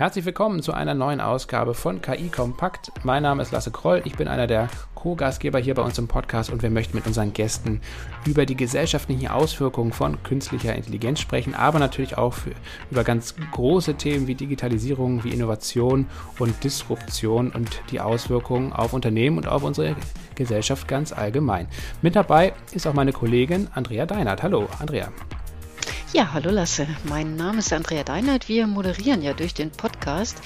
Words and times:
Herzlich 0.00 0.24
willkommen 0.24 0.62
zu 0.62 0.72
einer 0.72 0.94
neuen 0.94 1.20
Ausgabe 1.20 1.74
von 1.74 2.00
KI 2.00 2.30
Kompakt. 2.30 2.90
Mein 3.04 3.22
Name 3.22 3.42
ist 3.42 3.52
Lasse 3.52 3.70
Kroll, 3.70 4.00
ich 4.06 4.16
bin 4.16 4.28
einer 4.28 4.46
der 4.46 4.70
Co-Gastgeber 4.94 5.58
hier 5.58 5.74
bei 5.74 5.82
uns 5.82 5.98
im 5.98 6.08
Podcast 6.08 6.48
und 6.48 6.62
wir 6.62 6.70
möchten 6.70 6.96
mit 6.96 7.06
unseren 7.06 7.34
Gästen 7.34 7.82
über 8.24 8.46
die 8.46 8.56
gesellschaftlichen 8.56 9.28
Auswirkungen 9.28 9.92
von 9.92 10.22
künstlicher 10.22 10.74
Intelligenz 10.74 11.20
sprechen, 11.20 11.54
aber 11.54 11.78
natürlich 11.78 12.16
auch 12.16 12.32
für, 12.32 12.52
über 12.90 13.04
ganz 13.04 13.34
große 13.52 13.96
Themen 13.96 14.26
wie 14.26 14.34
Digitalisierung, 14.34 15.22
wie 15.22 15.34
Innovation 15.34 16.06
und 16.38 16.64
Disruption 16.64 17.50
und 17.50 17.82
die 17.90 18.00
Auswirkungen 18.00 18.72
auf 18.72 18.94
Unternehmen 18.94 19.36
und 19.36 19.48
auf 19.48 19.64
unsere 19.64 19.96
Gesellschaft 20.34 20.88
ganz 20.88 21.12
allgemein. 21.12 21.68
Mit 22.00 22.16
dabei 22.16 22.54
ist 22.72 22.86
auch 22.86 22.94
meine 22.94 23.12
Kollegin 23.12 23.68
Andrea 23.74 24.06
Deinert. 24.06 24.42
Hallo, 24.42 24.66
Andrea. 24.78 25.10
Ja, 26.12 26.32
hallo 26.32 26.50
Lasse. 26.50 26.88
Mein 27.04 27.36
Name 27.36 27.60
ist 27.60 27.72
Andrea 27.72 28.02
Deinert. 28.02 28.48
Wir 28.48 28.66
moderieren 28.66 29.22
ja 29.22 29.32
durch 29.32 29.54
den 29.54 29.70
Podcast 29.70 30.42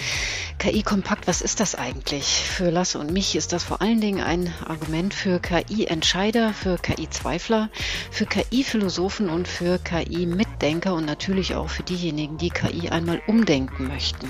KI 0.58 0.82
Kompakt. 0.82 1.26
Was 1.26 1.40
ist 1.40 1.58
das 1.58 1.74
eigentlich? 1.74 2.26
Für 2.26 2.68
Lasse 2.68 2.98
und 2.98 3.12
mich 3.12 3.34
ist 3.34 3.54
das 3.54 3.64
vor 3.64 3.80
allen 3.80 3.98
Dingen 3.98 4.22
ein 4.22 4.52
Argument 4.66 5.14
für 5.14 5.40
KI-Entscheider, 5.40 6.52
für 6.52 6.76
KI-Zweifler, 6.76 7.70
für 8.10 8.26
KI-Philosophen 8.26 9.30
und 9.30 9.48
für 9.48 9.78
KI-Mitdenker 9.78 10.92
und 10.92 11.06
natürlich 11.06 11.54
auch 11.54 11.70
für 11.70 11.82
diejenigen, 11.82 12.36
die 12.36 12.50
KI 12.50 12.90
einmal 12.90 13.22
umdenken 13.26 13.88
möchten. 13.88 14.28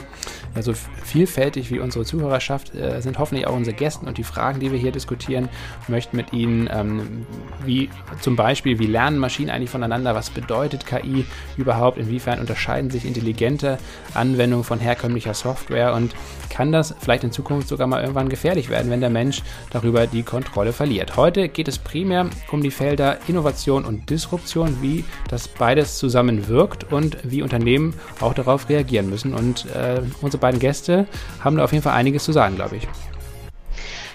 Ja, 0.55 0.63
so 0.63 0.73
vielfältig 0.73 1.71
wie 1.73 1.81
unsere 1.81 2.05
Zuhörerschaft 2.05 2.77
äh, 2.77 3.01
sind 3.03 3.19
hoffentlich 3.19 3.49
auch 3.49 3.57
unsere 3.57 3.77
Gäste 3.77 4.07
und 4.07 4.19
die 4.19 4.25
Fragen, 4.25 4.61
die 4.61 4.71
wir 4.71 4.79
hier 4.79 4.93
diskutieren, 4.93 5.49
möchten 5.89 6.17
mit 6.17 6.33
ihnen, 6.33 6.69
ähm, 6.73 7.27
wie 7.65 7.91
zum 8.21 8.37
Beispiel, 8.37 8.79
wie 8.79 8.87
lernen 8.87 9.19
Maschinen 9.19 9.51
eigentlich 9.51 9.71
voneinander? 9.71 10.15
Was 10.15 10.31
bedeutet 10.31 10.87
KI? 10.87 11.24
Überhaupt? 11.57 11.99
Inwiefern 11.99 12.41
unterscheiden 12.41 12.91
sich 12.91 13.05
intelligente 13.05 13.79
Anwendungen 14.15 14.65
von 14.65 14.79
herkömmlicher 14.79 15.35
Software? 15.35 15.95
Und 15.95 16.15
kann 16.51 16.73
das 16.73 16.95
vielleicht 17.01 17.25
in 17.25 17.33
Zukunft 17.33 17.69
sogar 17.69 17.87
mal 17.87 18.01
irgendwann 18.01 18.29
gefährlich 18.29 18.71
werden, 18.71 18.91
wenn 18.91 19.01
der 19.01 19.11
Mensch 19.11 19.43
darüber 19.71 20.07
die 20.07 20.23
Kontrolle 20.23 20.73
verliert? 20.73 21.17
Heute 21.17 21.49
geht 21.49 21.69
es 21.69 21.79
primär 21.79 22.29
um 22.51 22.63
die 22.63 22.71
Felder 22.71 23.19
Innovation 23.27 23.85
und 23.85 24.11
Disruption, 24.11 24.79
wie 24.81 25.05
das 25.29 25.49
beides 25.49 25.99
zusammenwirkt 25.99 26.93
und 26.93 27.17
wie 27.23 27.43
Unternehmen 27.43 27.95
auch 28.21 28.35
darauf 28.35 28.69
reagieren 28.69 29.11
müssen. 29.11 29.35
Und 29.35 29.67
äh, 29.75 30.03
unsere 30.21 30.41
beiden 30.41 30.61
Gäste 30.61 31.07
haben 31.41 31.57
da 31.57 31.65
auf 31.65 31.73
jeden 31.73 31.83
Fall 31.83 31.95
einiges 31.95 32.25
zu 32.25 32.33
sagen, 32.33 32.57
glaube 32.57 32.77
ich. 32.77 32.89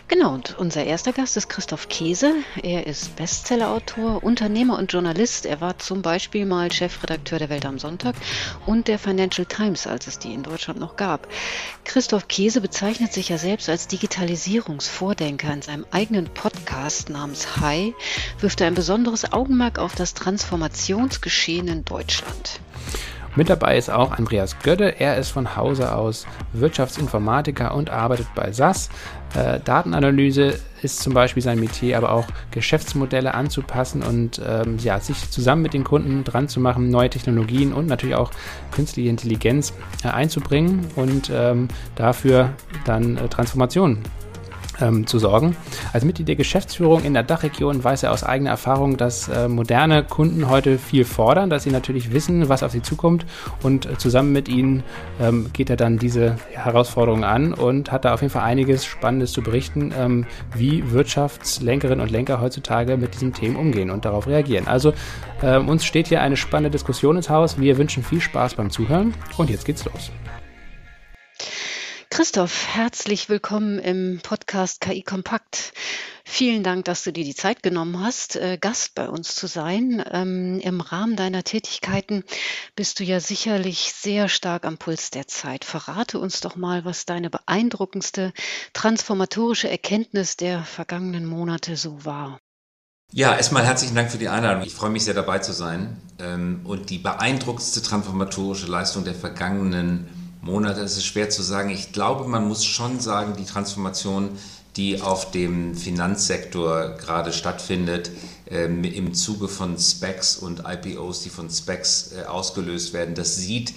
Genau, 0.09 0.33
und 0.33 0.57
unser 0.57 0.83
erster 0.85 1.13
Gast 1.13 1.37
ist 1.37 1.49
Christoph 1.49 1.87
Käse. 1.87 2.33
Er 2.63 2.87
ist 2.87 3.15
Bestsellerautor, 3.15 4.23
Unternehmer 4.23 4.79
und 4.79 4.91
Journalist. 4.91 5.45
Er 5.45 5.61
war 5.61 5.77
zum 5.77 6.01
Beispiel 6.01 6.47
mal 6.47 6.71
Chefredakteur 6.71 7.37
der 7.37 7.49
Welt 7.49 7.63
am 7.63 7.77
Sonntag 7.77 8.15
und 8.65 8.87
der 8.87 8.97
Financial 8.97 9.45
Times, 9.45 9.85
als 9.85 10.07
es 10.07 10.17
die 10.17 10.33
in 10.33 10.41
Deutschland 10.41 10.79
noch 10.79 10.95
gab. 10.95 11.27
Christoph 11.83 12.27
Käse 12.27 12.59
bezeichnet 12.59 13.13
sich 13.13 13.29
ja 13.29 13.37
selbst 13.37 13.69
als 13.69 13.87
Digitalisierungsvordenker. 13.87 15.53
In 15.53 15.61
seinem 15.61 15.85
eigenen 15.91 16.25
Podcast 16.25 17.11
namens 17.11 17.57
Hi 17.57 17.93
wirft 18.39 18.61
er 18.61 18.67
ein 18.67 18.73
besonderes 18.75 19.31
Augenmerk 19.31 19.77
auf 19.77 19.93
das 19.93 20.15
Transformationsgeschehen 20.15 21.67
in 21.67 21.85
Deutschland. 21.85 22.59
Mit 23.35 23.49
dabei 23.49 23.77
ist 23.77 23.89
auch 23.89 24.11
Andreas 24.11 24.57
Gödde. 24.59 24.99
Er 24.99 25.17
ist 25.17 25.29
von 25.29 25.55
Hause 25.55 25.93
aus 25.93 26.25
Wirtschaftsinformatiker 26.53 27.73
und 27.75 27.89
arbeitet 27.89 28.27
bei 28.35 28.51
SAS. 28.51 28.89
Äh, 29.35 29.59
Datenanalyse 29.59 30.59
ist 30.81 31.01
zum 31.01 31.13
Beispiel 31.13 31.43
sein 31.43 31.59
Metier, 31.59 31.97
aber 31.97 32.11
auch 32.11 32.25
Geschäftsmodelle 32.51 33.33
anzupassen 33.33 34.01
und 34.01 34.41
ähm, 34.45 34.77
ja, 34.79 34.99
sich 34.99 35.29
zusammen 35.29 35.61
mit 35.61 35.73
den 35.73 35.83
Kunden 35.83 36.23
dran 36.23 36.47
zu 36.47 36.59
machen, 36.59 36.89
neue 36.89 37.09
Technologien 37.09 37.73
und 37.73 37.87
natürlich 37.87 38.15
auch 38.15 38.31
künstliche 38.71 39.09
Intelligenz 39.09 39.73
äh, 40.03 40.07
einzubringen 40.07 40.87
und 40.95 41.31
ähm, 41.33 41.67
dafür 41.95 42.51
dann 42.85 43.17
äh, 43.17 43.27
Transformationen 43.27 44.03
ähm, 44.81 45.07
zu 45.07 45.19
sorgen. 45.19 45.55
Als 45.93 46.05
Mitglied 46.05 46.27
der 46.27 46.35
Geschäftsführung 46.35 47.03
in 47.03 47.13
der 47.13 47.23
Dachregion 47.23 47.83
weiß 47.83 48.03
er 48.03 48.11
aus 48.11 48.23
eigener 48.23 48.51
Erfahrung, 48.51 48.97
dass 48.97 49.27
äh, 49.27 49.47
moderne 49.47 50.03
Kunden 50.03 50.49
heute 50.49 50.77
viel 50.77 51.05
fordern, 51.05 51.49
dass 51.49 51.63
sie 51.63 51.71
natürlich 51.71 52.11
wissen, 52.11 52.49
was 52.49 52.63
auf 52.63 52.71
sie 52.71 52.81
zukommt 52.81 53.25
und 53.63 53.85
äh, 53.85 53.97
zusammen 53.97 54.31
mit 54.31 54.49
ihnen 54.49 54.83
ähm, 55.19 55.49
geht 55.53 55.69
er 55.69 55.75
dann 55.75 55.97
diese 55.97 56.37
Herausforderungen 56.51 57.23
an 57.23 57.53
und 57.53 57.91
hat 57.91 58.05
da 58.05 58.13
auf 58.13 58.21
jeden 58.21 58.31
Fall 58.31 58.43
einiges 58.43 58.85
Spannendes 58.85 59.31
zu 59.31 59.41
berichten, 59.41 59.93
ähm, 59.97 60.25
wie 60.55 60.91
Wirtschaftslenkerinnen 60.91 62.01
und 62.01 62.11
Lenker 62.11 62.41
heutzutage 62.41 62.97
mit 62.97 63.13
diesen 63.13 63.33
Themen 63.33 63.55
umgehen 63.55 63.89
und 63.89 64.05
darauf 64.05 64.27
reagieren. 64.27 64.67
Also 64.67 64.93
äh, 65.41 65.57
uns 65.57 65.85
steht 65.85 66.07
hier 66.07 66.21
eine 66.21 66.37
spannende 66.37 66.71
Diskussion 66.71 67.15
ins 67.15 67.29
Haus. 67.29 67.59
Wir 67.59 67.77
wünschen 67.77 68.03
viel 68.03 68.21
Spaß 68.21 68.55
beim 68.55 68.69
Zuhören 68.69 69.13
und 69.37 69.49
jetzt 69.49 69.65
geht's 69.65 69.85
los. 69.85 70.11
Christoph, 72.19 72.67
herzlich 72.67 73.29
willkommen 73.29 73.79
im 73.79 74.19
Podcast 74.21 74.81
KI 74.81 75.03
Kompakt. 75.03 75.71
Vielen 76.25 76.63
Dank, 76.63 76.83
dass 76.83 77.05
du 77.05 77.13
dir 77.13 77.23
die 77.23 77.33
Zeit 77.33 77.63
genommen 77.63 78.03
hast, 78.03 78.35
äh, 78.35 78.57
Gast 78.59 78.93
bei 78.93 79.07
uns 79.07 79.35
zu 79.35 79.47
sein. 79.47 80.03
Ähm, 80.11 80.59
Im 80.59 80.81
Rahmen 80.81 81.15
deiner 81.15 81.45
Tätigkeiten 81.45 82.25
bist 82.75 82.99
du 82.99 83.05
ja 83.05 83.21
sicherlich 83.21 83.93
sehr 83.95 84.27
stark 84.27 84.65
am 84.65 84.77
Puls 84.77 85.11
der 85.11 85.27
Zeit. 85.27 85.63
Verrate 85.63 86.19
uns 86.19 86.41
doch 86.41 86.57
mal, 86.57 86.83
was 86.83 87.05
deine 87.05 87.29
beeindruckendste 87.29 88.33
transformatorische 88.73 89.69
Erkenntnis 89.69 90.35
der 90.35 90.65
vergangenen 90.65 91.25
Monate 91.25 91.77
so 91.77 92.03
war. 92.03 92.37
Ja, 93.13 93.33
erstmal 93.33 93.65
herzlichen 93.65 93.95
Dank 93.95 94.11
für 94.11 94.17
die 94.17 94.27
Einladung. 94.27 94.63
Ich 94.63 94.73
freue 94.73 94.89
mich 94.89 95.05
sehr 95.05 95.13
dabei 95.13 95.39
zu 95.39 95.53
sein. 95.53 96.01
Ähm, 96.19 96.65
und 96.65 96.89
die 96.89 96.97
beeindruckendste 96.97 97.81
transformatorische 97.81 98.67
Leistung 98.67 99.05
der 99.05 99.15
vergangenen 99.15 100.18
Monate 100.41 100.79
ist 100.81 100.97
es 100.97 101.05
schwer 101.05 101.29
zu 101.29 101.41
sagen. 101.41 101.69
Ich 101.69 101.91
glaube, 101.91 102.27
man 102.27 102.47
muss 102.47 102.63
schon 102.63 102.99
sagen, 102.99 103.33
die 103.37 103.45
Transformation, 103.45 104.29
die 104.77 105.01
auf 105.01 105.31
dem 105.31 105.75
Finanzsektor 105.75 106.91
gerade 106.97 107.33
stattfindet, 107.33 108.11
ähm, 108.49 108.83
im 108.83 109.13
Zuge 109.13 109.47
von 109.47 109.77
Specs 109.77 110.37
und 110.37 110.63
IPOs, 110.65 111.23
die 111.23 111.29
von 111.29 111.49
Specs 111.49 112.13
äh, 112.13 112.25
ausgelöst 112.25 112.93
werden, 112.93 113.15
das 113.15 113.35
sieht 113.35 113.73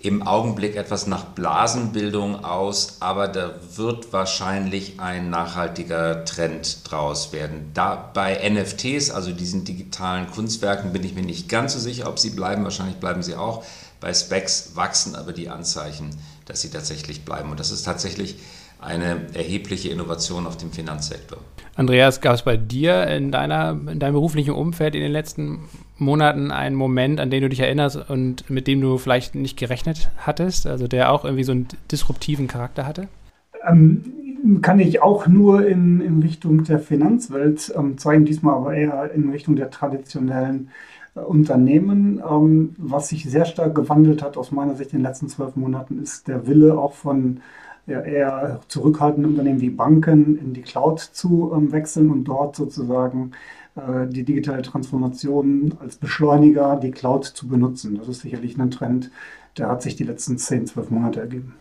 im 0.00 0.22
Augenblick 0.22 0.76
etwas 0.76 1.08
nach 1.08 1.24
Blasenbildung 1.24 2.44
aus, 2.44 2.98
aber 3.00 3.26
da 3.26 3.56
wird 3.74 4.12
wahrscheinlich 4.12 5.00
ein 5.00 5.28
nachhaltiger 5.28 6.24
Trend 6.24 6.88
draus 6.88 7.32
werden. 7.32 7.72
Da 7.74 7.96
bei 8.14 8.48
NFTs, 8.48 9.10
also 9.10 9.32
diesen 9.32 9.64
digitalen 9.64 10.30
Kunstwerken, 10.30 10.92
bin 10.92 11.02
ich 11.02 11.14
mir 11.14 11.24
nicht 11.24 11.48
ganz 11.48 11.72
so 11.72 11.80
sicher, 11.80 12.08
ob 12.08 12.20
sie 12.20 12.30
bleiben. 12.30 12.62
Wahrscheinlich 12.62 12.98
bleiben 12.98 13.24
sie 13.24 13.34
auch. 13.34 13.64
Bei 14.00 14.14
Specs 14.14 14.76
wachsen 14.76 15.14
aber 15.14 15.32
die 15.32 15.48
Anzeichen, 15.48 16.10
dass 16.46 16.60
sie 16.60 16.70
tatsächlich 16.70 17.24
bleiben. 17.24 17.50
Und 17.50 17.60
das 17.60 17.70
ist 17.70 17.82
tatsächlich 17.82 18.36
eine 18.80 19.26
erhebliche 19.34 19.88
Innovation 19.88 20.46
auf 20.46 20.56
dem 20.56 20.70
Finanzsektor. 20.70 21.38
Andreas, 21.74 22.20
gab 22.20 22.34
es 22.34 22.42
bei 22.42 22.56
dir 22.56 23.06
in, 23.06 23.32
deiner, 23.32 23.70
in 23.70 23.98
deinem 23.98 24.14
beruflichen 24.14 24.52
Umfeld 24.52 24.94
in 24.94 25.00
den 25.00 25.12
letzten 25.12 25.60
Monaten 25.96 26.50
einen 26.50 26.76
Moment, 26.76 27.20
an 27.20 27.30
den 27.30 27.42
du 27.42 27.48
dich 27.48 27.60
erinnerst 27.60 28.08
und 28.08 28.48
mit 28.50 28.66
dem 28.66 28.80
du 28.80 28.98
vielleicht 28.98 29.34
nicht 29.34 29.56
gerechnet 29.56 30.10
hattest, 30.18 30.66
also 30.66 30.86
der 30.86 31.12
auch 31.12 31.24
irgendwie 31.24 31.44
so 31.44 31.52
einen 31.52 31.68
disruptiven 31.90 32.46
Charakter 32.46 32.86
hatte? 32.86 33.08
Ähm, 33.68 34.04
kann 34.62 34.78
ich 34.78 35.02
auch 35.02 35.26
nur 35.26 35.66
in, 35.66 36.00
in 36.00 36.22
Richtung 36.22 36.64
der 36.64 36.78
Finanzwelt 36.78 37.72
ähm, 37.76 37.98
zeigen, 37.98 38.24
diesmal 38.24 38.54
aber 38.54 38.74
eher 38.74 39.10
in 39.12 39.30
Richtung 39.30 39.56
der 39.56 39.70
traditionellen 39.70 40.70
Unternehmen. 41.26 42.22
Ähm, 42.28 42.74
was 42.78 43.08
sich 43.08 43.24
sehr 43.24 43.44
stark 43.44 43.74
gewandelt 43.74 44.22
hat 44.22 44.36
aus 44.36 44.52
meiner 44.52 44.74
Sicht 44.74 44.92
in 44.92 44.98
den 44.98 45.04
letzten 45.04 45.28
zwölf 45.28 45.56
Monaten, 45.56 46.02
ist 46.02 46.28
der 46.28 46.46
Wille 46.46 46.78
auch 46.78 46.92
von 46.92 47.40
ja, 47.86 48.00
eher 48.00 48.60
zurückhaltenden 48.68 49.32
Unternehmen 49.32 49.60
wie 49.60 49.70
Banken 49.70 50.38
in 50.38 50.52
die 50.52 50.62
Cloud 50.62 51.00
zu 51.00 51.52
ähm, 51.54 51.72
wechseln 51.72 52.10
und 52.10 52.24
dort 52.24 52.54
sozusagen 52.54 53.32
äh, 53.76 54.06
die 54.06 54.24
digitale 54.24 54.62
Transformation 54.62 55.74
als 55.80 55.96
Beschleuniger, 55.96 56.76
die 56.76 56.90
Cloud 56.90 57.24
zu 57.24 57.48
benutzen. 57.48 57.96
Das 57.96 58.08
ist 58.08 58.20
sicherlich 58.20 58.58
ein 58.58 58.70
Trend, 58.70 59.10
der 59.56 59.68
hat 59.68 59.82
sich 59.82 59.96
die 59.96 60.04
letzten 60.04 60.38
zehn, 60.38 60.66
zwölf 60.66 60.90
Monate 60.90 61.20
ergeben. 61.20 61.54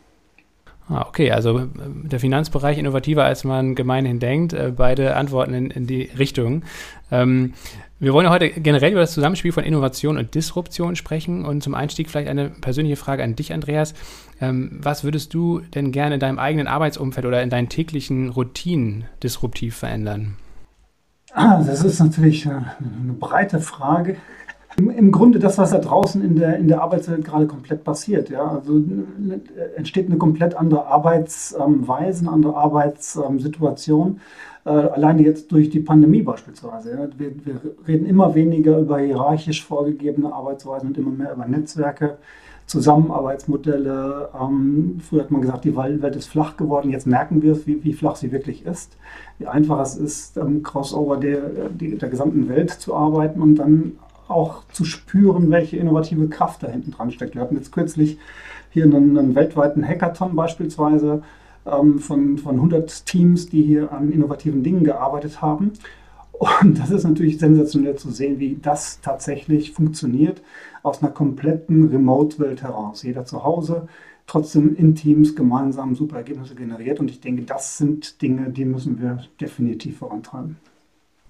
Ah, 0.90 1.06
okay, 1.08 1.32
also 1.32 1.60
äh, 1.60 1.68
der 1.76 2.20
Finanzbereich 2.20 2.78
innovativer, 2.78 3.26
als 3.26 3.44
man 3.44 3.76
gemeinhin 3.76 4.20
denkt. 4.20 4.54
Äh, 4.54 4.74
beide 4.76 5.16
Antworten 5.16 5.54
in, 5.54 5.70
in 5.70 5.88
die 5.88 6.04
Richtung. 6.18 6.64
Ähm, 7.12 7.54
wir 8.00 8.14
wollen 8.14 8.30
heute 8.30 8.50
generell 8.50 8.92
über 8.92 9.02
das 9.02 9.14
Zusammenspiel 9.14 9.52
von 9.52 9.64
Innovation 9.64 10.18
und 10.18 10.36
Disruption 10.36 10.96
sprechen 10.96 11.46
und 11.46 11.64
zum 11.64 11.74
Einstieg 11.74 12.10
vielleicht 12.10 12.30
eine 12.30 12.50
persönliche 12.50 12.96
Frage 12.96 13.24
an 13.24 13.36
dich, 13.36 13.54
Andreas. 13.54 13.96
Ähm, 14.40 14.78
was 14.82 15.04
würdest 15.04 15.34
du 15.34 15.62
denn 15.74 15.92
gerne 15.92 16.16
in 16.16 16.20
deinem 16.20 16.38
eigenen 16.38 16.68
Arbeitsumfeld 16.68 17.26
oder 17.26 17.42
in 17.42 17.50
deinen 17.50 17.70
täglichen 17.70 18.30
Routinen 18.30 19.06
disruptiv 19.24 19.78
verändern? 19.78 20.36
Das 21.34 21.84
ist 21.84 22.00
natürlich 22.00 22.46
äh, 22.46 22.50
eine 22.50 23.14
breite 23.20 23.60
Frage. 23.60 24.18
Im, 24.78 25.12
Grunde 25.12 25.40
das, 25.40 25.58
was 25.58 25.72
da 25.72 25.80
draußen 25.80 26.24
in 26.24 26.36
der, 26.36 26.58
in 26.58 26.68
der 26.68 26.84
Arbeitswelt 26.84 27.26
gerade 27.26 27.48
komplett 27.48 27.84
passiert. 27.84 28.30
Ja? 28.30 28.48
Also 28.48 28.78
äh, 28.78 29.76
entsteht 29.76 30.06
eine 30.06 30.18
komplett 30.18 30.54
andere 30.54 30.86
Arbeitsweise, 30.86 32.22
eine 32.22 32.32
andere 32.32 32.56
Arbeitssituation. 32.56 34.22
Äh, 34.68 34.70
alleine 34.70 35.22
jetzt 35.22 35.50
durch 35.54 35.70
die 35.70 35.80
Pandemie 35.80 36.22
beispielsweise. 36.22 37.10
Wir, 37.18 37.32
wir, 37.46 37.62
reden 37.88 38.06
immer 38.06 38.36
weniger 38.36 38.78
über 38.80 39.00
hierarchisch 39.00 39.64
vorgegebene 39.64 40.34
Arbeitsweisen 40.34 40.90
und 40.90 40.98
immer 40.98 41.12
mehr 41.12 41.32
über 41.32 41.48
Netzwerke. 41.48 42.18
Zusammenarbeitsmodelle. 42.66 44.28
Ähm, 44.38 45.00
früher 45.00 45.22
hat 45.22 45.32
man 45.32 45.40
gesagt, 45.40 45.64
die 45.64 45.78
Welt 45.78 46.18
ist 46.18 46.28
flach 46.28 46.58
geworden. 46.58 46.92
Jetzt 46.92 47.08
merken 47.08 47.42
wir 47.42 47.54
es, 47.54 47.66
wie, 47.66 47.82
wie 47.86 47.94
flach 47.94 48.18
sie 48.18 48.34
wirklich 48.34 48.66
ist. 48.66 48.98
Wie 49.40 49.48
einfach 49.48 49.80
es 49.80 49.96
ist, 49.96 50.38
am 50.38 50.64
Crossover 50.64 51.16
der, 51.16 51.40
der, 51.70 51.96
der 51.96 52.10
gesamten 52.10 52.50
Welt 52.50 52.72
zu 52.72 52.94
arbeiten 52.94 53.42
und 53.42 53.56
dann 53.56 53.94
auch 54.28 54.66
zu 54.74 54.84
spüren, 54.84 55.50
welche 55.50 55.78
innovative 55.78 56.28
Kraft 56.28 56.62
da 56.62 56.68
hinten 56.68 56.92
dran 56.92 57.12
steckt. 57.12 57.36
Wir 57.36 57.42
hatten 57.42 57.56
jetzt 57.56 57.72
kürzlich 57.72 58.18
hier 58.72 58.84
einen, 58.84 59.18
einen 59.18 59.34
weltweiten 59.34 59.88
Hackathon 59.88 60.36
beispielsweise 60.36 61.24
ähm, 61.72 62.00
von, 62.00 62.38
von 62.38 62.56
100 62.56 63.06
Teams, 63.06 63.50
die 63.50 63.64
hier 63.64 63.92
an 63.92 64.12
innovativen 64.12 64.64
Dingen 64.64 64.84
gearbeitet 64.84 65.42
haben. 65.42 65.74
Und 66.32 66.80
das 66.80 66.92
ist 66.92 67.04
natürlich 67.04 67.40
sensationell 67.40 67.96
zu 67.96 68.12
sehen, 68.12 68.40
wie 68.40 68.60
das 68.62 69.02
tatsächlich 69.02 69.72
funktioniert 69.72 70.42
aus 70.84 71.02
einer 71.02 71.12
kompletten 71.12 71.90
Remote-Welt 71.90 72.62
heraus. 72.62 73.02
Jeder 73.04 73.26
zu 73.26 73.44
Hause, 73.44 73.88
trotzdem 74.28 74.76
in 74.76 74.94
Teams 74.94 75.36
gemeinsam 75.36 75.96
super 75.96 76.18
Ergebnisse 76.18 76.54
generiert. 76.54 77.00
Und 77.00 77.10
ich 77.10 77.22
denke, 77.22 77.44
das 77.44 77.78
sind 77.78 78.22
Dinge, 78.22 78.52
die 78.52 78.66
müssen 78.66 79.02
wir 79.02 79.24
definitiv 79.42 79.98
vorantreiben. 79.98 80.58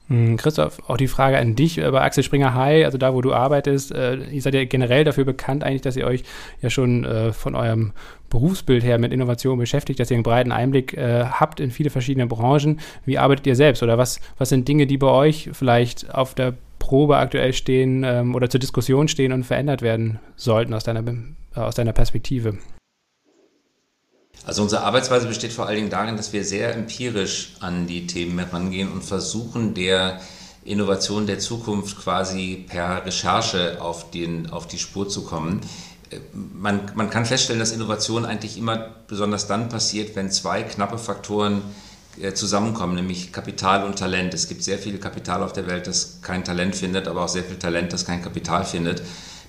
Hm, 0.10 0.38
Christoph, 0.38 0.82
auch 0.88 0.96
die 0.96 1.10
Frage 1.10 1.38
an 1.38 1.56
dich 1.56 1.76
bei 1.78 2.02
Axel 2.02 2.24
Springer 2.24 2.54
High, 2.54 2.86
also 2.86 2.98
da, 2.98 3.14
wo 3.14 3.22
du 3.22 3.34
arbeitest. 3.34 3.92
Äh, 3.92 4.24
ihr 4.32 4.42
seid 4.42 4.54
ja 4.54 4.64
generell 4.64 5.04
dafür 5.04 5.26
bekannt, 5.26 5.64
eigentlich, 5.64 5.82
dass 5.82 5.98
ihr 5.98 6.08
euch 6.08 6.24
ja 6.62 6.70
schon 6.70 7.04
äh, 7.04 7.34
von 7.34 7.56
eurem 7.56 7.92
Berufsbild 8.30 8.84
her 8.84 9.00
mit 9.00 9.12
Innovation 9.12 9.58
beschäftigt, 9.58 10.00
dass 10.00 10.10
ihr 10.10 10.16
einen 10.16 10.24
breiten 10.24 10.52
Einblick 10.52 10.94
äh, 10.94 11.26
habt 11.26 11.60
in 11.60 11.72
viele 11.72 11.90
verschiedene 11.90 12.28
Branchen. 12.28 12.80
Wie 13.06 13.18
arbeitet 13.18 13.48
ihr 13.48 13.56
selbst 13.56 13.84
oder 13.84 13.98
was, 13.98 14.22
was 14.38 14.50
sind 14.50 14.68
Dinge, 14.68 14.88
die 14.88 14.98
bei 14.98 15.08
euch 15.08 15.50
vielleicht 15.52 16.14
auf 16.14 16.34
der 16.36 16.54
Probe 16.80 17.18
aktuell 17.18 17.52
stehen 17.52 18.04
ähm, 18.06 18.34
oder 18.34 18.50
zur 18.50 18.62
Diskussion 18.62 19.10
stehen 19.10 19.34
und 19.34 19.44
verändert 19.44 19.82
werden 19.82 20.20
sollten 20.38 20.74
aus 20.74 20.86
deiner, 20.86 21.04
äh, 21.06 21.60
aus 21.60 21.76
deiner 21.76 21.94
Perspektive? 21.94 22.58
Also 24.48 24.64
unsere 24.64 24.84
Arbeitsweise 24.84 25.28
besteht 25.28 25.52
vor 25.52 25.66
allen 25.68 25.76
Dingen 25.76 25.90
darin, 25.90 26.16
dass 26.16 26.32
wir 26.32 26.46
sehr 26.46 26.74
empirisch 26.74 27.58
an 27.60 27.86
die 27.86 28.08
Themen 28.08 28.40
herangehen 28.40 28.90
und 28.90 29.04
versuchen, 29.04 29.74
der 29.74 30.22
Innovation 30.64 31.28
der 31.28 31.40
Zukunft 31.40 32.00
quasi 32.00 32.66
per 32.66 33.06
Recherche 33.06 33.82
auf, 33.82 34.10
den, 34.10 34.50
auf 34.50 34.66
die 34.66 34.80
Spur 34.80 35.10
zu 35.10 35.26
kommen. 35.26 35.60
Man, 36.34 36.80
man 36.96 37.10
kann 37.10 37.26
feststellen, 37.26 37.60
dass 37.60 37.74
Innovation 37.74 38.24
eigentlich 38.24 38.58
immer 38.58 38.78
besonders 39.10 39.48
dann 39.48 39.68
passiert, 39.68 40.16
wenn 40.16 40.32
zwei 40.32 40.64
knappe 40.64 40.98
Faktoren 40.98 41.62
äh, 42.22 42.32
zusammenkommen, 42.34 42.96
nämlich 42.96 43.34
Kapital 43.34 43.84
und 43.84 44.00
Talent. 44.00 44.34
Es 44.34 44.48
gibt 44.48 44.64
sehr 44.64 44.78
viel 44.78 44.98
Kapital 44.98 45.44
auf 45.44 45.52
der 45.52 45.68
Welt, 45.68 45.88
das 45.88 46.22
kein 46.22 46.46
Talent 46.46 46.74
findet, 46.74 47.10
aber 47.10 47.26
auch 47.26 47.30
sehr 47.30 47.44
viel 47.44 47.60
Talent, 47.60 47.92
das 47.92 48.06
kein 48.06 48.24
Kapital 48.24 48.64
findet. 48.64 49.02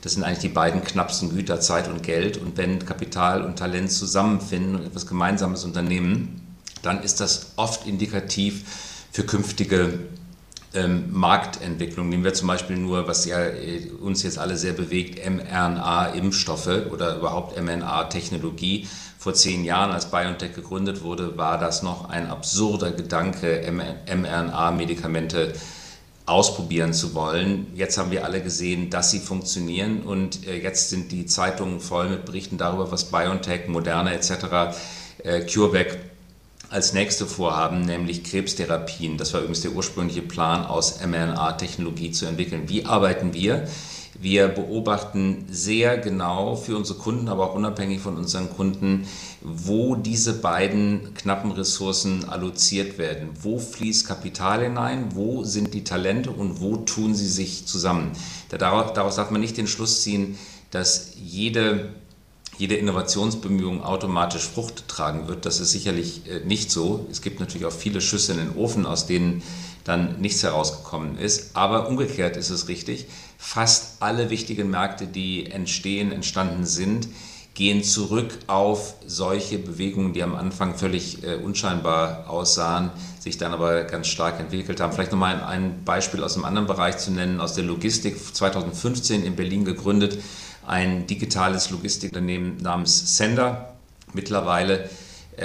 Das 0.03 0.13
sind 0.13 0.23
eigentlich 0.23 0.39
die 0.39 0.49
beiden 0.49 0.85
knappsten 0.85 1.31
Güter, 1.31 1.61
Zeit 1.61 1.89
und 1.89 2.03
Geld. 2.03 2.37
Und 2.37 2.57
wenn 2.57 2.85
Kapital 2.85 3.43
und 3.43 3.59
Talent 3.59 3.91
zusammenfinden 3.91 4.77
und 4.77 4.87
etwas 4.87 5.07
Gemeinsames 5.07 5.65
unternehmen, 5.65 6.41
dann 6.83 7.03
ist 7.03 7.21
das 7.21 7.53
oft 7.57 7.87
indikativ 7.87 8.63
für 9.11 9.25
künftige 9.25 9.99
ähm, 10.75 11.13
Marktentwicklung. 11.13 12.09
Nehmen 12.09 12.25
wir 12.25 12.35
zum 12.35 12.47
Beispiel 12.47 12.77
nur, 12.77 13.09
was 13.09 13.25
ja 13.25 13.41
äh, 13.41 13.91
uns 14.01 14.23
jetzt 14.23 14.39
alle 14.39 14.57
sehr 14.57 14.75
bewegt, 14.75 15.19
mRNA-Impfstoffe 15.29 16.87
oder 16.93 17.17
überhaupt 17.17 17.61
mRNA-Technologie. 17.61 18.87
Vor 19.19 19.35
zehn 19.35 19.65
Jahren, 19.65 19.91
als 19.91 20.11
BioNTech 20.13 20.55
gegründet 20.55 21.03
wurde, 21.03 21.37
war 21.37 21.59
das 21.59 21.83
noch 21.83 22.09
ein 22.09 22.29
absurder 22.29 22.93
Gedanke, 22.93 23.69
mRNA-Medikamente 23.73 25.55
zu 25.55 25.78
ausprobieren 26.29 26.93
zu 26.93 27.15
wollen. 27.15 27.67
Jetzt 27.75 27.99
haben 27.99 28.11
wir 28.11 28.25
alle 28.25 28.43
gesehen, 28.43 28.91
dass 28.91 29.11
sie 29.11 29.21
funktionieren 29.21 30.03
und 30.03 30.47
äh, 30.47 30.61
jetzt 30.61 30.91
sind 30.91 31.13
die 31.13 31.27
Zeitungen 31.27 31.81
voll 31.81 32.09
mit 32.09 32.25
Berichten 32.25 32.59
darüber, 32.59 32.91
was 32.93 33.11
BioNTech, 33.11 33.69
Moderna 33.69 34.13
etc., 34.13 34.77
äh, 35.25 35.41
CureVac 35.41 35.99
als 36.71 36.93
nächste 36.93 37.27
vorhaben, 37.27 37.83
nämlich 37.83 38.25
Krebstherapien. 38.25 39.17
Das 39.17 39.33
war 39.33 39.41
übrigens 39.41 39.63
der 39.63 39.73
ursprüngliche 39.73 40.23
Plan, 40.23 40.67
aus 40.67 41.01
mRNA-Technologie 41.01 42.11
zu 42.11 42.27
entwickeln. 42.27 42.69
Wie 42.69 42.85
arbeiten 42.85 43.33
wir? 43.33 43.67
Wir 44.21 44.49
beobachten 44.49 45.47
sehr 45.49 45.97
genau 45.97 46.57
für 46.57 46.77
unsere 46.77 46.99
Kunden, 46.99 47.29
aber 47.29 47.51
auch 47.51 47.55
unabhängig 47.55 48.01
von 48.01 48.17
unseren 48.17 48.51
Kunden, 48.51 49.07
wo 49.43 49.95
diese 49.95 50.35
beiden 50.35 51.15
knappen 51.15 51.53
Ressourcen 51.53 52.29
alloziert 52.29 52.99
werden. 52.99 53.31
Wo 53.41 53.59
fließt 53.59 54.09
Kapital 54.09 54.63
hinein, 54.65 55.15
wo 55.15 55.45
sind 55.45 55.73
die 55.73 55.85
Talente 55.85 56.31
und 56.31 56.61
wo 56.61 56.79
tun 56.79 57.15
sie 57.15 57.29
sich 57.29 57.67
zusammen. 57.67 58.11
Daraus, 58.51 58.93
darf 58.93 59.31
man 59.31 59.41
nicht 59.41 59.57
den 59.57 59.69
Schluss 59.69 60.03
ziehen, 60.03 60.37
dass 60.71 61.13
jede 61.17 61.91
jede 62.59 62.75
Innovationsbemühung 62.75 63.85
automatisch 63.85 64.43
Frucht 64.43 64.89
tragen 64.89 65.29
wird. 65.29 65.47
Das 65.47 65.61
ist 65.61 65.71
sicherlich 65.71 66.29
äh, 66.29 66.41
nicht 66.41 66.73
so. 66.73 67.07
Es 67.11 67.23
gibt 67.23 67.39
natürlich 67.39 67.67
auch 67.67 67.73
viele 67.73 68.01
Schüsse 68.01 68.33
in 68.33 68.39
den 68.39 68.57
Ofen, 68.57 68.85
aus 68.85 69.07
denen 69.07 69.43
dann 69.85 70.21
nichts 70.21 70.43
herausgekommen 70.43 71.17
ist. 71.19 71.57
Aber 71.57 71.89
umgekehrt 71.89 72.37
ist 72.37 72.51
es 72.51 72.67
richtig. 72.67 73.07
Fast 73.41 74.03
alle 74.03 74.31
wichtigen 74.31 74.69
Märkte, 74.69 75.07
die 75.07 75.47
entstehen, 75.47 76.11
entstanden 76.11 76.67
sind, 76.67 77.09
gehen 77.55 77.83
zurück 77.83 78.39
auf 78.49 78.95
solche 79.07 79.59
Bewegungen, 79.59 80.13
die 80.13 80.23
am 80.23 80.35
Anfang 80.35 80.77
völlig 80.77 81.25
äh, 81.25 81.37
unscheinbar 81.37 82.29
aussahen, 82.29 82.91
sich 83.21 83.39
dann 83.39 83.53
aber 83.53 83.85
ganz 83.85 84.09
stark 84.09 84.39
entwickelt 84.41 84.81
haben. 84.81 84.93
Vielleicht 84.93 85.13
nochmal 85.13 85.43
ein 85.43 85.85
Beispiel 85.85 86.23
aus 86.23 86.35
einem 86.35 86.45
anderen 86.45 86.67
Bereich 86.67 86.99
zu 86.99 87.13
nennen, 87.13 87.41
aus 87.41 87.55
der 87.55 87.65
Logistik, 87.65 88.17
2015 88.35 89.25
in 89.25 89.35
Berlin 89.35 89.65
gegründet, 89.65 90.19
ein 90.67 91.07
digitales 91.07 91.71
Logistikunternehmen 91.71 92.59
namens 92.59 93.17
Sender, 93.17 93.77
mittlerweile 94.13 94.91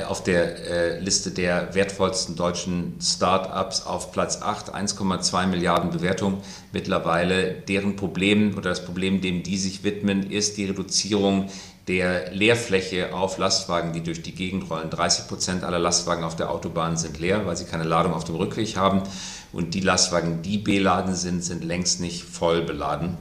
auf 0.01 0.23
der 0.23 0.67
äh, 0.67 0.99
Liste 0.99 1.31
der 1.31 1.75
wertvollsten 1.75 2.35
deutschen 2.35 2.95
Start-ups 2.99 3.85
auf 3.85 4.11
Platz 4.11 4.41
8, 4.41 4.73
1,2 4.73 5.45
Milliarden 5.45 5.91
Bewertung 5.91 6.41
mittlerweile. 6.71 7.51
Deren 7.51 7.95
Problem 7.95 8.57
oder 8.57 8.69
das 8.69 8.83
Problem, 8.83 9.21
dem 9.21 9.43
die 9.43 9.57
sich 9.57 9.83
widmen, 9.83 10.31
ist 10.31 10.57
die 10.57 10.65
Reduzierung 10.65 11.49
der 11.87 12.31
Leerfläche 12.31 13.13
auf 13.13 13.37
Lastwagen, 13.37 13.93
die 13.93 14.01
durch 14.01 14.21
die 14.21 14.33
Gegend 14.33 14.69
rollen. 14.69 14.89
30 14.89 15.27
Prozent 15.27 15.63
aller 15.63 15.79
Lastwagen 15.79 16.23
auf 16.23 16.35
der 16.35 16.49
Autobahn 16.49 16.97
sind 16.97 17.19
leer, 17.19 17.45
weil 17.45 17.57
sie 17.57 17.65
keine 17.65 17.83
Ladung 17.83 18.13
auf 18.13 18.23
dem 18.23 18.35
Rückweg 18.35 18.77
haben. 18.77 19.03
Und 19.51 19.75
die 19.75 19.81
Lastwagen, 19.81 20.41
die 20.41 20.57
beladen 20.57 21.13
sind, 21.13 21.43
sind 21.43 21.63
längst 21.63 21.99
nicht 21.99 22.23
voll 22.23 22.61
beladen. 22.61 23.17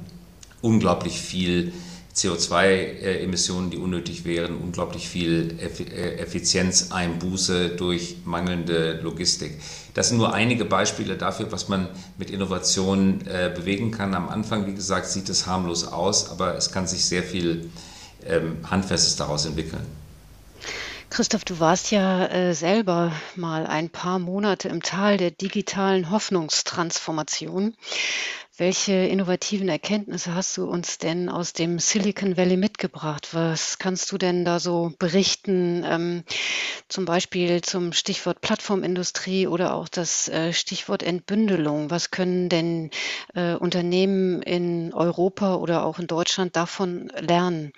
Unglaublich 0.62 1.20
viel 1.20 1.72
CO2-Emissionen, 2.14 3.70
die 3.70 3.78
unnötig 3.78 4.24
wären, 4.24 4.56
unglaublich 4.56 5.08
viel 5.08 5.56
äh, 5.60 6.16
Effizienzeinbuße 6.18 7.70
durch 7.70 8.16
mangelnde 8.24 9.00
Logistik. 9.02 9.58
Das 9.94 10.08
sind 10.08 10.18
nur 10.18 10.34
einige 10.34 10.64
Beispiele 10.64 11.16
dafür, 11.16 11.50
was 11.52 11.68
man 11.68 11.88
mit 12.18 12.30
Innovationen 12.30 13.26
äh, 13.26 13.50
bewegen 13.54 13.90
kann. 13.90 14.14
Am 14.14 14.28
Anfang, 14.28 14.66
wie 14.66 14.74
gesagt, 14.74 15.06
sieht 15.06 15.28
es 15.30 15.46
harmlos 15.46 15.86
aus, 15.86 16.30
aber 16.30 16.56
es 16.56 16.70
kann 16.70 16.86
sich 16.86 17.04
sehr 17.04 17.22
viel 17.22 17.70
ähm, 18.26 18.58
Handfestes 18.70 19.16
daraus 19.16 19.46
entwickeln. 19.46 19.86
Christoph, 21.12 21.44
du 21.44 21.60
warst 21.60 21.90
ja 21.90 22.24
äh, 22.28 22.54
selber 22.54 23.12
mal 23.36 23.66
ein 23.66 23.90
paar 23.90 24.18
Monate 24.18 24.70
im 24.70 24.82
Tal 24.82 25.18
der 25.18 25.30
digitalen 25.30 26.10
Hoffnungstransformation. 26.10 27.76
Welche 28.56 28.94
innovativen 28.94 29.68
Erkenntnisse 29.68 30.34
hast 30.34 30.56
du 30.56 30.64
uns 30.64 30.96
denn 30.96 31.28
aus 31.28 31.52
dem 31.52 31.78
Silicon 31.78 32.38
Valley 32.38 32.56
mitgebracht? 32.56 33.34
Was 33.34 33.78
kannst 33.78 34.10
du 34.10 34.16
denn 34.16 34.46
da 34.46 34.58
so 34.58 34.94
berichten, 34.98 35.84
ähm, 35.86 36.24
zum 36.88 37.04
Beispiel 37.04 37.60
zum 37.60 37.92
Stichwort 37.92 38.40
Plattformindustrie 38.40 39.46
oder 39.46 39.74
auch 39.74 39.88
das 39.88 40.30
äh, 40.30 40.54
Stichwort 40.54 41.02
Entbündelung? 41.02 41.90
Was 41.90 42.10
können 42.10 42.48
denn 42.48 42.88
äh, 43.34 43.52
Unternehmen 43.52 44.40
in 44.40 44.94
Europa 44.94 45.56
oder 45.56 45.84
auch 45.84 45.98
in 45.98 46.06
Deutschland 46.06 46.56
davon 46.56 47.12
lernen, 47.18 47.74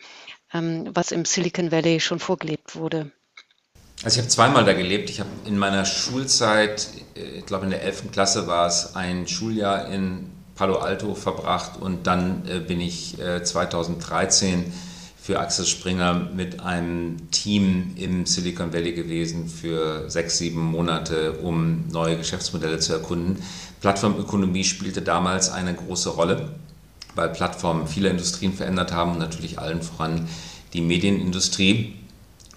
ähm, 0.53 0.88
was 0.95 1.11
im 1.11 1.25
Silicon 1.25 1.73
Valley 1.73 1.99
schon 1.99 2.21
vorgelebt 2.21 2.76
wurde? 2.76 3.11
Also 4.05 4.17
ich 4.17 4.19
habe 4.19 4.29
zweimal 4.29 4.65
da 4.67 4.75
gelebt. 4.75 5.09
Ich 5.09 5.21
habe 5.21 5.31
in 5.47 5.57
meiner 5.57 5.87
Schulzeit, 5.87 6.89
äh, 7.17 7.39
ich 7.39 7.47
glaube 7.47 7.65
in 7.65 7.71
der 7.71 7.83
11. 7.83 8.13
Klasse 8.13 8.47
war 8.47 8.67
es, 8.67 8.95
ein 8.95 9.27
Schuljahr 9.27 9.89
in 9.89 10.27
Palo 10.55 10.77
Alto 10.77 11.15
verbracht 11.15 11.81
und 11.81 12.07
dann 12.07 12.47
äh, 12.47 12.61
bin 12.61 12.81
ich 12.83 13.19
äh, 13.19 13.43
2013 13.43 14.73
für 15.21 15.41
Axel 15.41 15.65
Springer 15.65 16.13
mit 16.35 16.61
einem 16.61 17.31
Team 17.31 17.95
im 17.97 18.27
Silicon 18.27 18.75
Valley 18.75 18.93
gewesen 18.93 19.49
für 19.49 20.11
sechs, 20.11 20.37
sieben 20.37 20.61
Monate, 20.61 21.33
um 21.43 21.89
neue 21.91 22.19
Geschäftsmodelle 22.19 22.79
zu 22.81 22.93
erkunden. 22.93 23.43
Plattformökonomie 23.81 24.65
spielte 24.65 25.01
damals 25.01 25.51
eine 25.51 25.73
große 25.73 26.11
Rolle, 26.11 26.51
weil 27.15 27.31
Plattformen 27.31 27.87
viele 27.87 28.11
Industrien 28.11 28.53
verändert 28.53 28.93
haben 28.93 29.13
und 29.13 29.19
natürlich 29.19 29.59
allen 29.59 29.81
voran 29.81 30.29
die 30.75 30.83
Medienindustrie. 30.83 31.95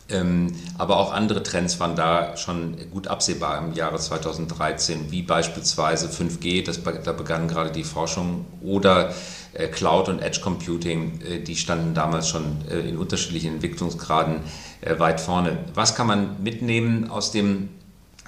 Ähm, 0.10 0.54
aber 0.78 0.98
auch 0.98 1.12
andere 1.12 1.44
Trends 1.44 1.80
waren 1.82 1.98
da 1.98 2.38
schon 2.38 2.78
gut 2.92 3.08
absehbar 3.08 3.58
im 3.58 3.74
Jahre 3.74 4.00
2013, 4.00 5.12
wie 5.12 5.22
beispielsweise 5.22 6.08
5G, 6.08 6.66
das, 6.66 6.82
da 6.82 7.12
begann 7.12 7.50
gerade 7.50 7.72
die 7.72 7.84
Forschung, 7.84 8.46
oder 8.62 9.14
äh, 9.54 9.68
Cloud 9.68 10.08
und 10.08 10.20
Edge 10.20 10.40
Computing, 10.42 11.20
äh, 11.22 11.40
die 11.40 11.56
standen 11.56 11.94
damals 11.94 12.30
schon 12.30 12.58
äh, 12.70 12.80
in 12.80 12.98
unterschiedlichen 12.98 13.56
Entwicklungsgraden 13.56 14.42
weit 15.00 15.20
vorne. 15.20 15.58
Was 15.74 15.96
kann 15.96 16.06
man 16.06 16.42
mitnehmen 16.44 17.10
aus 17.10 17.32
dem 17.32 17.70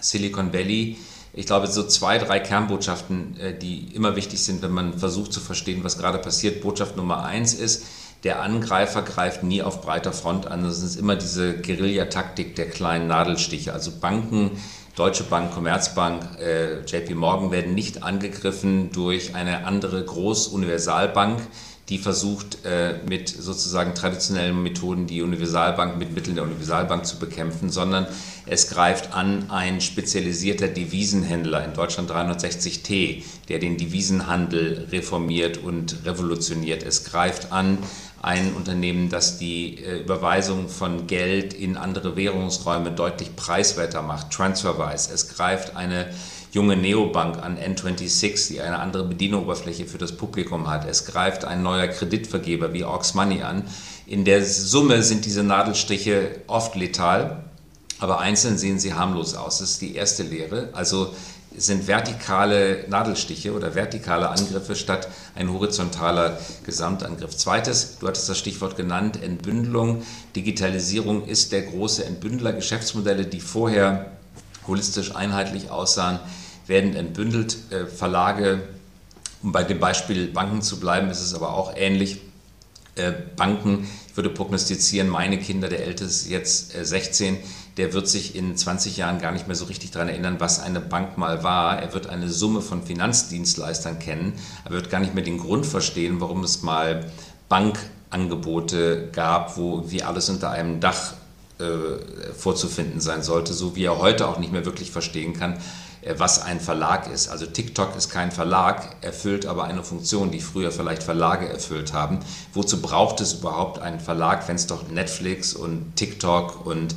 Silicon 0.01 0.51
Valley? 0.51 0.97
Ich 1.31 1.45
glaube, 1.45 1.67
so 1.67 1.83
zwei, 1.83 2.17
drei 2.17 2.39
Kernbotschaften, 2.39 3.37
die 3.61 3.93
immer 3.93 4.15
wichtig 4.15 4.43
sind, 4.43 4.63
wenn 4.63 4.71
man 4.71 4.97
versucht 4.97 5.31
zu 5.31 5.39
verstehen, 5.39 5.83
was 5.83 5.99
gerade 5.99 6.17
passiert. 6.17 6.61
Botschaft 6.61 6.97
Nummer 6.97 7.23
eins 7.23 7.53
ist, 7.53 7.85
der 8.23 8.41
Angreifer 8.41 9.01
greift 9.01 9.43
nie 9.43 9.61
auf 9.61 9.81
breiter 9.81 10.11
Front 10.11 10.47
an. 10.47 10.63
Das 10.63 10.81
ist 10.81 10.95
immer 10.95 11.15
diese 11.15 11.53
Guerillataktik 11.53 12.55
der 12.55 12.69
kleinen 12.69 13.07
Nadelstiche. 13.07 13.73
Also 13.73 13.91
Banken, 13.99 14.51
Deutsche 14.95 15.23
Bank, 15.23 15.53
Commerzbank, 15.53 16.39
äh, 16.41 16.81
JP 16.81 17.15
Morgan 17.15 17.51
werden 17.51 17.73
nicht 17.73 18.03
angegriffen 18.03 18.91
durch 18.91 19.35
eine 19.35 19.65
andere 19.65 20.03
Großuniversalbank, 20.03 21.39
die 21.87 21.97
versucht, 21.97 22.65
äh, 22.65 22.99
mit 23.07 23.29
sozusagen 23.29 23.95
traditionellen 23.95 24.61
Methoden 24.61 25.07
die 25.07 25.21
Universalbank 25.21 25.97
mit 25.97 26.13
Mitteln 26.13 26.35
der 26.35 26.43
Universalbank 26.43 27.05
zu 27.05 27.17
bekämpfen, 27.17 27.69
sondern 27.69 28.05
es 28.45 28.69
greift 28.69 29.13
an 29.13 29.49
ein 29.49 29.81
spezialisierter 29.81 30.67
Devisenhändler 30.67 31.63
in 31.65 31.73
Deutschland 31.73 32.11
360T, 32.11 33.23
der 33.47 33.59
den 33.59 33.77
Devisenhandel 33.77 34.87
reformiert 34.91 35.57
und 35.57 35.95
revolutioniert. 36.05 36.83
Es 36.83 37.05
greift 37.05 37.51
an 37.51 37.79
ein 38.21 38.53
Unternehmen, 38.53 39.09
das 39.09 39.37
die 39.37 39.83
äh, 39.83 39.99
Überweisung 39.99 40.67
von 40.67 41.07
Geld 41.07 41.53
in 41.53 41.77
andere 41.77 42.15
Währungsräume 42.15 42.91
deutlich 42.91 43.35
preiswerter 43.35 44.01
macht, 44.01 44.31
TransferWise. 44.31 45.13
Es 45.13 45.29
greift 45.29 45.75
eine 45.75 46.07
junge 46.51 46.75
Neobank 46.75 47.37
an 47.37 47.57
N26, 47.57 48.47
die 48.49 48.61
eine 48.61 48.79
andere 48.79 49.05
Bedienoberfläche 49.05 49.85
für 49.85 49.97
das 49.97 50.17
Publikum 50.17 50.67
hat. 50.69 50.87
Es 50.89 51.05
greift 51.05 51.45
ein 51.45 51.63
neuer 51.63 51.87
Kreditvergeber 51.87 52.73
wie 52.73 52.83
Aux 52.83 53.13
Money 53.13 53.43
an. 53.43 53.63
In 54.07 54.25
der 54.25 54.43
Summe 54.43 55.03
sind 55.03 55.25
diese 55.25 55.43
Nadelstriche 55.43 56.41
oft 56.47 56.75
letal, 56.75 57.43
aber 57.99 58.19
einzeln 58.19 58.57
sehen 58.57 58.79
sie 58.79 58.93
harmlos 58.93 59.35
aus. 59.35 59.59
Das 59.59 59.71
ist 59.71 59.81
die 59.81 59.95
erste 59.95 60.23
Lehre. 60.23 60.69
Also 60.73 61.13
sind 61.55 61.87
vertikale 61.87 62.85
Nadelstiche 62.87 63.53
oder 63.53 63.75
vertikale 63.75 64.29
Angriffe 64.29 64.75
statt 64.75 65.07
ein 65.35 65.51
horizontaler 65.51 66.39
Gesamtangriff. 66.65 67.35
Zweites, 67.35 67.97
du 67.99 68.07
hattest 68.07 68.29
das 68.29 68.37
Stichwort 68.37 68.77
genannt, 68.77 69.21
Entbündelung. 69.21 70.03
Digitalisierung 70.35 71.25
ist 71.25 71.51
der 71.51 71.63
große 71.63 72.05
Entbündler. 72.05 72.53
Geschäftsmodelle, 72.53 73.25
die 73.25 73.41
vorher 73.41 74.11
holistisch 74.67 75.15
einheitlich 75.15 75.71
aussahen, 75.71 76.19
werden 76.67 76.95
entbündelt. 76.95 77.57
Äh, 77.71 77.87
Verlage, 77.87 78.61
um 79.41 79.51
bei 79.51 79.63
dem 79.63 79.79
Beispiel 79.79 80.27
Banken 80.27 80.61
zu 80.61 80.79
bleiben, 80.79 81.09
ist 81.09 81.21
es 81.21 81.33
aber 81.33 81.53
auch 81.53 81.75
ähnlich. 81.75 82.21
Äh, 82.95 83.13
Banken, 83.35 83.87
ich 84.07 84.15
würde 84.15 84.29
prognostizieren, 84.29 85.09
meine 85.09 85.39
Kinder, 85.39 85.67
der 85.67 85.85
älteste 85.85 86.25
ist 86.25 86.29
jetzt 86.29 86.71
16, 86.71 87.35
äh, 87.35 87.39
der 87.79 87.93
wird 87.93 88.09
sich 88.09 88.35
in 88.35 88.57
20 88.57 88.97
Jahren 88.97 89.21
gar 89.21 89.31
nicht 89.31 89.47
mehr 89.47 89.55
so 89.55 89.63
richtig 89.63 89.91
daran 89.91 90.09
erinnern, 90.09 90.35
was 90.39 90.59
eine 90.59 90.81
Bank 90.81 91.17
mal 91.17 91.45
war. 91.45 91.81
Er 91.81 91.93
wird 91.93 92.07
eine 92.07 92.27
Summe 92.27 92.59
von 92.59 92.83
Finanzdienstleistern 92.83 93.99
kennen, 93.99 94.33
er 94.65 94.71
wird 94.71 94.89
gar 94.89 94.99
nicht 94.99 95.15
mehr 95.15 95.23
den 95.23 95.37
Grund 95.37 95.65
verstehen, 95.65 96.19
warum 96.19 96.43
es 96.43 96.61
mal 96.61 97.05
Bankangebote 97.47 99.07
gab, 99.13 99.55
wo 99.55 99.89
wie 99.89 100.03
alles 100.03 100.27
unter 100.29 100.51
einem 100.51 100.81
Dach 100.81 101.13
äh, 101.59 102.33
vorzufinden 102.33 102.99
sein 102.99 103.23
sollte, 103.23 103.53
so 103.53 103.77
wie 103.77 103.85
er 103.85 103.97
heute 103.97 104.27
auch 104.27 104.39
nicht 104.39 104.51
mehr 104.51 104.65
wirklich 104.65 104.91
verstehen 104.91 105.33
kann, 105.33 105.57
äh, 106.01 106.15
was 106.17 106.41
ein 106.41 106.59
Verlag 106.59 107.09
ist. 107.09 107.29
Also 107.29 107.45
TikTok 107.45 107.95
ist 107.95 108.09
kein 108.09 108.31
Verlag, 108.33 108.97
erfüllt 109.01 109.45
aber 109.45 109.63
eine 109.63 109.83
Funktion, 109.83 110.31
die 110.31 110.41
früher 110.41 110.71
vielleicht 110.71 111.03
Verlage 111.03 111.47
erfüllt 111.47 111.93
haben. 111.93 112.19
Wozu 112.53 112.81
braucht 112.81 113.21
es 113.21 113.33
überhaupt 113.33 113.79
einen 113.79 114.01
Verlag, 114.01 114.47
wenn 114.49 114.57
es 114.57 114.67
doch 114.67 114.89
Netflix 114.89 115.53
und 115.53 115.95
TikTok 115.95 116.65
und 116.65 116.93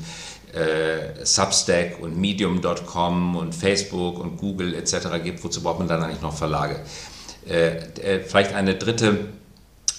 äh, 0.53 1.25
Substack 1.25 2.01
und 2.01 2.19
Medium.com 2.19 3.37
und 3.37 3.55
Facebook 3.55 4.19
und 4.19 4.37
Google 4.37 4.75
etc. 4.75 5.23
gibt, 5.23 5.43
wozu 5.45 5.63
braucht 5.63 5.79
man 5.79 5.89
dann 5.89 6.03
eigentlich 6.03 6.23
noch 6.23 6.37
Verlage? 6.37 6.81
Äh, 7.49 7.77
äh, 8.01 8.21
vielleicht 8.21 8.55
eine 8.55 8.75
dritte 8.75 9.29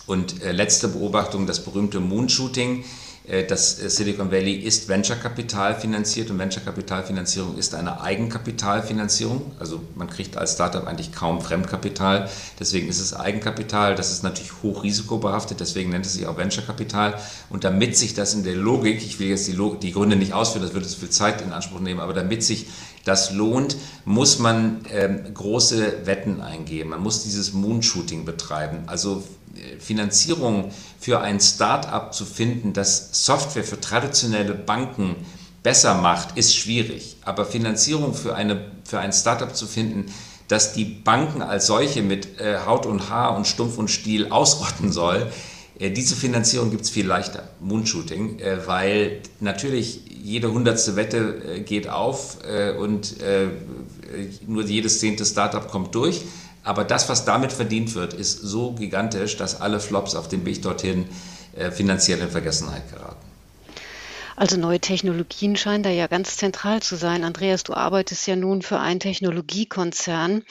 und 0.06 0.44
äh, 0.44 0.52
letzte 0.52 0.88
Beobachtung, 0.88 1.48
das 1.48 1.64
berühmte 1.64 2.00
Moonshooting. 2.00 2.82
Äh, 2.82 3.03
das 3.26 3.82
äh, 3.82 3.90
Silicon 3.90 4.32
Valley 4.32 4.54
ist 4.54 4.90
Venture-Kapital 4.90 5.80
finanziert 5.80 6.30
und 6.30 6.40
Venture-Kapitalfinanzierung 6.40 7.58
ist 7.58 7.74
eine 7.74 8.02
Eigenkapitalfinanzierung. 8.02 9.54
Also 9.60 9.82
man 9.96 10.10
kriegt 10.10 10.36
als 10.36 10.54
Startup 10.54 10.86
eigentlich 10.86 11.14
kaum 11.14 11.40
Fremdkapital. 11.40 12.30
Deswegen 12.60 12.90
ist 12.90 13.00
es 13.00 13.14
Eigenkapital. 13.14 13.96
Das 13.96 14.12
ist 14.12 14.24
natürlich 14.24 14.52
hochrisikobehaftet. 14.62 15.62
Deswegen 15.62 15.92
nennt 15.92 16.06
es 16.06 16.14
sich 16.14 16.28
auch 16.28 16.38
Venture-Kapital. 16.38 17.16
Und 17.50 17.64
damit 17.64 17.98
sich 17.98 18.14
das 18.14 18.34
in 18.34 18.44
der 18.44 18.56
Logik, 18.56 19.02
ich 19.02 19.20
will 19.20 19.30
jetzt 19.30 19.48
die, 19.48 19.54
Log 19.54 19.80
die 19.80 19.94
Gründe 19.94 20.18
nicht 20.18 20.34
ausführen, 20.34 20.66
das 20.66 20.74
würde 20.74 20.88
zu 20.88 21.00
viel 21.00 21.10
Zeit 21.10 21.42
in 21.42 21.54
Anspruch 21.54 21.80
nehmen, 21.80 22.02
aber 22.02 22.14
damit 22.14 22.44
sich 22.44 22.68
das 23.06 23.32
lohnt, 23.32 23.76
muss 24.06 24.40
man 24.40 24.82
ähm, 24.90 25.34
große 25.34 26.06
Wetten 26.06 26.42
eingehen. 26.42 26.90
Man 26.90 27.02
muss 27.02 27.24
dieses 27.24 27.54
Moonshooting 27.54 28.24
betreiben. 28.26 28.84
Also 28.88 29.24
Finanzierung 29.80 30.72
für 31.00 31.20
ein 31.22 31.40
Start-up 31.40 32.14
zu 32.14 32.26
finden, 32.26 32.74
das 32.74 33.26
Software 33.26 33.64
für 33.64 33.80
traditionelle 33.80 34.54
Banken 34.54 35.16
besser 35.62 35.96
macht, 35.96 36.38
ist 36.38 36.56
schwierig. 36.56 37.18
Aber 37.24 37.46
Finanzierung 37.46 38.14
für, 38.14 38.36
eine, 38.36 38.72
für 38.84 39.00
ein 39.00 39.14
Startup 39.14 39.56
zu 39.56 39.66
finden, 39.66 40.12
das 40.48 40.74
die 40.74 40.86
Banken 40.86 41.42
als 41.42 41.68
solche 41.68 42.02
mit 42.02 42.40
äh, 42.40 42.60
Haut 42.66 42.86
und 42.86 43.10
Haar 43.10 43.36
und 43.36 43.48
Stumpf 43.48 43.78
und 43.78 43.90
Stiel 43.90 44.28
ausrotten 44.30 44.92
soll, 44.92 45.32
äh, 45.80 45.90
diese 45.90 46.16
Finanzierung 46.16 46.70
gibt 46.70 46.84
es 46.84 46.90
viel 46.90 47.08
leichter, 47.08 47.50
Moonshooting, 47.62 48.40
äh, 48.40 48.68
weil 48.68 49.22
natürlich 49.40 50.02
jede 50.24 50.52
hundertste 50.52 50.96
Wette 50.96 51.42
äh, 51.58 51.60
geht 51.62 51.90
auf 51.90 52.38
äh, 52.46 52.72
und 52.72 53.22
äh, 53.22 53.48
nur 54.48 54.64
jedes 54.64 55.00
zehnte 55.00 55.26
Startup 55.26 55.68
kommt 55.70 55.96
durch. 55.96 56.22
Aber 56.64 56.84
das, 56.84 57.10
was 57.10 57.26
damit 57.26 57.52
verdient 57.52 57.94
wird, 57.96 58.14
ist 58.14 58.40
so 58.40 58.72
gigantisch, 58.74 59.38
dass 59.38 59.60
alle 59.60 59.80
Flops 59.80 60.16
auf 60.16 60.30
dem 60.30 60.46
Weg 60.46 60.62
dorthin 60.62 61.06
äh, 61.56 61.72
finanziell 61.72 62.20
in 62.20 62.30
Vergessenheit 62.30 62.90
geraten. 62.92 63.34
Also 64.36 64.58
neue 64.58 64.80
Technologien 64.80 65.56
scheinen 65.56 65.84
da 65.84 65.90
ja 65.90 66.08
ganz 66.08 66.38
zentral 66.38 66.82
zu 66.82 66.96
sein. 66.96 67.24
Andreas, 67.24 67.64
du 67.64 67.74
arbeitest 67.74 68.26
ja 68.26 68.36
nun 68.36 68.62
für 68.62 68.80
einen 68.80 69.00
Technologiekonzern. 69.00 70.44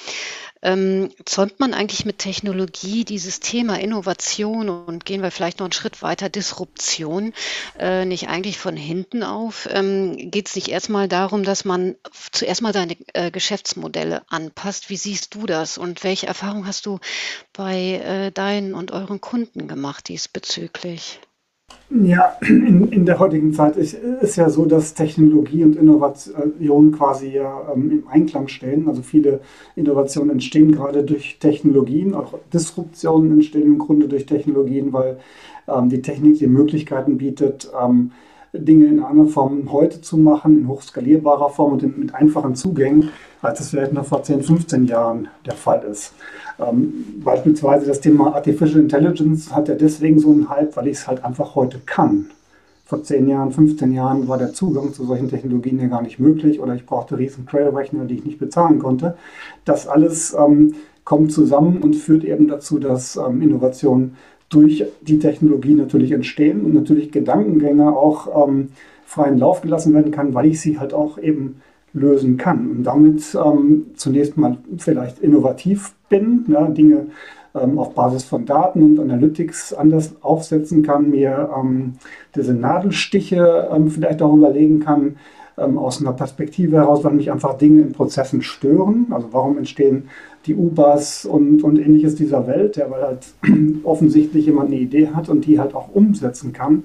Ähm, 0.62 1.10
zäumt 1.24 1.58
man 1.60 1.74
eigentlich 1.74 2.04
mit 2.04 2.18
Technologie 2.18 3.04
dieses 3.04 3.40
Thema 3.40 3.80
Innovation 3.80 4.68
und 4.68 5.04
gehen 5.04 5.22
wir 5.22 5.30
vielleicht 5.30 5.58
noch 5.58 5.66
einen 5.66 5.72
Schritt 5.72 6.02
weiter, 6.02 6.28
Disruption, 6.28 7.32
äh, 7.78 8.04
nicht 8.04 8.28
eigentlich 8.28 8.58
von 8.58 8.76
hinten 8.76 9.22
auf? 9.22 9.68
Ähm, 9.70 10.30
Geht 10.30 10.48
es 10.48 10.54
nicht 10.54 10.68
erstmal 10.68 11.08
darum, 11.08 11.42
dass 11.42 11.64
man 11.64 11.96
zuerst 12.30 12.62
mal 12.62 12.72
seine 12.72 12.96
äh, 13.12 13.30
Geschäftsmodelle 13.30 14.22
anpasst? 14.28 14.88
Wie 14.88 14.96
siehst 14.96 15.34
du 15.34 15.46
das 15.46 15.78
und 15.78 16.04
welche 16.04 16.28
Erfahrungen 16.28 16.66
hast 16.66 16.86
du 16.86 17.00
bei 17.52 17.94
äh, 17.94 18.30
deinen 18.30 18.74
und 18.74 18.92
euren 18.92 19.20
Kunden 19.20 19.66
gemacht 19.66 20.08
diesbezüglich? 20.08 21.20
Ja, 21.90 22.36
in, 22.40 22.88
in 22.88 23.04
der 23.04 23.18
heutigen 23.18 23.52
Zeit 23.52 23.76
ist, 23.76 23.94
ist 23.94 24.36
ja 24.36 24.48
so, 24.48 24.64
dass 24.64 24.94
Technologie 24.94 25.62
und 25.62 25.76
Innovation 25.76 26.92
quasi 26.92 27.28
ja 27.28 27.70
ähm, 27.72 27.90
im 27.90 28.08
Einklang 28.08 28.48
stehen. 28.48 28.88
Also 28.88 29.02
viele 29.02 29.40
Innovationen 29.76 30.30
entstehen 30.30 30.72
gerade 30.72 31.04
durch 31.04 31.38
Technologien, 31.38 32.14
auch 32.14 32.38
Disruptionen 32.52 33.32
entstehen 33.32 33.66
im 33.66 33.78
Grunde 33.78 34.08
durch 34.08 34.24
Technologien, 34.24 34.92
weil 34.94 35.18
ähm, 35.68 35.90
die 35.90 36.00
Technik 36.00 36.38
die 36.38 36.46
Möglichkeiten 36.46 37.18
bietet, 37.18 37.70
ähm, 37.78 38.12
Dinge 38.52 38.86
in 38.86 39.02
einer 39.02 39.26
Form 39.26 39.72
heute 39.72 40.00
zu 40.02 40.18
machen, 40.18 40.58
in 40.58 40.68
hochskalierbarer 40.68 41.50
Form 41.50 41.72
und 41.72 41.98
mit 41.98 42.14
einfachen 42.14 42.54
Zugängen, 42.54 43.08
als 43.40 43.60
es 43.60 43.70
vielleicht 43.70 43.94
noch 43.94 44.04
vor 44.04 44.22
10, 44.22 44.42
15 44.42 44.86
Jahren 44.86 45.28
der 45.46 45.54
Fall 45.54 45.82
ist. 45.90 46.12
Ähm, 46.58 47.22
beispielsweise 47.24 47.86
das 47.86 48.00
Thema 48.00 48.34
Artificial 48.34 48.80
Intelligence 48.80 49.54
hat 49.54 49.68
ja 49.68 49.74
deswegen 49.74 50.18
so 50.18 50.30
einen 50.30 50.50
Hype, 50.50 50.76
weil 50.76 50.88
ich 50.88 50.98
es 50.98 51.08
halt 51.08 51.24
einfach 51.24 51.54
heute 51.54 51.80
kann. 51.86 52.26
Vor 52.84 53.02
10 53.02 53.26
Jahren, 53.26 53.52
15 53.52 53.90
Jahren 53.92 54.28
war 54.28 54.36
der 54.36 54.52
Zugang 54.52 54.92
zu 54.92 55.06
solchen 55.06 55.30
Technologien 55.30 55.80
ja 55.80 55.86
gar 55.86 56.02
nicht 56.02 56.18
möglich 56.18 56.60
oder 56.60 56.74
ich 56.74 56.84
brauchte 56.84 57.16
riesen 57.16 57.46
Quellrechner, 57.46 58.04
die 58.04 58.16
ich 58.16 58.24
nicht 58.26 58.38
bezahlen 58.38 58.78
konnte. 58.80 59.16
Das 59.64 59.88
alles 59.88 60.36
ähm, 60.38 60.74
kommt 61.04 61.32
zusammen 61.32 61.82
und 61.82 61.96
führt 61.96 62.22
eben 62.22 62.48
dazu, 62.48 62.78
dass 62.78 63.16
ähm, 63.16 63.40
Innovationen 63.40 64.16
durch 64.52 64.84
die 65.00 65.18
Technologie 65.18 65.74
natürlich 65.74 66.12
entstehen 66.12 66.64
und 66.64 66.74
natürlich 66.74 67.10
Gedankengänge 67.10 67.96
auch 67.96 68.48
ähm, 68.48 68.68
freien 69.06 69.38
Lauf 69.38 69.62
gelassen 69.62 69.94
werden 69.94 70.12
kann, 70.12 70.34
weil 70.34 70.46
ich 70.46 70.60
sie 70.60 70.78
halt 70.78 70.94
auch 70.94 71.18
eben 71.18 71.60
lösen 71.94 72.36
kann 72.36 72.70
und 72.70 72.84
damit 72.84 73.22
ähm, 73.34 73.86
zunächst 73.96 74.36
mal 74.36 74.56
vielleicht 74.78 75.18
innovativ 75.18 75.94
bin, 76.08 76.44
ja, 76.48 76.66
Dinge 76.66 77.06
ähm, 77.54 77.78
auf 77.78 77.94
Basis 77.94 78.24
von 78.24 78.46
Daten 78.46 78.82
und 78.82 79.00
Analytics 79.00 79.74
anders 79.74 80.14
aufsetzen 80.22 80.82
kann, 80.82 81.10
mir 81.10 81.50
ähm, 81.58 81.94
diese 82.34 82.54
Nadelstiche 82.54 83.68
ähm, 83.72 83.88
vielleicht 83.88 84.22
auch 84.22 84.34
überlegen 84.34 84.80
kann, 84.80 85.16
ähm, 85.58 85.76
aus 85.76 86.00
einer 86.00 86.14
Perspektive 86.14 86.76
heraus, 86.76 87.04
weil 87.04 87.12
mich 87.12 87.30
einfach 87.30 87.58
Dinge 87.58 87.82
in 87.82 87.92
Prozessen 87.92 88.40
stören. 88.40 89.06
Also 89.10 89.28
warum 89.32 89.58
entstehen 89.58 90.08
die 90.46 90.54
U-Bahns 90.54 91.24
und, 91.24 91.62
und 91.62 91.78
ähnliches 91.78 92.14
dieser 92.14 92.46
Welt, 92.46 92.76
ja, 92.76 92.90
weil 92.90 93.02
halt 93.02 93.26
offensichtlich 93.84 94.46
jemand 94.46 94.68
eine 94.68 94.80
Idee 94.80 95.08
hat 95.08 95.28
und 95.28 95.46
die 95.46 95.58
halt 95.58 95.74
auch 95.74 95.94
umsetzen 95.94 96.52
kann. 96.52 96.84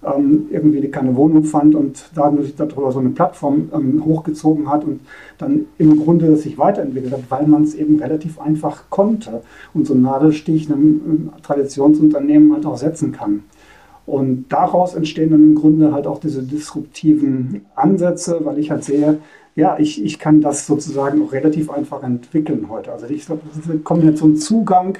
Ähm, 0.00 0.46
irgendwie 0.50 0.86
keine 0.92 1.16
Wohnung 1.16 1.42
fand 1.42 1.74
und 1.74 2.10
dadurch 2.14 2.54
darüber 2.54 2.92
so 2.92 3.00
eine 3.00 3.10
Plattform 3.10 3.68
ähm, 3.74 4.04
hochgezogen 4.04 4.70
hat 4.70 4.84
und 4.84 5.00
dann 5.38 5.66
im 5.76 6.00
Grunde 6.00 6.36
sich 6.36 6.56
weiterentwickelt 6.56 7.12
hat, 7.12 7.24
weil 7.30 7.48
man 7.48 7.64
es 7.64 7.74
eben 7.74 7.98
relativ 7.98 8.40
einfach 8.40 8.84
konnte 8.90 9.42
und 9.74 9.88
so 9.88 9.94
einen 9.94 10.04
Nadelstich 10.04 10.70
einem 10.70 11.30
Traditionsunternehmen 11.42 12.52
halt 12.52 12.64
auch 12.64 12.76
setzen 12.76 13.10
kann. 13.10 13.42
Und 14.08 14.46
daraus 14.48 14.94
entstehen 14.94 15.32
dann 15.32 15.42
im 15.42 15.54
Grunde 15.54 15.92
halt 15.92 16.06
auch 16.06 16.18
diese 16.18 16.42
disruptiven 16.42 17.66
Ansätze, 17.74 18.40
weil 18.42 18.58
ich 18.58 18.70
halt 18.70 18.82
sehe, 18.82 19.18
ja, 19.54 19.78
ich, 19.78 20.02
ich 20.02 20.18
kann 20.18 20.40
das 20.40 20.66
sozusagen 20.66 21.22
auch 21.22 21.32
relativ 21.32 21.68
einfach 21.68 22.02
entwickeln 22.02 22.70
heute. 22.70 22.90
Also 22.90 23.04
ich 23.06 23.26
glaube, 23.26 23.42
diese 23.54 23.78
Kombination 23.80 24.36
Zugang 24.36 24.96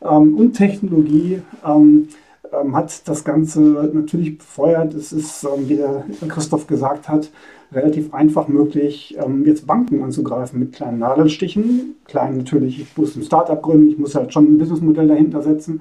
ähm, 0.00 0.36
und 0.36 0.52
Technologie 0.52 1.42
ähm, 1.66 2.06
ähm, 2.52 2.76
hat 2.76 3.08
das 3.08 3.24
Ganze 3.24 3.90
natürlich 3.92 4.38
befeuert. 4.38 4.94
Es 4.94 5.12
ist, 5.12 5.42
ähm, 5.42 5.68
wie 5.68 5.76
der 5.76 6.04
Christoph 6.28 6.68
gesagt 6.68 7.08
hat, 7.08 7.30
relativ 7.72 8.14
einfach 8.14 8.46
möglich, 8.46 9.16
ähm, 9.20 9.44
jetzt 9.46 9.66
Banken 9.66 10.00
anzugreifen 10.04 10.60
mit 10.60 10.74
kleinen 10.74 11.00
Nadelstichen. 11.00 11.96
Klein 12.04 12.36
natürlich, 12.36 12.80
ich 12.80 12.96
muss 12.96 13.16
ein 13.16 13.24
Startup 13.24 13.60
gründen, 13.60 13.88
ich 13.88 13.98
muss 13.98 14.14
halt 14.14 14.32
schon 14.32 14.44
ein 14.44 14.58
Businessmodell 14.58 15.08
dahinter 15.08 15.42
setzen. 15.42 15.80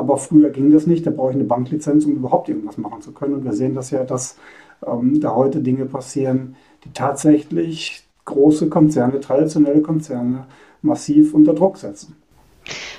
Aber 0.00 0.16
früher 0.16 0.48
ging 0.48 0.70
das 0.70 0.86
nicht. 0.86 1.06
Da 1.06 1.10
brauche 1.10 1.32
ich 1.32 1.36
eine 1.36 1.44
Banklizenz, 1.44 2.06
um 2.06 2.12
überhaupt 2.12 2.48
irgendwas 2.48 2.78
machen 2.78 3.02
zu 3.02 3.12
können. 3.12 3.34
Und 3.34 3.44
wir 3.44 3.52
sehen 3.52 3.74
das 3.74 3.90
ja, 3.90 4.02
dass 4.02 4.38
ähm, 4.86 5.20
da 5.20 5.34
heute 5.34 5.60
Dinge 5.60 5.84
passieren, 5.84 6.56
die 6.84 6.92
tatsächlich 6.94 8.02
große 8.24 8.70
Konzerne, 8.70 9.20
traditionelle 9.20 9.82
Konzerne 9.82 10.46
massiv 10.80 11.34
unter 11.34 11.52
Druck 11.52 11.76
setzen. 11.76 12.16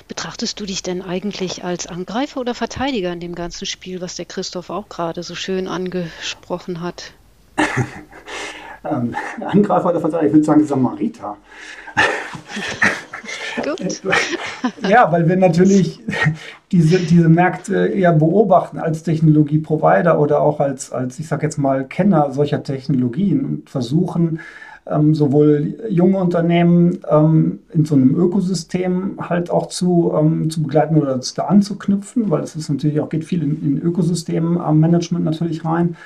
Betrachtest 0.06 0.60
du 0.60 0.64
dich 0.64 0.84
denn 0.84 1.02
eigentlich 1.02 1.64
als 1.64 1.88
Angreifer 1.88 2.40
oder 2.40 2.54
Verteidiger 2.54 3.12
in 3.12 3.18
dem 3.18 3.34
ganzen 3.34 3.66
Spiel, 3.66 4.00
was 4.00 4.14
der 4.14 4.26
Christoph 4.26 4.70
auch 4.70 4.88
gerade 4.88 5.24
so 5.24 5.34
schön 5.34 5.66
angesprochen 5.66 6.82
hat? 6.82 7.14
ähm, 8.84 9.16
Angreifer 9.40 9.90
oder 9.90 10.00
Verteidiger, 10.00 10.28
ich 10.28 10.34
würde 10.34 10.44
sagen 10.44 10.64
Samariter. 10.64 11.36
Gut. 13.56 14.02
ja, 14.88 15.10
weil 15.10 15.28
wir 15.28 15.36
natürlich 15.36 16.00
diese, 16.70 16.98
diese 16.98 17.28
Märkte 17.28 17.86
eher 17.86 18.12
beobachten 18.12 18.78
als 18.78 19.02
Technologieprovider 19.02 20.18
oder 20.18 20.40
auch 20.40 20.60
als, 20.60 20.92
als 20.92 21.18
ich 21.18 21.28
sage 21.28 21.44
jetzt 21.44 21.58
mal, 21.58 21.84
Kenner 21.84 22.32
solcher 22.32 22.62
Technologien 22.62 23.44
und 23.44 23.70
versuchen, 23.70 24.40
ähm, 24.86 25.14
sowohl 25.14 25.76
junge 25.88 26.18
Unternehmen 26.18 26.98
ähm, 27.08 27.60
in 27.72 27.84
so 27.84 27.94
einem 27.94 28.16
Ökosystem 28.16 29.16
halt 29.20 29.50
auch 29.50 29.66
zu, 29.66 30.12
ähm, 30.18 30.50
zu 30.50 30.62
begleiten 30.62 30.96
oder 30.96 31.20
da 31.36 31.44
anzuknüpfen, 31.44 32.30
weil 32.30 32.42
es 32.42 32.56
ist 32.56 32.68
natürlich 32.68 33.00
auch 33.00 33.08
geht 33.08 33.24
viel 33.24 33.42
in, 33.42 33.62
in 33.62 33.82
Ökosystemmanagement 33.82 35.24
natürlich 35.24 35.64
rein, 35.64 35.96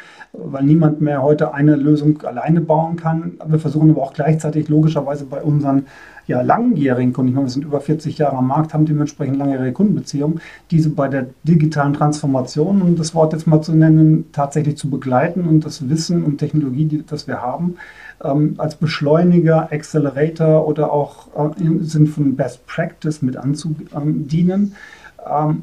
weil 0.44 0.64
niemand 0.64 1.00
mehr 1.00 1.22
heute 1.22 1.54
eine 1.54 1.76
Lösung 1.76 2.22
alleine 2.22 2.60
bauen 2.60 2.96
kann. 2.96 3.38
Wir 3.46 3.58
versuchen 3.58 3.90
aber 3.90 4.02
auch 4.02 4.12
gleichzeitig 4.12 4.68
logischerweise 4.68 5.24
bei 5.24 5.42
unseren 5.42 5.86
ja, 6.26 6.40
langjährigen 6.40 7.12
Kunden, 7.12 7.30
ich 7.30 7.34
meine, 7.34 7.46
wir 7.46 7.52
sind 7.52 7.64
über 7.64 7.80
40 7.80 8.18
Jahre 8.18 8.36
am 8.36 8.48
Markt, 8.48 8.74
haben 8.74 8.84
dementsprechend 8.84 9.36
langjährige 9.36 9.72
Kundenbeziehungen, 9.72 10.40
diese 10.70 10.90
bei 10.90 11.08
der 11.08 11.26
digitalen 11.44 11.94
Transformation, 11.94 12.82
um 12.82 12.96
das 12.96 13.14
Wort 13.14 13.32
jetzt 13.32 13.46
mal 13.46 13.60
zu 13.60 13.72
nennen, 13.72 14.26
tatsächlich 14.32 14.76
zu 14.76 14.90
begleiten 14.90 15.44
und 15.46 15.64
das 15.64 15.88
Wissen 15.88 16.24
und 16.24 16.38
Technologie, 16.38 16.86
die, 16.86 17.06
das 17.06 17.28
wir 17.28 17.42
haben, 17.42 17.76
ähm, 18.24 18.54
als 18.58 18.74
Beschleuniger, 18.74 19.70
Accelerator 19.70 20.66
oder 20.66 20.92
auch 20.92 21.28
äh, 21.36 21.62
im 21.62 21.84
Sinn 21.84 22.08
von 22.08 22.34
Best 22.34 22.66
Practice 22.66 23.22
mit 23.22 23.36
anzudienen 23.36 24.62
ähm, 24.64 24.74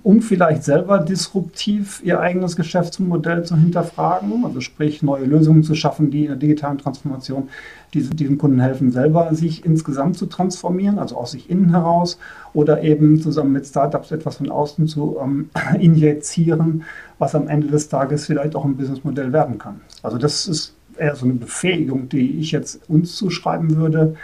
um 0.03 0.21
vielleicht 0.21 0.63
selber 0.63 0.99
disruptiv 0.99 2.01
ihr 2.03 2.19
eigenes 2.19 2.55
Geschäftsmodell 2.55 3.45
zu 3.45 3.55
hinterfragen, 3.55 4.43
also 4.43 4.59
sprich 4.59 5.01
neue 5.03 5.23
Lösungen 5.23 5.63
zu 5.63 5.73
schaffen, 5.73 6.11
die 6.11 6.23
in 6.23 6.27
der 6.27 6.35
digitalen 6.35 6.77
Transformation 6.77 7.49
diesen 7.93 8.37
Kunden 8.37 8.59
helfen, 8.59 8.91
selber 8.91 9.33
sich 9.33 9.63
insgesamt 9.65 10.17
zu 10.17 10.25
transformieren, 10.25 10.99
also 10.99 11.15
aus 11.15 11.31
sich 11.31 11.49
innen 11.49 11.69
heraus 11.69 12.17
oder 12.53 12.83
eben 12.83 13.21
zusammen 13.21 13.53
mit 13.53 13.65
Startups 13.65 14.11
etwas 14.11 14.37
von 14.37 14.49
außen 14.49 14.87
zu 14.87 15.17
ähm, 15.21 15.49
injizieren, 15.79 16.83
was 17.17 17.33
am 17.33 17.47
Ende 17.47 17.67
des 17.67 17.87
Tages 17.87 18.25
vielleicht 18.25 18.55
auch 18.55 18.65
ein 18.65 18.75
Businessmodell 18.75 19.31
werden 19.31 19.59
kann. 19.59 19.79
Also 20.01 20.17
das 20.17 20.47
ist 20.47 20.75
eher 20.97 21.15
so 21.15 21.25
eine 21.25 21.35
Befähigung, 21.35 22.09
die 22.09 22.39
ich 22.39 22.51
jetzt 22.51 22.89
uns 22.89 23.15
zuschreiben 23.15 23.77
würde, 23.77 24.15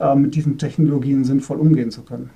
äh, 0.00 0.14
mit 0.16 0.34
diesen 0.34 0.58
Technologien 0.58 1.24
sinnvoll 1.24 1.58
umgehen 1.58 1.90
zu 1.90 2.02
können. 2.02 2.30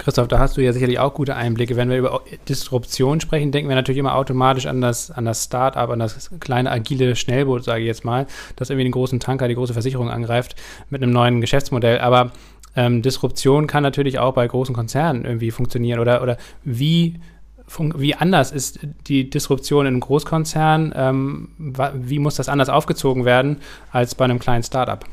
Christoph, 0.00 0.28
da 0.28 0.38
hast 0.38 0.56
du 0.56 0.62
ja 0.62 0.72
sicherlich 0.72 0.98
auch 0.98 1.12
gute 1.12 1.36
Einblicke. 1.36 1.76
Wenn 1.76 1.90
wir 1.90 1.98
über 1.98 2.22
Disruption 2.48 3.20
sprechen, 3.20 3.52
denken 3.52 3.68
wir 3.68 3.76
natürlich 3.76 3.98
immer 3.98 4.14
automatisch 4.14 4.64
an 4.64 4.80
das, 4.80 5.10
an 5.10 5.26
das 5.26 5.44
Start-up, 5.44 5.90
an 5.90 5.98
das 5.98 6.30
kleine 6.40 6.70
agile 6.70 7.14
Schnellboot, 7.16 7.64
sage 7.64 7.82
ich 7.82 7.86
jetzt 7.86 8.04
mal, 8.04 8.26
das 8.56 8.70
irgendwie 8.70 8.84
den 8.84 8.92
großen 8.92 9.20
Tanker, 9.20 9.46
die 9.46 9.54
große 9.54 9.74
Versicherung 9.74 10.08
angreift 10.08 10.56
mit 10.88 11.02
einem 11.02 11.12
neuen 11.12 11.42
Geschäftsmodell. 11.42 11.98
Aber 11.98 12.32
ähm, 12.76 13.02
Disruption 13.02 13.66
kann 13.66 13.82
natürlich 13.82 14.18
auch 14.18 14.32
bei 14.32 14.46
großen 14.48 14.74
Konzernen 14.74 15.26
irgendwie 15.26 15.50
funktionieren. 15.50 16.00
Oder, 16.00 16.22
oder 16.22 16.38
wie, 16.64 17.20
wie 17.76 18.14
anders 18.14 18.52
ist 18.52 18.80
die 19.06 19.28
Disruption 19.28 19.84
in 19.84 19.92
einem 19.92 20.00
Großkonzern? 20.00 20.94
Ähm, 20.96 21.48
wie 21.58 22.18
muss 22.18 22.36
das 22.36 22.48
anders 22.48 22.70
aufgezogen 22.70 23.26
werden 23.26 23.58
als 23.92 24.14
bei 24.14 24.24
einem 24.24 24.38
kleinen 24.38 24.62
Start-up? 24.62 25.04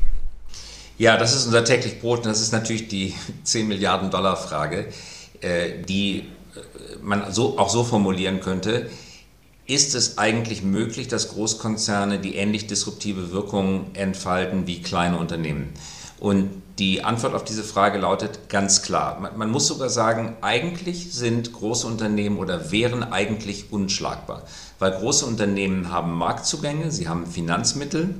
Ja, 0.98 1.16
das 1.16 1.32
ist 1.32 1.46
unser 1.46 1.64
täglich 1.64 2.00
Brot 2.00 2.18
und 2.18 2.26
das 2.26 2.40
ist 2.40 2.52
natürlich 2.52 2.88
die 2.88 3.14
10 3.44 3.68
Milliarden 3.68 4.10
Dollar 4.10 4.36
Frage, 4.36 4.88
äh, 5.40 5.82
die 5.88 6.18
äh, 6.18 6.24
man 7.00 7.32
so, 7.32 7.56
auch 7.56 7.68
so 7.68 7.84
formulieren 7.84 8.40
könnte. 8.40 8.90
Ist 9.66 9.94
es 9.94 10.18
eigentlich 10.18 10.62
möglich, 10.62 11.06
dass 11.06 11.28
Großkonzerne 11.28 12.18
die 12.18 12.34
ähnlich 12.34 12.66
disruptive 12.66 13.30
Wirkung 13.30 13.90
entfalten 13.94 14.66
wie 14.66 14.82
kleine 14.82 15.18
Unternehmen? 15.18 15.72
Und 16.18 16.50
die 16.80 17.04
Antwort 17.04 17.34
auf 17.34 17.44
diese 17.44 17.62
Frage 17.62 17.98
lautet 17.98 18.48
ganz 18.48 18.82
klar. 18.82 19.20
Man, 19.20 19.38
man, 19.38 19.50
muss 19.50 19.68
sogar 19.68 19.90
sagen, 19.90 20.36
eigentlich 20.40 21.12
sind 21.12 21.52
große 21.52 21.86
Unternehmen 21.86 22.38
oder 22.38 22.72
wären 22.72 23.04
eigentlich 23.04 23.70
unschlagbar, 23.70 24.42
weil 24.80 24.92
große 24.92 25.26
Unternehmen 25.26 25.92
haben 25.92 26.12
Marktzugänge, 26.14 26.90
sie 26.90 27.06
haben 27.06 27.26
Finanzmittel, 27.26 28.14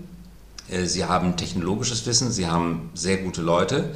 sie 0.85 1.05
haben 1.05 1.37
technologisches 1.37 2.07
Wissen, 2.07 2.31
sie 2.31 2.47
haben 2.47 2.91
sehr 2.95 3.19
gute 3.19 3.43
Leute. 3.43 3.95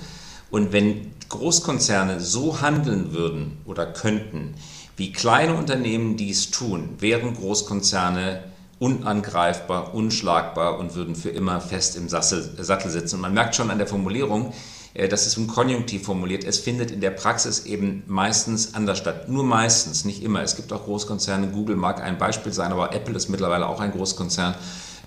Und 0.51 0.73
wenn 0.73 1.13
Großkonzerne 1.29 2.21
so 2.21 2.61
handeln 2.61 3.13
würden 3.13 3.59
oder 3.65 3.87
könnten, 3.87 4.55
wie 4.97 5.13
kleine 5.13 5.55
Unternehmen 5.55 6.17
dies 6.17 6.51
tun, 6.51 6.91
wären 6.99 7.35
Großkonzerne 7.35 8.45
unangreifbar, 8.79 9.95
unschlagbar 9.95 10.79
und 10.79 10.95
würden 10.95 11.15
für 11.15 11.31
immer 11.31 11.61
fest 11.61 11.97
im 11.97 12.09
Sattel 12.09 12.91
sitzen. 12.91 13.15
Und 13.15 13.21
man 13.23 13.33
merkt 13.33 13.55
schon 13.55 13.71
an 13.71 13.79
der 13.79 13.87
Formulierung, 13.87 14.53
äh, 14.95 15.09
das 15.09 15.27
ist 15.27 15.37
im 15.37 15.47
Konjunktiv 15.47 16.05
formuliert, 16.05 16.45
es 16.45 16.59
findet 16.59 16.91
in 16.91 17.01
der 17.01 17.11
Praxis 17.11 17.65
eben 17.65 18.03
meistens 18.07 18.75
anders 18.75 18.99
statt. 18.99 19.29
Nur 19.29 19.45
meistens, 19.45 20.05
nicht 20.05 20.23
immer. 20.23 20.43
Es 20.43 20.57
gibt 20.57 20.73
auch 20.73 20.85
Großkonzerne, 20.85 21.49
Google 21.49 21.77
mag 21.77 22.03
ein 22.03 22.19
Beispiel 22.19 22.53
sein, 22.53 22.73
aber 22.73 22.93
Apple 22.93 23.15
ist 23.15 23.29
mittlerweile 23.29 23.69
auch 23.69 23.81
ein 23.81 23.93
Großkonzern. 23.93 24.55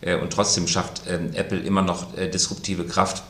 Äh, 0.01 0.15
und 0.15 0.31
trotzdem 0.31 0.67
schafft 0.67 1.03
ähm, 1.07 1.33
Apple 1.33 1.59
immer 1.59 1.81
noch 1.81 2.17
äh, 2.17 2.29
disruptive 2.29 2.85
Kraft 2.85 3.23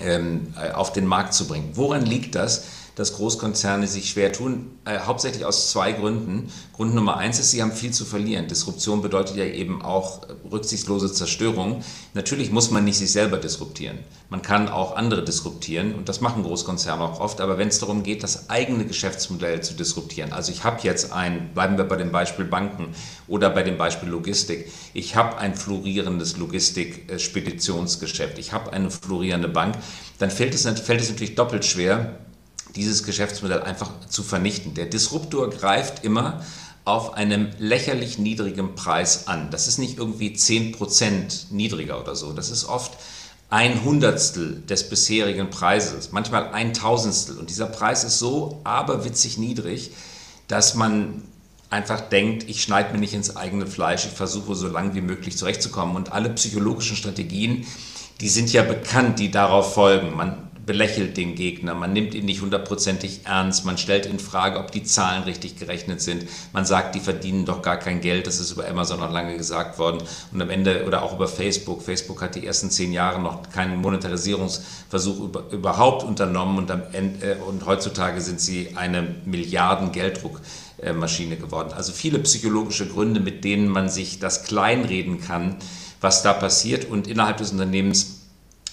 ähm, 0.00 0.54
äh, 0.60 0.72
auf 0.72 0.92
den 0.92 1.06
Markt 1.06 1.34
zu 1.34 1.46
bringen. 1.46 1.70
Woran 1.74 2.04
liegt 2.04 2.34
das? 2.34 2.64
Dass 2.94 3.14
Großkonzerne 3.14 3.86
sich 3.86 4.10
schwer 4.10 4.32
tun, 4.32 4.72
äh, 4.84 4.98
hauptsächlich 4.98 5.46
aus 5.46 5.70
zwei 5.70 5.92
Gründen. 5.92 6.52
Grund 6.74 6.94
Nummer 6.94 7.16
eins 7.16 7.38
ist, 7.38 7.50
sie 7.50 7.62
haben 7.62 7.72
viel 7.72 7.92
zu 7.92 8.04
verlieren. 8.04 8.48
Disruption 8.48 9.00
bedeutet 9.00 9.36
ja 9.36 9.44
eben 9.44 9.82
auch 9.82 10.24
äh, 10.24 10.34
rücksichtslose 10.50 11.12
Zerstörung. 11.12 11.82
Natürlich 12.12 12.50
muss 12.50 12.70
man 12.70 12.84
nicht 12.84 12.98
sich 12.98 13.10
selber 13.10 13.38
disruptieren. 13.38 13.98
Man 14.28 14.42
kann 14.42 14.68
auch 14.68 14.96
andere 14.96 15.24
disruptieren 15.24 15.94
und 15.94 16.08
das 16.08 16.20
machen 16.20 16.42
Großkonzerne 16.42 17.02
auch 17.02 17.20
oft. 17.20 17.40
Aber 17.40 17.56
wenn 17.56 17.68
es 17.68 17.78
darum 17.78 18.02
geht, 18.02 18.22
das 18.22 18.50
eigene 18.50 18.84
Geschäftsmodell 18.84 19.62
zu 19.62 19.74
disruptieren, 19.74 20.32
also 20.32 20.52
ich 20.52 20.64
habe 20.64 20.80
jetzt 20.82 21.12
ein, 21.12 21.54
bleiben 21.54 21.78
wir 21.78 21.84
bei 21.84 21.96
dem 21.96 22.12
Beispiel 22.12 22.44
Banken 22.44 22.88
oder 23.26 23.48
bei 23.48 23.62
dem 23.62 23.78
Beispiel 23.78 24.10
Logistik, 24.10 24.70
ich 24.92 25.16
habe 25.16 25.38
ein 25.38 25.54
florierendes 25.54 26.36
Logistik-Speditionsgeschäft, 26.36 28.38
ich 28.38 28.52
habe 28.52 28.72
eine 28.72 28.90
florierende 28.90 29.48
Bank, 29.48 29.76
dann 30.18 30.30
fällt 30.30 30.54
es, 30.54 30.64
fällt 30.80 31.00
es 31.00 31.10
natürlich 31.10 31.34
doppelt 31.34 31.64
schwer, 31.64 32.18
dieses 32.76 33.04
Geschäftsmodell 33.04 33.62
einfach 33.62 33.90
zu 34.08 34.22
vernichten. 34.22 34.74
Der 34.74 34.86
Disruptor 34.86 35.50
greift 35.50 36.04
immer 36.04 36.42
auf 36.84 37.14
einem 37.14 37.50
lächerlich 37.58 38.18
niedrigen 38.18 38.74
Preis 38.74 39.28
an. 39.28 39.50
Das 39.50 39.68
ist 39.68 39.78
nicht 39.78 39.98
irgendwie 39.98 40.30
10% 40.30 41.52
niedriger 41.52 42.00
oder 42.00 42.16
so. 42.16 42.32
Das 42.32 42.50
ist 42.50 42.64
oft 42.64 42.92
ein 43.50 43.84
Hundertstel 43.84 44.62
des 44.62 44.88
bisherigen 44.88 45.50
Preises, 45.50 46.10
manchmal 46.10 46.52
ein 46.52 46.72
Tausendstel. 46.72 47.38
Und 47.38 47.50
dieser 47.50 47.66
Preis 47.66 48.02
ist 48.02 48.18
so 48.18 48.60
aberwitzig 48.64 49.36
niedrig, 49.38 49.90
dass 50.48 50.74
man 50.74 51.22
einfach 51.68 52.00
denkt, 52.00 52.48
ich 52.48 52.62
schneide 52.62 52.92
mir 52.92 52.98
nicht 52.98 53.14
ins 53.14 53.36
eigene 53.36 53.66
Fleisch, 53.66 54.06
ich 54.06 54.12
versuche 54.12 54.54
so 54.54 54.68
lange 54.68 54.94
wie 54.94 55.00
möglich 55.00 55.36
zurechtzukommen. 55.36 55.96
Und 55.96 56.12
alle 56.12 56.30
psychologischen 56.30 56.96
Strategien, 56.96 57.66
die 58.20 58.28
sind 58.28 58.52
ja 58.52 58.62
bekannt, 58.62 59.18
die 59.18 59.30
darauf 59.30 59.74
folgen. 59.74 60.16
Man 60.16 60.50
belächelt 60.72 61.18
den 61.18 61.34
Gegner, 61.34 61.74
man 61.74 61.92
nimmt 61.92 62.14
ihn 62.14 62.24
nicht 62.24 62.40
hundertprozentig 62.40 63.26
ernst, 63.26 63.66
man 63.66 63.76
stellt 63.76 64.06
in 64.06 64.18
Frage, 64.18 64.58
ob 64.58 64.72
die 64.72 64.84
Zahlen 64.84 65.24
richtig 65.24 65.58
gerechnet 65.58 66.00
sind, 66.00 66.24
man 66.54 66.64
sagt, 66.64 66.94
die 66.94 67.00
verdienen 67.00 67.44
doch 67.44 67.60
gar 67.60 67.76
kein 67.76 68.00
Geld, 68.00 68.26
das 68.26 68.40
ist 68.40 68.52
über 68.52 68.66
Amazon 68.66 69.00
noch 69.00 69.12
lange 69.12 69.36
gesagt 69.36 69.78
worden. 69.78 69.98
Und 70.32 70.40
am 70.40 70.48
Ende 70.48 70.86
oder 70.86 71.02
auch 71.02 71.14
über 71.14 71.28
Facebook, 71.28 71.82
Facebook 71.82 72.22
hat 72.22 72.36
die 72.36 72.46
ersten 72.46 72.70
zehn 72.70 72.90
Jahre 72.90 73.20
noch 73.20 73.50
keinen 73.50 73.82
Monetarisierungsversuch 73.82 75.20
über, 75.20 75.44
überhaupt 75.50 76.04
unternommen. 76.04 76.56
Und, 76.56 76.70
am 76.70 76.84
Ende, 76.92 77.32
äh, 77.32 77.36
und 77.36 77.66
heutzutage 77.66 78.22
sind 78.22 78.40
sie 78.40 78.70
eine 78.74 79.14
Milliarden 79.26 79.92
Gelddruckmaschine 79.92 81.36
geworden. 81.36 81.74
Also 81.76 81.92
viele 81.92 82.18
psychologische 82.20 82.86
Gründe, 82.86 83.20
mit 83.20 83.44
denen 83.44 83.68
man 83.68 83.90
sich 83.90 84.20
das 84.20 84.44
kleinreden 84.44 85.20
kann, 85.20 85.56
was 86.00 86.22
da 86.22 86.32
passiert. 86.32 86.88
Und 86.88 87.08
innerhalb 87.08 87.36
des 87.36 87.52
Unternehmens 87.52 88.21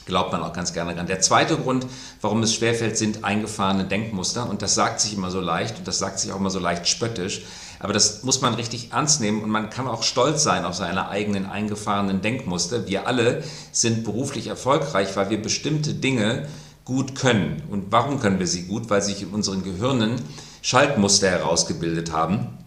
glaubt 0.06 0.32
man 0.32 0.42
auch 0.42 0.54
ganz 0.54 0.74
gerne 0.74 0.96
dran. 0.96 1.08
Der 1.08 1.22
zweite 1.22 1.58
Grund, 1.58 1.86
warum 2.22 2.44
es 2.44 2.54
schwerfällt, 2.54 2.98
sind 2.98 3.24
eingefahrene 3.24 3.86
Denkmuster. 3.86 4.50
Und 4.50 4.62
das 4.62 4.76
sagt 4.76 5.00
sich 5.00 5.14
immer 5.14 5.32
so 5.32 5.40
leicht 5.40 5.78
und 5.78 5.88
das 5.88 6.00
sagt 6.00 6.20
sich 6.20 6.32
auch 6.32 6.38
immer 6.38 6.50
so 6.50 6.60
leicht 6.60 6.88
spöttisch. 6.88 7.44
Aber 7.80 7.94
das 7.94 8.24
muss 8.24 8.42
man 8.42 8.56
richtig 8.56 8.92
ernst 8.92 9.22
nehmen 9.22 9.42
und 9.42 9.50
man 9.50 9.70
kann 9.70 9.88
auch 9.88 10.04
stolz 10.04 10.44
sein 10.44 10.66
auf 10.66 10.76
seine 10.76 11.08
eigenen 11.08 11.46
eingefahrenen 11.46 12.22
Denkmuster. 12.22 12.88
Wir 12.88 13.08
alle 13.08 13.44
sind 13.72 14.04
beruflich 14.04 14.48
erfolgreich, 14.48 15.16
weil 15.16 15.30
wir 15.30 15.42
bestimmte 15.42 15.94
Dinge 15.94 16.48
gut 16.84 17.16
können. 17.16 17.64
Und 17.70 17.92
warum 17.92 18.20
können 18.20 18.40
wir 18.40 18.48
sie 18.48 18.64
gut? 18.64 18.90
Weil 18.90 19.02
sich 19.02 19.22
in 19.22 19.30
unseren 19.30 19.64
Gehirnen 19.64 20.22
Schaltmuster 20.62 21.30
herausgebildet 21.30 22.12
haben 22.12 22.59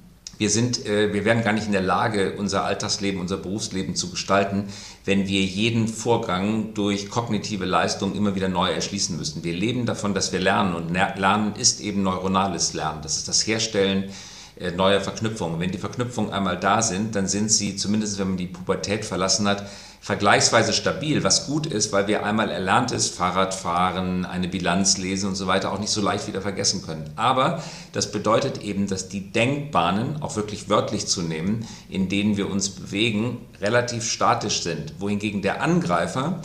wir, 0.43 0.51
sind, 0.51 0.85
äh, 0.87 1.13
wir 1.13 1.25
wären 1.25 1.45
gar 1.45 1.53
nicht 1.53 1.67
in 1.67 1.73
der 1.73 1.83
Lage, 1.83 2.35
unser 2.37 2.65
Alltagsleben, 2.65 3.21
unser 3.21 3.37
Berufsleben 3.37 3.95
zu 3.95 4.11
gestalten, 4.11 4.65
wenn 5.05 5.29
wir 5.29 5.41
jeden 5.41 5.87
Vorgang 5.87 6.75
durch 6.75 7.11
kognitive 7.11 7.65
Leistung 7.65 8.17
immer 8.17 8.35
wieder 8.35 8.49
neu 8.49 8.73
erschließen 8.73 9.17
müssten. 9.17 9.45
Wir 9.45 9.53
leben 9.53 9.87
davon, 9.87 10.15
dass 10.15 10.33
wir 10.33 10.41
lernen 10.41 10.75
und 10.75 10.93
Lernen 10.93 11.55
ist 11.55 11.81
eben 11.81 12.03
neuronales 12.03 12.75
Lernen. 12.75 13.03
Das 13.03 13.19
ist 13.19 13.29
das 13.29 13.47
Herstellen 13.47 14.11
äh, 14.59 14.73
neuer 14.73 15.01
Verknüpfungen. 15.01 15.61
Wenn 15.61 15.71
die 15.71 15.79
Verknüpfungen 15.79 16.33
einmal 16.33 16.59
da 16.59 16.83
sind, 16.83 17.15
dann 17.15 17.29
sind 17.29 17.53
sie, 17.53 17.77
zumindest 17.77 18.19
wenn 18.19 18.31
man 18.31 18.37
die 18.37 18.49
Pubertät 18.49 19.05
verlassen 19.05 19.47
hat, 19.47 19.71
vergleichsweise 20.03 20.73
stabil, 20.73 21.23
was 21.23 21.47
gut 21.47 21.65
ist, 21.65 21.93
weil 21.93 22.09
wir 22.09 22.27
einmal 22.27 22.51
erlerntes 22.51 23.09
Fahrradfahren, 23.09 24.27
eine 24.27 24.49
Bilanz 24.49 24.99
lesen 24.99 25.29
und 25.29 25.37
so 25.37 25.47
weiter 25.47 25.73
auch 25.73 25.79
nicht 25.79 25.93
so 25.93 26.03
leicht 26.03 26.27
wieder 26.27 26.43
vergessen 26.43 26.83
können. 26.85 27.09
Aber 27.15 27.62
das 27.93 28.11
bedeutet 28.11 28.61
eben, 28.62 28.88
dass 28.88 29.09
die 29.09 29.31
Denkbahnen, 29.31 30.21
auch 30.21 30.35
wirklich 30.35 30.69
wörtlich 30.69 31.07
zu 31.07 31.23
nehmen, 31.23 31.69
in 31.88 32.09
denen 32.09 32.37
wir 32.37 32.51
uns 32.51 32.71
bewegen, 32.71 33.38
relativ 33.61 34.03
statisch 34.11 34.62
sind, 34.62 34.95
wohingegen 34.99 35.41
der 35.41 35.62
Angreifer 35.62 36.43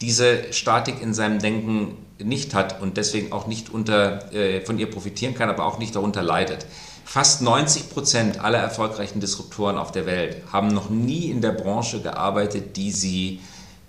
diese 0.00 0.52
Statik 0.52 1.02
in 1.02 1.12
seinem 1.12 1.40
Denken 1.40 1.96
nicht 2.22 2.54
hat 2.54 2.80
und 2.80 2.96
deswegen 2.96 3.32
auch 3.32 3.48
nicht 3.48 3.70
unter, 3.70 4.32
äh, 4.32 4.60
von 4.60 4.78
ihr 4.78 4.88
profitieren 4.88 5.34
kann, 5.34 5.50
aber 5.50 5.66
auch 5.66 5.80
nicht 5.80 5.96
darunter 5.96 6.22
leidet. 6.22 6.64
Fast 7.12 7.42
90 7.42 7.90
Prozent 7.90 8.38
aller 8.38 8.60
erfolgreichen 8.60 9.18
Disruptoren 9.18 9.78
auf 9.78 9.90
der 9.90 10.06
Welt 10.06 10.44
haben 10.52 10.68
noch 10.68 10.90
nie 10.90 11.28
in 11.28 11.40
der 11.40 11.50
Branche 11.50 12.00
gearbeitet, 12.00 12.76
die 12.76 12.92
sie 12.92 13.40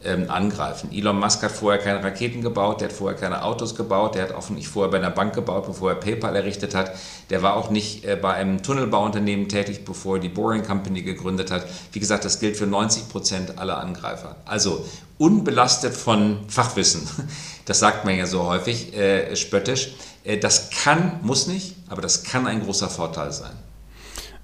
ähm, 0.03 0.27
angreifen. 0.27 0.91
Elon 0.91 1.19
Musk 1.19 1.43
hat 1.43 1.51
vorher 1.51 1.79
keine 1.79 2.03
Raketen 2.03 2.41
gebaut, 2.41 2.81
der 2.81 2.89
hat 2.89 2.95
vorher 2.95 3.19
keine 3.19 3.43
Autos 3.43 3.75
gebaut, 3.75 4.15
der 4.15 4.23
hat 4.23 4.31
auch 4.31 4.49
nicht 4.49 4.67
vorher 4.67 4.89
bei 4.89 4.97
einer 4.97 5.11
Bank 5.11 5.35
gebaut, 5.35 5.67
bevor 5.67 5.91
er 5.91 5.97
PayPal 5.97 6.35
errichtet 6.35 6.73
hat. 6.73 6.93
Der 7.29 7.43
war 7.43 7.57
auch 7.57 7.69
nicht 7.69 8.05
äh, 8.05 8.15
bei 8.19 8.33
einem 8.33 8.63
Tunnelbauunternehmen 8.63 9.47
tätig, 9.49 9.85
bevor 9.85 10.15
er 10.15 10.21
die 10.21 10.29
Boring 10.29 10.63
Company 10.63 11.03
gegründet 11.03 11.51
hat. 11.51 11.67
Wie 11.91 11.99
gesagt, 11.99 12.25
das 12.25 12.39
gilt 12.39 12.57
für 12.57 12.65
90 12.65 13.07
Prozent 13.07 13.59
aller 13.59 13.77
Angreifer. 13.77 14.37
Also 14.45 14.83
unbelastet 15.19 15.93
von 15.93 16.39
Fachwissen, 16.47 17.07
das 17.65 17.77
sagt 17.77 18.03
man 18.03 18.17
ja 18.17 18.25
so 18.25 18.47
häufig, 18.47 18.97
äh, 18.97 19.35
spöttisch. 19.35 19.91
Äh, 20.23 20.37
das 20.37 20.69
kann, 20.69 21.19
muss 21.21 21.47
nicht, 21.47 21.75
aber 21.89 22.01
das 22.01 22.23
kann 22.23 22.47
ein 22.47 22.63
großer 22.63 22.89
Vorteil 22.89 23.31
sein. 23.31 23.51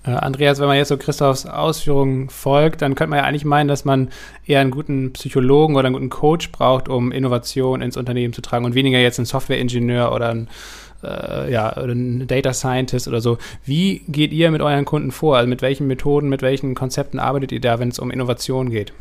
Äh, 0.08 0.12
Andreas, 0.12 0.60
wenn 0.60 0.68
man 0.68 0.78
jetzt 0.78 0.88
so 0.88 0.98
Christophs 0.98 1.46
Ausführungen 1.46 2.30
folgt, 2.30 2.82
dann 2.82 2.96
könnte 2.96 3.10
man 3.10 3.20
ja 3.20 3.26
eigentlich 3.26 3.46
meinen, 3.46 3.68
dass 3.68 3.86
man 3.86 4.10
eher 4.46 4.62
einen 4.62 4.72
guten 4.72 5.13
Psychologen 5.13 5.76
oder 5.76 5.86
einen 5.86 5.96
guten 5.96 6.10
Coach 6.10 6.52
braucht, 6.52 6.88
um 6.88 7.12
Innovation 7.12 7.82
ins 7.82 7.98
Unternehmen 7.98 8.34
zu 8.34 8.42
tragen 8.42 8.66
und 8.66 8.74
weniger 8.76 9.00
jetzt 9.00 9.20
einen 9.20 9.26
Softwareingenieur 9.26 10.13
oder 10.13 10.30
einen, 10.30 10.48
äh, 11.04 11.52
ja, 11.52 11.70
einen 11.70 12.26
Data 12.28 12.54
Scientist 12.54 13.08
oder 13.08 13.22
so. 13.22 13.38
Wie 13.66 14.00
geht 14.08 14.32
ihr 14.32 14.50
mit 14.52 14.62
euren 14.62 14.86
Kunden 14.86 15.12
vor? 15.12 15.38
Also 15.38 15.50
mit 15.50 15.62
welchen 15.62 15.88
Methoden, 15.88 16.30
mit 16.30 16.42
welchen 16.42 16.74
Konzepten 16.74 17.20
arbeitet 17.20 17.52
ihr 17.52 17.62
da, 17.62 17.80
wenn 17.80 17.90
es 17.90 18.00
um 18.00 18.10
Innovation 18.10 18.70
geht? 18.70 18.94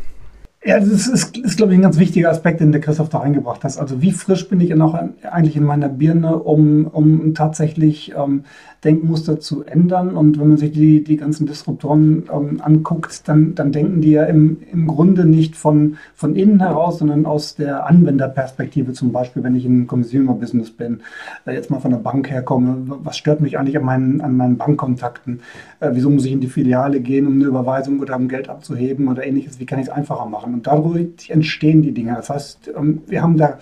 Ja, 0.67 0.81
das 0.81 0.89
ist, 0.89 1.07
ist, 1.07 1.37
ist, 1.37 1.57
glaube 1.57 1.73
ich, 1.73 1.79
ein 1.79 1.83
ganz 1.83 1.97
wichtiger 1.97 2.29
Aspekt, 2.29 2.59
den 2.59 2.73
der 2.73 2.81
Christoph 2.81 3.09
da 3.09 3.19
reingebracht 3.19 3.63
hat. 3.63 3.79
Also 3.79 4.03
wie 4.03 4.11
frisch 4.11 4.49
bin 4.49 4.61
ich 4.61 4.75
noch 4.75 4.95
eigentlich 5.23 5.55
in 5.55 5.63
meiner 5.63 5.89
Birne, 5.89 6.39
um, 6.39 6.89
um 6.89 7.35
tatsächlich 7.35 8.13
ähm, 8.17 8.43
Denkmuster 8.85 9.41
zu 9.41 9.65
ändern. 9.65 10.17
Und 10.17 10.39
wenn 10.39 10.49
man 10.49 10.57
sich 10.57 10.73
die, 10.73 11.03
die 11.03 11.17
ganzen 11.17 11.47
Disruptoren 11.47 12.25
ähm, 12.33 12.61
anguckt, 12.63 13.29
dann, 13.29 13.55
dann 13.55 13.73
denken 13.73 14.01
die 14.01 14.13
ja 14.13 14.25
im, 14.25 14.59
im 14.73 14.87
Grunde 14.87 15.25
nicht 15.25 15.57
von, 15.57 15.97
von 16.15 16.37
innen 16.37 16.61
heraus, 16.61 16.99
sondern 16.99 17.27
aus 17.27 17.57
der 17.57 17.87
Anwenderperspektive. 17.87 18.93
Zum 18.93 19.13
Beispiel, 19.13 19.43
wenn 19.43 19.55
ich 19.55 19.65
in 19.65 19.87
Consumer-Business 19.87 20.71
bin, 20.71 21.01
äh, 21.47 21.55
jetzt 21.55 21.71
mal 21.71 21.81
von 21.81 21.91
der 21.91 21.99
Bank 21.99 22.31
herkomme, 22.31 22.77
was 22.87 23.17
stört 23.17 23.41
mich 23.41 23.59
eigentlich 23.59 23.79
an 23.79 23.85
meinen, 23.85 24.21
an 24.21 24.37
meinen 24.37 24.57
Bankkontakten? 24.57 25.41
Äh, 25.81 25.91
wieso 25.93 26.11
muss 26.11 26.25
ich 26.25 26.33
in 26.33 26.41
die 26.41 26.49
Filiale 26.49 27.01
gehen, 27.01 27.27
um 27.27 27.35
eine 27.35 27.45
Überweisung 27.45 28.01
oder 28.01 28.17
um 28.17 28.29
Geld 28.29 28.49
abzuheben 28.49 29.09
oder 29.09 29.27
ähnliches? 29.27 29.59
Wie 29.59 29.67
kann 29.67 29.79
ich 29.79 29.87
es 29.87 29.93
einfacher 29.93 30.27
machen? 30.27 30.55
Und 30.55 30.67
dadurch 30.67 31.31
entstehen 31.31 31.83
die 31.83 31.93
Dinge. 31.93 32.15
Das 32.15 32.31
heißt, 32.31 32.73
ähm, 32.77 33.03
wir 33.07 33.23
haben 33.23 33.37
da 33.37 33.59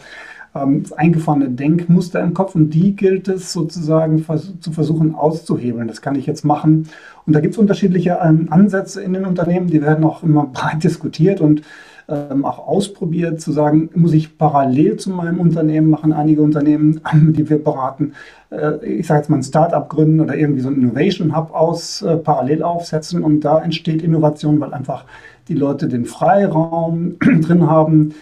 ähm, 0.55 0.85
eingefahrene 0.97 1.51
Denkmuster 1.51 2.23
im 2.23 2.35
Kopf 2.35 2.55
und 2.55 2.71
die 2.71 2.95
gilt 2.95 3.29
es 3.29 3.53
sozusagen 3.53 4.21
vers 4.21 4.53
zu 4.61 4.73
versuchen 4.73 5.15
auszuhebeln. 5.15 5.89
Das 5.89 6.03
kann 6.03 6.15
ich 6.15 6.27
jetzt 6.27 6.45
machen. 6.45 6.89
Und 7.27 7.33
da 7.33 7.41
gibt 7.41 7.55
es 7.55 7.59
unterschiedliche 7.59 8.19
ähm, 8.23 8.49
Ansätze 8.51 9.03
in 9.03 9.13
den 9.13 9.25
Unternehmen, 9.25 9.69
die 9.69 9.83
werden 9.83 10.05
auch 10.05 10.23
immer 10.23 10.47
breit 10.53 10.85
diskutiert 10.85 11.41
und 11.41 11.63
ähm, 12.07 12.45
auch 12.45 12.67
ausprobiert, 12.67 13.41
zu 13.41 13.51
sagen, 13.53 13.89
muss 13.95 14.13
ich 14.13 14.37
parallel 14.37 14.97
zu 14.97 15.11
meinem 15.11 15.41
Unternehmen 15.41 15.89
machen, 15.89 16.13
einige 16.13 16.43
Unternehmen, 16.43 17.01
die 17.15 17.49
wir 17.49 17.63
beraten, 17.63 18.13
äh, 18.51 18.85
ich 18.85 19.07
sage 19.07 19.21
jetzt 19.21 19.31
mal 19.31 19.37
ein 19.37 19.43
Startup 19.43 19.89
gründen 19.89 20.21
oder 20.21 20.37
irgendwie 20.37 20.61
so 20.61 20.69
ein 20.69 20.77
Innovation 20.77 21.37
Hub 21.37 21.55
aus 21.55 22.03
äh, 22.03 22.17
parallel 22.17 22.63
aufsetzen 22.63 23.23
und 23.23 23.41
da 23.41 23.59
entsteht 23.59 24.03
Innovation, 24.03 24.61
weil 24.61 24.75
einfach 24.75 25.05
die 25.49 25.55
Leute 25.55 25.89
den 25.89 26.05
Freiraum 26.05 27.17
drin 27.41 27.67
haben, 27.69 28.15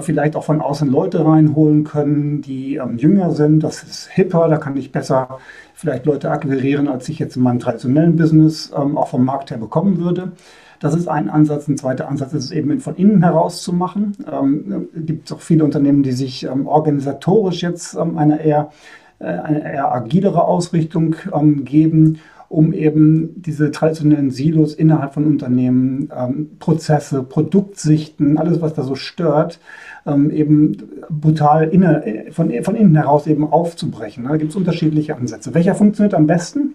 vielleicht 0.00 0.36
auch 0.36 0.44
von 0.44 0.60
außen 0.60 0.90
Leute 0.90 1.24
reinholen 1.24 1.84
können, 1.84 2.42
die 2.42 2.76
ähm, 2.76 2.98
jünger 2.98 3.30
sind. 3.30 3.60
Das 3.60 3.82
ist 3.82 4.08
hipper, 4.10 4.48
da 4.48 4.58
kann 4.58 4.76
ich 4.76 4.92
besser 4.92 5.38
vielleicht 5.74 6.04
Leute 6.04 6.30
akquirieren, 6.30 6.88
als 6.88 7.08
ich 7.08 7.18
jetzt 7.18 7.36
in 7.36 7.42
meinem 7.42 7.58
traditionellen 7.58 8.16
Business 8.16 8.72
ähm, 8.76 8.98
auch 8.98 9.08
vom 9.08 9.24
Markt 9.24 9.50
her 9.50 9.58
bekommen 9.58 9.98
würde. 9.98 10.32
Das 10.80 10.94
ist 10.94 11.08
ein 11.08 11.28
Ansatz. 11.28 11.68
Ein 11.68 11.76
zweiter 11.76 12.08
Ansatz 12.08 12.32
ist 12.32 12.46
es 12.46 12.50
eben 12.50 12.80
von 12.80 12.96
innen 12.96 13.22
heraus 13.22 13.62
zu 13.62 13.72
machen. 13.72 14.16
Ähm, 14.30 14.88
es 14.94 15.06
gibt 15.06 15.32
auch 15.32 15.40
viele 15.40 15.64
Unternehmen, 15.64 16.02
die 16.02 16.12
sich 16.12 16.44
ähm, 16.44 16.66
organisatorisch 16.66 17.62
jetzt 17.62 17.94
ähm, 17.94 18.18
eine, 18.18 18.42
eher, 18.42 18.70
äh, 19.18 19.24
eine 19.24 19.72
eher 19.72 19.92
agilere 19.92 20.44
Ausrichtung 20.44 21.16
ähm, 21.32 21.64
geben 21.64 22.20
um 22.50 22.72
eben 22.72 23.40
diese 23.40 23.70
traditionellen 23.70 24.32
Silos 24.32 24.74
innerhalb 24.74 25.14
von 25.14 25.24
Unternehmen, 25.24 26.10
ähm, 26.14 26.50
Prozesse, 26.58 27.22
Produktsichten, 27.22 28.38
alles, 28.38 28.60
was 28.60 28.74
da 28.74 28.82
so 28.82 28.96
stört, 28.96 29.60
ähm, 30.04 30.32
eben 30.32 30.76
brutal 31.08 31.68
inne, 31.68 32.24
von, 32.32 32.52
von 32.64 32.74
innen 32.74 32.96
heraus 32.96 33.28
eben 33.28 33.46
aufzubrechen. 33.46 34.24
Da 34.24 34.36
gibt 34.36 34.50
es 34.50 34.56
unterschiedliche 34.56 35.16
Ansätze. 35.16 35.54
Welcher 35.54 35.76
funktioniert 35.76 36.12
am 36.12 36.26
besten? 36.26 36.74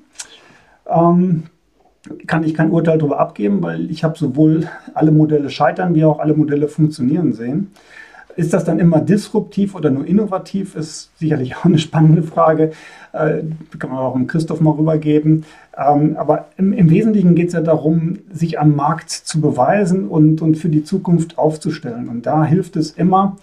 Ähm, 0.88 1.43
kann 2.25 2.45
ich 2.45 2.53
kein 2.53 2.71
Urteil 2.71 2.97
darüber 2.97 3.19
abgeben, 3.19 3.61
weil 3.61 3.91
ich 3.91 4.05
habe 4.05 4.17
sowohl 4.17 4.69
alle 4.93 5.11
Modelle 5.11 5.49
scheitern 5.49 5.93
wie 5.93 6.05
auch 6.05 6.19
alle 6.19 6.35
Modelle 6.35 6.69
funktionieren 6.69 7.33
sehen. 7.33 7.71
Ist 8.35 8.53
das 8.53 8.65
dann 8.65 8.79
immer 8.79 8.99
disruptiv 8.99 9.75
oder 9.75 9.89
nur 9.89 10.05
innovativ, 10.05 10.75
ist 10.75 11.11
sicherlich 11.17 11.55
auch 11.55 11.65
eine 11.65 11.79
spannende 11.79 12.21
Frage. 12.23 12.71
Äh, 13.13 13.43
kann 13.79 13.89
man 13.89 13.99
auch 13.99 14.13
dem 14.13 14.27
Christoph 14.27 14.59
mal 14.59 14.71
rübergeben. 14.71 15.45
Ähm, 15.77 16.17
aber 16.17 16.49
im, 16.57 16.73
im 16.73 16.89
Wesentlichen 16.89 17.35
geht 17.35 17.47
es 17.47 17.53
ja 17.53 17.61
darum, 17.61 18.19
sich 18.31 18.59
am 18.59 18.75
Markt 18.75 19.09
zu 19.09 19.39
beweisen 19.39 20.07
und, 20.07 20.41
und 20.41 20.55
für 20.55 20.69
die 20.69 20.83
Zukunft 20.83 21.37
aufzustellen. 21.37 22.09
Und 22.09 22.25
da 22.25 22.43
hilft 22.43 22.75
es 22.75 22.91
immer, 22.91 23.37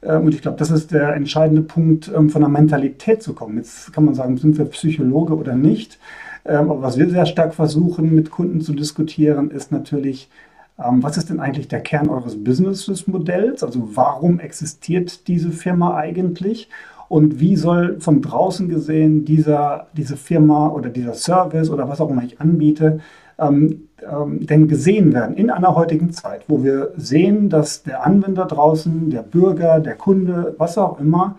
äh, 0.00 0.16
und 0.16 0.34
ich 0.34 0.42
glaube, 0.42 0.58
das 0.58 0.70
ist 0.70 0.92
der 0.92 1.14
entscheidende 1.14 1.62
Punkt, 1.62 2.10
ähm, 2.14 2.30
von 2.30 2.42
der 2.42 2.48
Mentalität 2.50 3.22
zu 3.22 3.32
kommen. 3.32 3.56
Jetzt 3.56 3.92
kann 3.92 4.04
man 4.04 4.14
sagen, 4.14 4.36
sind 4.36 4.58
wir 4.58 4.66
Psychologe 4.66 5.36
oder 5.36 5.54
nicht. 5.54 5.98
Ähm, 6.44 6.70
aber 6.70 6.82
was 6.82 6.96
wir 6.96 7.10
sehr 7.10 7.26
stark 7.26 7.54
versuchen, 7.54 8.14
mit 8.14 8.30
Kunden 8.30 8.60
zu 8.60 8.72
diskutieren, 8.72 9.50
ist 9.50 9.72
natürlich, 9.72 10.28
ähm, 10.28 10.34
was 10.76 11.16
ist 11.16 11.30
denn 11.30 11.40
eigentlich 11.40 11.68
der 11.68 11.80
Kern 11.80 12.08
eures 12.08 12.42
Business-Modells? 12.42 13.64
Also 13.64 13.88
warum 13.94 14.40
existiert 14.40 15.26
diese 15.28 15.50
Firma 15.50 15.96
eigentlich? 15.96 16.68
Und 17.08 17.40
wie 17.40 17.56
soll 17.56 18.00
von 18.00 18.20
draußen 18.20 18.68
gesehen 18.68 19.24
dieser, 19.24 19.86
diese 19.96 20.16
Firma 20.16 20.68
oder 20.68 20.90
dieser 20.90 21.14
Service 21.14 21.70
oder 21.70 21.88
was 21.88 22.00
auch 22.00 22.10
immer 22.10 22.24
ich 22.24 22.40
anbiete, 22.40 23.00
ähm, 23.38 23.88
ähm, 24.02 24.46
denn 24.46 24.68
gesehen 24.68 25.12
werden 25.12 25.36
in 25.36 25.50
einer 25.50 25.74
heutigen 25.74 26.12
Zeit, 26.12 26.42
wo 26.48 26.64
wir 26.64 26.92
sehen, 26.96 27.48
dass 27.48 27.82
der 27.82 28.04
Anwender 28.04 28.44
draußen, 28.44 29.10
der 29.10 29.22
Bürger, 29.22 29.80
der 29.80 29.94
Kunde, 29.94 30.54
was 30.58 30.78
auch 30.78 30.98
immer, 31.00 31.36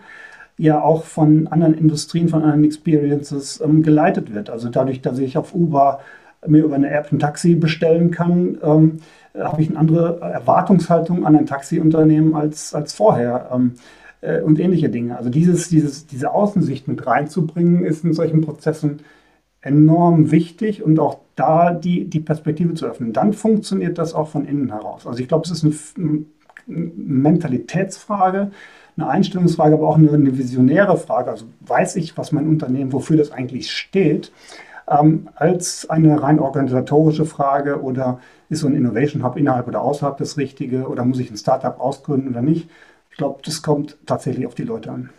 ja 0.56 0.82
auch 0.82 1.04
von 1.04 1.46
anderen 1.48 1.74
Industrien, 1.74 2.28
von 2.28 2.42
anderen 2.42 2.64
Experiences 2.64 3.60
ähm, 3.60 3.82
geleitet 3.82 4.34
wird. 4.34 4.50
Also 4.50 4.68
dadurch, 4.68 5.02
dass 5.02 5.18
ich 5.18 5.36
auf 5.36 5.54
Uber 5.54 6.00
mir 6.46 6.64
über 6.64 6.76
eine 6.76 6.90
App 6.90 7.12
ein 7.12 7.18
Taxi 7.18 7.54
bestellen 7.54 8.10
kann, 8.10 8.58
ähm, 8.62 8.98
habe 9.38 9.62
ich 9.62 9.70
eine 9.70 9.78
andere 9.78 10.20
Erwartungshaltung 10.20 11.24
an 11.24 11.36
ein 11.36 11.46
Taxiunternehmen 11.46 12.34
als, 12.34 12.74
als 12.74 12.92
vorher 12.94 13.50
ähm, 13.52 13.74
äh, 14.20 14.40
und 14.40 14.58
ähnliche 14.58 14.88
Dinge. 14.88 15.16
Also 15.16 15.30
dieses, 15.30 15.68
dieses, 15.68 16.06
diese 16.06 16.32
Außensicht 16.32 16.88
mit 16.88 17.06
reinzubringen, 17.06 17.84
ist 17.84 18.04
in 18.04 18.12
solchen 18.12 18.40
Prozessen 18.40 19.00
enorm 19.60 20.30
wichtig 20.30 20.82
und 20.82 20.98
auch 21.00 21.18
da 21.34 21.72
die, 21.72 22.04
die 22.08 22.20
Perspektive 22.20 22.74
zu 22.74 22.86
öffnen. 22.86 23.12
Dann 23.12 23.32
funktioniert 23.32 23.98
das 23.98 24.14
auch 24.14 24.28
von 24.28 24.44
innen 24.44 24.70
heraus. 24.70 25.06
Also 25.06 25.20
ich 25.20 25.28
glaube, 25.28 25.44
es 25.46 25.50
ist 25.50 25.64
eine, 25.64 25.74
eine 25.96 26.90
Mentalitätsfrage, 26.96 28.50
eine 28.96 29.08
Einstellungsfrage, 29.08 29.74
aber 29.74 29.88
auch 29.88 29.96
eine, 29.96 30.12
eine, 30.12 30.38
visionäre 30.38 30.96
Frage. 30.96 31.30
Also 31.30 31.46
weiß 31.60 31.96
ich, 31.96 32.16
was 32.16 32.32
mein 32.32 32.48
Unternehmen, 32.48 32.92
wofür 32.92 33.16
das 33.16 33.32
eigentlich 33.32 33.72
steht, 33.72 34.32
ähm, 34.88 35.28
als 35.34 35.88
eine 35.90 36.22
rein 36.22 36.38
organisatorische 36.38 37.24
Frage 37.24 37.82
oder 37.82 38.20
ist 38.48 38.60
so 38.60 38.66
ein 38.66 38.74
Innovation 38.74 39.22
Hub 39.22 39.36
innerhalb 39.36 39.68
oder 39.68 39.82
außerhalb 39.82 40.16
das 40.16 40.36
Richtige 40.36 40.88
oder 40.88 41.04
muss 41.04 41.18
ich 41.18 41.30
ein 41.30 41.36
Startup 41.36 41.78
ausgründen 41.78 42.30
oder 42.30 42.42
nicht? 42.42 42.68
Ich 43.10 43.16
glaube, 43.16 43.40
das 43.44 43.62
kommt 43.62 43.96
tatsächlich 44.06 44.46
auf 44.46 44.54
die 44.54 44.64
Leute 44.64 44.90
an. 44.90 45.10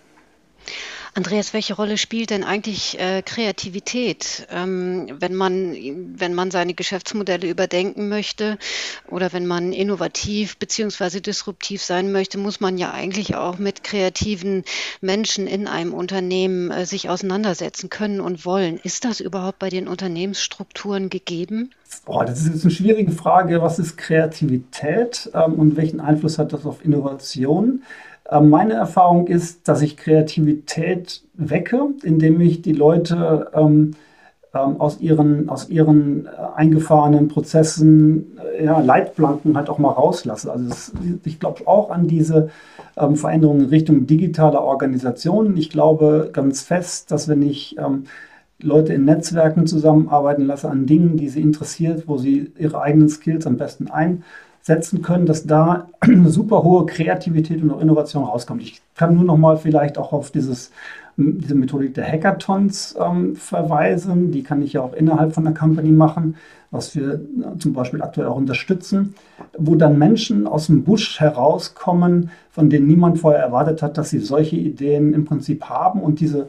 Andreas, 1.20 1.52
welche 1.52 1.74
Rolle 1.74 1.98
spielt 1.98 2.30
denn 2.30 2.46
eigentlich 2.46 2.98
äh, 2.98 3.22
Kreativität, 3.22 4.48
ähm, 4.52 5.18
wenn 5.20 5.36
man, 5.36 5.76
wenn 6.18 6.34
man 6.34 6.50
seine 6.50 6.74
Geschäftsmodelle 6.74 7.50
überdenken 7.50 8.08
möchte 8.08 8.58
oder 9.10 9.34
wenn 9.34 9.46
man 9.46 9.74
innovativ 9.74 10.56
beziehungsweise 10.56 11.20
disruptiv 11.20 11.84
sein 11.84 12.14
möchte, 12.14 12.38
muss 12.38 12.62
man 12.62 12.78
ja 12.78 12.92
eigentlich 12.92 13.36
auch 13.36 13.58
mit 13.58 13.84
kreativen 13.84 14.64
Menschen 15.02 15.46
in 15.46 15.68
einem 15.68 15.94
Unternehmen 15.94 16.72
äh, 16.72 16.86
sich 16.86 17.10
auseinandersetzen 17.10 17.90
können 17.90 18.22
und 18.22 18.46
wollen. 18.46 18.80
Ist 18.82 19.04
das 19.04 19.20
überhaupt 19.20 19.60
bei 19.60 19.70
den 19.70 19.90
Unternehmensstrukturen 19.90 21.10
gegeben? 21.10 21.72
Boah, 22.06 22.24
das 22.24 22.46
ist 22.46 22.64
eine 22.64 22.72
schwierige 22.72 23.12
Frage. 23.12 23.62
Was 23.62 23.78
ist 23.78 23.98
Kreativität 23.98 25.30
ähm, 25.34 25.56
und 25.56 25.76
welchen 25.76 26.00
Einfluss 26.00 26.38
hat 26.38 26.54
das 26.54 26.66
auf 26.66 26.86
Innovation? 26.86 27.84
Ähm, 28.32 28.50
meine 28.50 28.74
Erfahrung 28.74 29.28
ist, 29.28 29.68
dass 29.68 29.82
ich 29.82 29.98
Kreativität 29.98 31.24
wecke, 31.34 31.90
indem 32.04 32.40
ich 32.42 32.62
die 32.62 32.74
Leute 32.74 33.52
ähm, 33.54 33.96
ähm, 34.54 34.82
aus 34.82 35.00
ihren, 35.00 35.50
aus 35.50 35.70
ihren 35.70 36.26
äh, 36.26 36.30
eingefahrenen 36.56 37.28
Prozessen, 37.28 38.40
äh, 38.58 38.66
ja, 38.66 38.80
Leitplanken 38.80 39.56
halt 39.56 39.70
auch 39.70 39.78
mal 39.78 39.92
rauslasse. 39.92 40.52
Also 40.52 40.70
es, 40.70 40.92
ich 41.24 41.40
glaube 41.40 41.68
auch 41.68 41.92
an 41.92 42.08
diese 42.08 42.50
ähm, 42.98 43.16
Veränderungen 43.16 43.66
in 43.66 43.70
Richtung 43.70 44.08
digitaler 44.08 44.64
Organisationen. 44.64 45.56
Ich 45.58 45.70
glaube 45.70 46.30
ganz 46.34 46.62
fest, 46.62 47.12
dass 47.12 47.28
wenn 47.28 47.42
ich 47.42 47.78
ähm, 47.78 48.06
Leute 48.62 48.94
in 48.94 49.06
Netzwerken 49.06 49.68
zusammenarbeiten 49.68 50.46
lasse 50.46 50.70
an 50.70 50.86
Dingen, 50.86 51.16
die 51.16 51.30
sie 51.30 51.42
interessiert, 51.42 52.08
wo 52.08 52.18
sie 52.18 52.52
ihre 52.58 52.82
eigenen 52.82 53.08
Skills 53.08 53.48
am 53.48 53.58
besten 53.58 53.90
ein 53.90 54.24
setzen 54.70 55.02
können, 55.02 55.26
dass 55.26 55.48
da 55.48 55.88
eine 56.00 56.30
super 56.30 56.64
hohe 56.64 56.86
Kreativität 56.86 57.62
und 57.64 57.72
auch 57.72 57.82
Innovation 57.82 58.24
rauskommt. 58.24 58.62
Ich 58.62 58.82
kann 58.96 59.16
nur 59.16 59.24
noch 59.24 59.38
mal 59.38 59.58
vielleicht 59.58 59.98
auch 59.98 60.14
auf 60.14 60.30
dieses, 60.30 60.72
diese 61.18 61.56
Methodik 61.56 61.96
der 61.96 62.06
Hackathons 62.06 62.96
ähm, 63.04 63.36
verweisen. 63.36 64.32
Die 64.32 64.44
kann 64.44 64.62
ich 64.62 64.74
ja 64.74 64.82
auch 64.82 64.94
innerhalb 64.94 65.34
von 65.34 65.44
der 65.44 65.56
Company 65.56 65.92
machen, 65.92 66.36
was 66.70 66.96
wir 66.96 67.16
äh, 67.16 67.58
zum 67.58 67.74
Beispiel 67.74 68.04
aktuell 68.04 68.28
auch 68.28 68.36
unterstützen, 68.36 69.16
wo 69.58 69.74
dann 69.74 69.98
Menschen 69.98 70.46
aus 70.46 70.68
dem 70.68 70.84
Busch 70.84 71.20
herauskommen, 71.20 72.30
von 72.52 72.70
denen 72.70 72.88
niemand 72.88 73.18
vorher 73.18 73.42
erwartet 73.42 73.82
hat, 73.82 73.98
dass 73.98 74.12
sie 74.12 74.20
solche 74.20 74.56
Ideen 74.56 75.16
im 75.16 75.26
Prinzip 75.26 75.64
haben 75.66 76.02
und 76.02 76.20
diese 76.20 76.48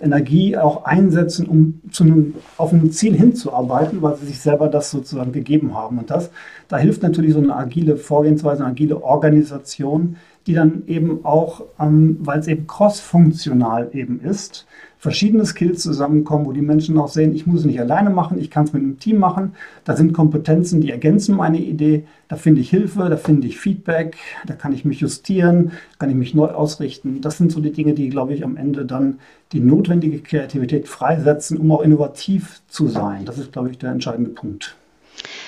Energie 0.00 0.56
auch 0.56 0.84
einsetzen, 0.84 1.46
um 1.46 1.80
zu 1.90 2.04
einem, 2.04 2.34
auf 2.58 2.72
ein 2.72 2.90
Ziel 2.90 3.14
hinzuarbeiten, 3.14 4.02
weil 4.02 4.16
sie 4.16 4.26
sich 4.26 4.40
selber 4.40 4.68
das 4.68 4.90
sozusagen 4.90 5.32
gegeben 5.32 5.74
haben. 5.74 5.98
Und 5.98 6.10
das, 6.10 6.30
da 6.68 6.76
hilft 6.76 7.02
natürlich 7.02 7.32
so 7.32 7.38
eine 7.40 7.56
agile 7.56 7.96
Vorgehensweise, 7.96 8.62
eine 8.62 8.72
agile 8.72 9.02
Organisation, 9.02 10.16
die 10.46 10.54
dann 10.54 10.84
eben 10.86 11.24
auch, 11.24 11.62
ähm, 11.80 12.18
weil 12.20 12.38
es 12.38 12.46
eben 12.46 12.66
cross-funktional 12.66 13.90
eben 13.92 14.20
ist, 14.20 14.66
verschiedene 14.98 15.44
Skills 15.44 15.82
zusammenkommen, 15.82 16.46
wo 16.46 16.52
die 16.52 16.62
Menschen 16.62 16.98
auch 16.98 17.08
sehen, 17.08 17.34
ich 17.34 17.46
muss 17.46 17.60
es 17.60 17.66
nicht 17.66 17.80
alleine 17.80 18.10
machen, 18.10 18.38
ich 18.38 18.50
kann 18.50 18.64
es 18.64 18.72
mit 18.72 18.82
einem 18.82 18.98
Team 18.98 19.18
machen. 19.18 19.52
Da 19.84 19.96
sind 19.96 20.12
Kompetenzen, 20.12 20.80
die 20.80 20.90
ergänzen 20.90 21.36
meine 21.36 21.58
Idee. 21.58 22.04
Da 22.28 22.36
finde 22.36 22.60
ich 22.60 22.70
Hilfe, 22.70 23.08
da 23.08 23.16
finde 23.16 23.46
ich 23.46 23.58
Feedback, 23.58 24.16
da 24.46 24.54
kann 24.54 24.72
ich 24.72 24.84
mich 24.84 25.00
justieren, 25.00 25.72
kann 25.98 26.10
ich 26.10 26.16
mich 26.16 26.34
neu 26.34 26.48
ausrichten. 26.48 27.20
Das 27.20 27.38
sind 27.38 27.52
so 27.52 27.60
die 27.60 27.72
Dinge, 27.72 27.94
die, 27.94 28.08
glaube 28.08 28.34
ich, 28.34 28.42
am 28.42 28.56
Ende 28.56 28.84
dann 28.84 29.18
die 29.52 29.60
notwendige 29.60 30.18
Kreativität 30.20 30.88
freisetzen, 30.88 31.58
um 31.58 31.70
auch 31.70 31.82
innovativ 31.82 32.62
zu 32.68 32.88
sein. 32.88 33.24
Das 33.26 33.38
ist, 33.38 33.52
glaube 33.52 33.70
ich, 33.70 33.78
der 33.78 33.92
entscheidende 33.92 34.30
Punkt. 34.30 34.76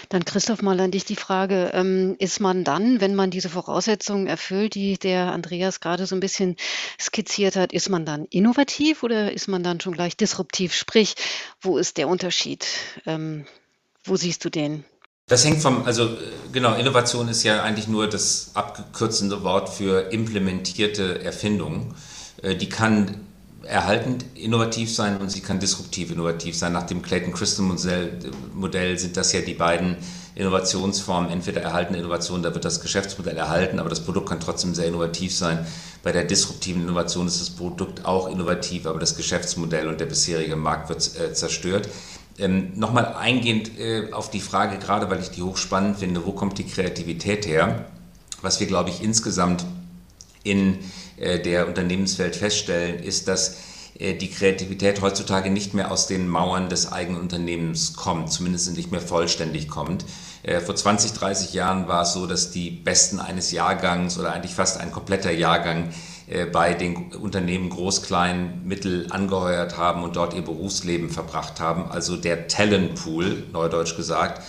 Dann 0.08 0.24
Christoph, 0.24 0.62
mal 0.62 0.80
an 0.80 0.90
dich 0.90 1.04
die 1.04 1.16
Frage, 1.16 1.70
ähm, 1.74 2.16
ist 2.18 2.40
man 2.40 2.64
dann, 2.64 3.00
wenn 3.00 3.14
man 3.14 3.30
diese 3.30 3.50
Voraussetzungen 3.50 4.26
erfüllt, 4.26 4.74
die 4.74 4.98
der 4.98 5.32
Andreas 5.32 5.80
gerade 5.80 6.06
so 6.06 6.16
ein 6.16 6.20
bisschen 6.20 6.56
skizziert 6.98 7.56
hat, 7.56 7.72
ist 7.72 7.90
man 7.90 8.06
dann 8.06 8.24
innovativ 8.30 9.02
oder 9.02 9.32
ist 9.32 9.48
man 9.48 9.62
dann 9.62 9.80
schon 9.80 9.92
gleich 9.92 10.16
disruptiv? 10.16 10.72
Sprich, 10.72 11.14
wo 11.60 11.76
ist 11.76 11.98
der 11.98 12.08
Unterschied? 12.08 12.66
Ähm, 13.04 13.44
wo 14.04 14.16
siehst 14.16 14.44
du 14.44 14.50
den? 14.50 14.84
Das 15.26 15.44
hängt 15.44 15.60
vom, 15.60 15.84
also 15.84 16.04
äh, 16.04 16.16
genau, 16.52 16.74
Innovation 16.74 17.28
ist 17.28 17.42
ja 17.42 17.62
eigentlich 17.62 17.86
nur 17.86 18.08
das 18.08 18.52
abgekürzende 18.54 19.42
Wort 19.44 19.68
für 19.68 20.10
implementierte 20.10 21.22
Erfindung. 21.22 21.94
Äh, 22.42 22.56
die 22.56 22.70
kann 22.70 23.27
erhaltend 23.68 24.24
innovativ 24.34 24.94
sein 24.94 25.18
und 25.18 25.30
sie 25.30 25.40
kann 25.40 25.60
disruptiv 25.60 26.10
innovativ 26.10 26.56
sein. 26.56 26.72
Nach 26.72 26.86
dem 26.86 27.02
Clayton 27.02 27.32
Crystal 27.32 27.64
Modell 28.54 28.98
sind 28.98 29.16
das 29.16 29.32
ja 29.32 29.40
die 29.40 29.54
beiden 29.54 29.96
Innovationsformen, 30.34 31.30
entweder 31.30 31.62
erhaltene 31.62 31.98
Innovation, 31.98 32.42
da 32.42 32.54
wird 32.54 32.64
das 32.64 32.80
Geschäftsmodell 32.80 33.36
erhalten, 33.36 33.80
aber 33.80 33.88
das 33.88 34.00
Produkt 34.00 34.28
kann 34.28 34.38
trotzdem 34.38 34.74
sehr 34.74 34.86
innovativ 34.86 35.34
sein. 35.34 35.66
Bei 36.04 36.12
der 36.12 36.24
disruptiven 36.24 36.82
Innovation 36.82 37.26
ist 37.26 37.40
das 37.40 37.50
Produkt 37.50 38.04
auch 38.04 38.30
innovativ, 38.30 38.86
aber 38.86 39.00
das 39.00 39.16
Geschäftsmodell 39.16 39.88
und 39.88 40.00
der 40.00 40.06
bisherige 40.06 40.54
Markt 40.54 40.88
wird 40.88 41.18
äh, 41.18 41.32
zerstört. 41.32 41.88
Ähm, 42.38 42.72
Nochmal 42.76 43.16
eingehend 43.16 43.76
äh, 43.78 44.12
auf 44.12 44.30
die 44.30 44.40
Frage, 44.40 44.78
gerade 44.78 45.10
weil 45.10 45.20
ich 45.20 45.30
die 45.30 45.42
hochspannend 45.42 45.98
finde, 45.98 46.24
wo 46.24 46.32
kommt 46.32 46.58
die 46.58 46.66
Kreativität 46.66 47.46
her? 47.46 47.86
Was 48.40 48.60
wir, 48.60 48.68
glaube 48.68 48.90
ich, 48.90 49.02
insgesamt 49.02 49.64
in 50.42 50.78
äh, 51.18 51.40
der 51.40 51.66
Unternehmenswelt 51.66 52.36
feststellen, 52.36 53.02
ist, 53.02 53.28
dass 53.28 53.56
äh, 53.98 54.14
die 54.14 54.30
Kreativität 54.30 55.00
heutzutage 55.00 55.50
nicht 55.50 55.74
mehr 55.74 55.90
aus 55.90 56.06
den 56.06 56.28
Mauern 56.28 56.68
des 56.68 56.92
eigenen 56.92 57.20
Unternehmens 57.20 57.94
kommt, 57.94 58.32
zumindest 58.32 58.74
nicht 58.76 58.92
mehr 58.92 59.00
vollständig 59.00 59.68
kommt. 59.68 60.04
Äh, 60.42 60.60
vor 60.60 60.76
20, 60.76 61.12
30 61.12 61.54
Jahren 61.54 61.88
war 61.88 62.02
es 62.02 62.12
so, 62.12 62.26
dass 62.26 62.50
die 62.50 62.70
Besten 62.70 63.18
eines 63.18 63.50
Jahrgangs 63.50 64.18
oder 64.18 64.32
eigentlich 64.32 64.54
fast 64.54 64.78
ein 64.78 64.92
kompletter 64.92 65.32
Jahrgang 65.32 65.90
bei 66.52 66.74
den 66.74 67.10
Unternehmen 67.12 67.70
Groß, 67.70 68.02
Klein, 68.02 68.60
Mittel 68.62 69.06
angeheuert 69.08 69.78
haben 69.78 70.02
und 70.02 70.14
dort 70.14 70.34
ihr 70.34 70.42
Berufsleben 70.42 71.08
verbracht 71.08 71.58
haben. 71.58 71.90
Also 71.90 72.18
der 72.18 72.48
Talentpool, 72.48 73.44
neudeutsch 73.50 73.96
gesagt, 73.96 74.42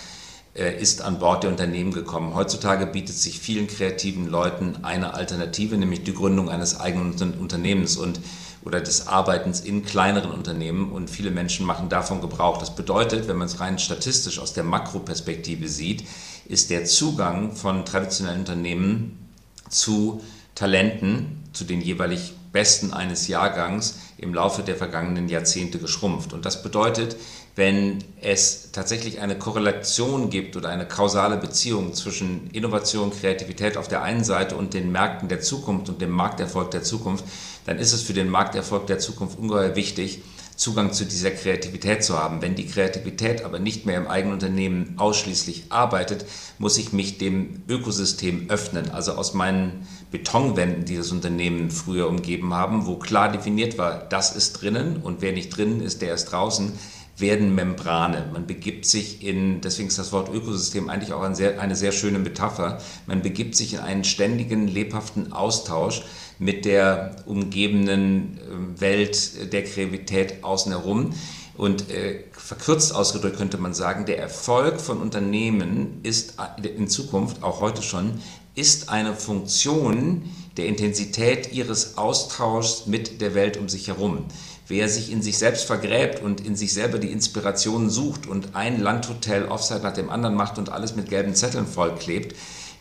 ist 0.68 1.02
an 1.02 1.18
Bord 1.18 1.42
der 1.42 1.50
Unternehmen 1.50 1.92
gekommen. 1.92 2.34
Heutzutage 2.34 2.86
bietet 2.86 3.16
sich 3.16 3.38
vielen 3.38 3.66
kreativen 3.66 4.28
Leuten 4.28 4.78
eine 4.82 5.14
Alternative, 5.14 5.76
nämlich 5.76 6.04
die 6.04 6.14
Gründung 6.14 6.48
eines 6.48 6.78
eigenen 6.78 7.14
Unternehmens 7.38 7.96
und 7.96 8.20
oder 8.62 8.80
des 8.80 9.06
Arbeitens 9.06 9.60
in 9.60 9.84
kleineren 9.84 10.30
Unternehmen 10.30 10.92
und 10.92 11.08
viele 11.08 11.30
Menschen 11.30 11.64
machen 11.64 11.88
davon 11.88 12.20
Gebrauch. 12.20 12.58
Das 12.58 12.74
bedeutet, 12.74 13.26
wenn 13.26 13.36
man 13.36 13.46
es 13.46 13.60
rein 13.60 13.78
statistisch 13.78 14.38
aus 14.38 14.52
der 14.52 14.64
Makroperspektive 14.64 15.68
sieht, 15.68 16.04
ist 16.46 16.70
der 16.70 16.84
Zugang 16.84 17.52
von 17.52 17.86
traditionellen 17.86 18.40
Unternehmen 18.40 19.28
zu 19.68 20.20
Talenten, 20.54 21.42
zu 21.52 21.64
den 21.64 21.80
jeweilig 21.80 22.34
Besten 22.52 22.92
eines 22.92 23.28
Jahrgangs 23.28 23.98
im 24.18 24.34
Laufe 24.34 24.62
der 24.62 24.76
vergangenen 24.76 25.28
Jahrzehnte 25.28 25.78
geschrumpft. 25.78 26.32
Und 26.32 26.44
das 26.44 26.62
bedeutet, 26.62 27.16
wenn 27.60 27.98
es 28.22 28.72
tatsächlich 28.72 29.20
eine 29.20 29.36
Korrelation 29.36 30.30
gibt 30.30 30.56
oder 30.56 30.70
eine 30.70 30.88
kausale 30.88 31.36
Beziehung 31.36 31.92
zwischen 31.92 32.48
Innovation, 32.52 33.10
Kreativität 33.10 33.76
auf 33.76 33.86
der 33.86 34.02
einen 34.02 34.24
Seite 34.24 34.56
und 34.56 34.72
den 34.72 34.90
Märkten 34.90 35.28
der 35.28 35.42
Zukunft 35.42 35.90
und 35.90 36.00
dem 36.00 36.08
Markterfolg 36.08 36.70
der 36.70 36.82
Zukunft, 36.82 37.22
dann 37.66 37.76
ist 37.76 37.92
es 37.92 38.00
für 38.00 38.14
den 38.14 38.30
Markterfolg 38.30 38.86
der 38.86 38.98
Zukunft 38.98 39.38
ungeheuer 39.38 39.76
wichtig, 39.76 40.22
Zugang 40.56 40.92
zu 40.92 41.04
dieser 41.04 41.30
Kreativität 41.32 42.02
zu 42.02 42.18
haben. 42.18 42.40
Wenn 42.40 42.54
die 42.54 42.66
Kreativität 42.66 43.44
aber 43.44 43.58
nicht 43.58 43.84
mehr 43.84 43.98
im 43.98 44.08
eigenen 44.08 44.34
Unternehmen 44.34 44.94
ausschließlich 44.96 45.64
arbeitet, 45.68 46.24
muss 46.58 46.78
ich 46.78 46.94
mich 46.94 47.18
dem 47.18 47.62
Ökosystem 47.68 48.48
öffnen. 48.48 48.90
Also 48.90 49.12
aus 49.12 49.34
meinen 49.34 49.86
Betonwänden, 50.10 50.86
die 50.86 50.96
das 50.96 51.12
Unternehmen 51.12 51.70
früher 51.70 52.08
umgeben 52.08 52.54
haben, 52.54 52.86
wo 52.86 52.96
klar 52.96 53.30
definiert 53.30 53.76
war, 53.76 53.98
das 53.98 54.34
ist 54.34 54.60
drinnen 54.60 54.96
und 54.96 55.20
wer 55.20 55.32
nicht 55.32 55.56
drinnen 55.56 55.80
ist, 55.82 56.00
der 56.02 56.14
ist 56.14 56.26
draußen, 56.26 56.72
werden 57.20 57.54
Membrane. 57.54 58.28
Man 58.32 58.46
begibt 58.46 58.86
sich 58.86 59.22
in, 59.24 59.60
deswegen 59.60 59.88
ist 59.88 59.98
das 59.98 60.12
Wort 60.12 60.32
Ökosystem 60.32 60.88
eigentlich 60.88 61.12
auch 61.12 61.22
ein 61.22 61.34
sehr, 61.34 61.60
eine 61.60 61.76
sehr 61.76 61.92
schöne 61.92 62.18
Metapher, 62.18 62.80
man 63.06 63.22
begibt 63.22 63.56
sich 63.56 63.74
in 63.74 63.80
einen 63.80 64.04
ständigen, 64.04 64.68
lebhaften 64.68 65.32
Austausch 65.32 66.02
mit 66.38 66.64
der 66.64 67.16
umgebenden 67.26 68.38
ähm, 68.50 68.80
Welt 68.80 69.52
der 69.52 69.64
Kreativität 69.64 70.42
außen 70.42 70.72
herum. 70.72 71.12
Und 71.56 71.90
äh, 71.90 72.24
verkürzt 72.32 72.94
ausgedrückt 72.94 73.36
könnte 73.36 73.58
man 73.58 73.74
sagen, 73.74 74.06
der 74.06 74.18
Erfolg 74.18 74.80
von 74.80 74.98
Unternehmen 74.98 76.00
ist 76.02 76.36
äh, 76.38 76.68
in 76.68 76.88
Zukunft, 76.88 77.42
auch 77.42 77.60
heute 77.60 77.82
schon, 77.82 78.20
ist 78.54 78.88
eine 78.88 79.14
Funktion 79.14 80.22
der 80.56 80.66
Intensität 80.66 81.52
ihres 81.52 81.98
Austauschs 81.98 82.86
mit 82.86 83.20
der 83.20 83.34
Welt 83.34 83.56
um 83.56 83.68
sich 83.68 83.88
herum. 83.88 84.24
Wer 84.70 84.88
sich 84.88 85.10
in 85.10 85.20
sich 85.20 85.36
selbst 85.36 85.64
vergräbt 85.64 86.22
und 86.22 86.46
in 86.46 86.54
sich 86.54 86.72
selber 86.72 86.98
die 86.98 87.10
Inspirationen 87.10 87.90
sucht 87.90 88.28
und 88.28 88.54
ein 88.54 88.80
Landhotel 88.80 89.46
Offside 89.46 89.80
nach 89.80 89.94
dem 89.94 90.10
anderen 90.10 90.36
macht 90.36 90.58
und 90.58 90.70
alles 90.70 90.94
mit 90.94 91.10
gelben 91.10 91.34
Zetteln 91.34 91.66
vollklebt, 91.66 92.36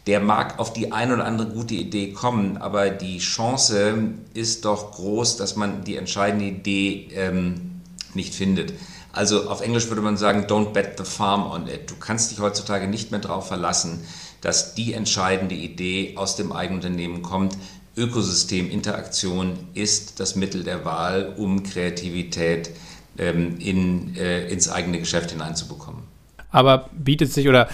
der 0.06 0.19
mag 0.19 0.60
auf 0.60 0.71
die 0.71 0.91
ein 0.91 1.12
oder 1.12 1.25
andere 1.25 1.49
gute 1.49 1.73
Idee 1.73 2.13
kommen, 2.13 2.58
aber 2.58 2.91
die 2.91 3.17
Chance 3.17 3.95
ist 4.36 4.65
doch 4.65 4.91
groß, 4.91 5.38
dass 5.38 5.56
man 5.56 5.84
die 5.84 5.97
entscheidende 5.97 6.45
Idee 6.45 7.10
ähm, 7.15 7.82
nicht 8.13 8.36
findet. 8.36 8.73
Also 9.12 9.49
auf 9.49 9.62
Englisch 9.62 9.88
würde 9.88 10.04
man 10.04 10.15
sagen, 10.15 10.45
don't 10.45 10.73
bet 10.73 10.99
the 10.99 11.04
farm 11.04 11.49
on 11.49 11.67
it. 11.67 11.89
Du 11.89 11.95
kannst 11.99 12.30
dich 12.30 12.39
heutzutage 12.39 12.88
nicht 12.88 13.10
mehr 13.10 13.19
darauf 13.19 13.47
verlassen, 13.47 14.06
dass 14.41 14.75
die 14.75 14.93
entscheidende 14.93 15.56
Idee 15.56 16.13
aus 16.17 16.36
dem 16.36 16.52
eigenen 16.52 16.84
Unternehmen 16.84 17.23
kommt. 17.23 17.58
Ökosysteminteraktion 17.99 19.57
ist 19.73 20.19
das 20.19 20.35
Mittel 20.35 20.63
der 20.63 20.85
Wahl, 20.85 21.33
um 21.38 21.63
Kreativität 21.63 22.71
ähm, 23.17 23.57
in, 23.59 24.15
äh, 24.15 24.47
ins 24.47 24.69
eigene 24.69 24.99
Geschäft 24.99 25.31
hineinzubekommen. 25.31 26.03
Aber 26.51 26.89
bietet 26.91 27.31
sich 27.31 27.47
oder 27.47 27.69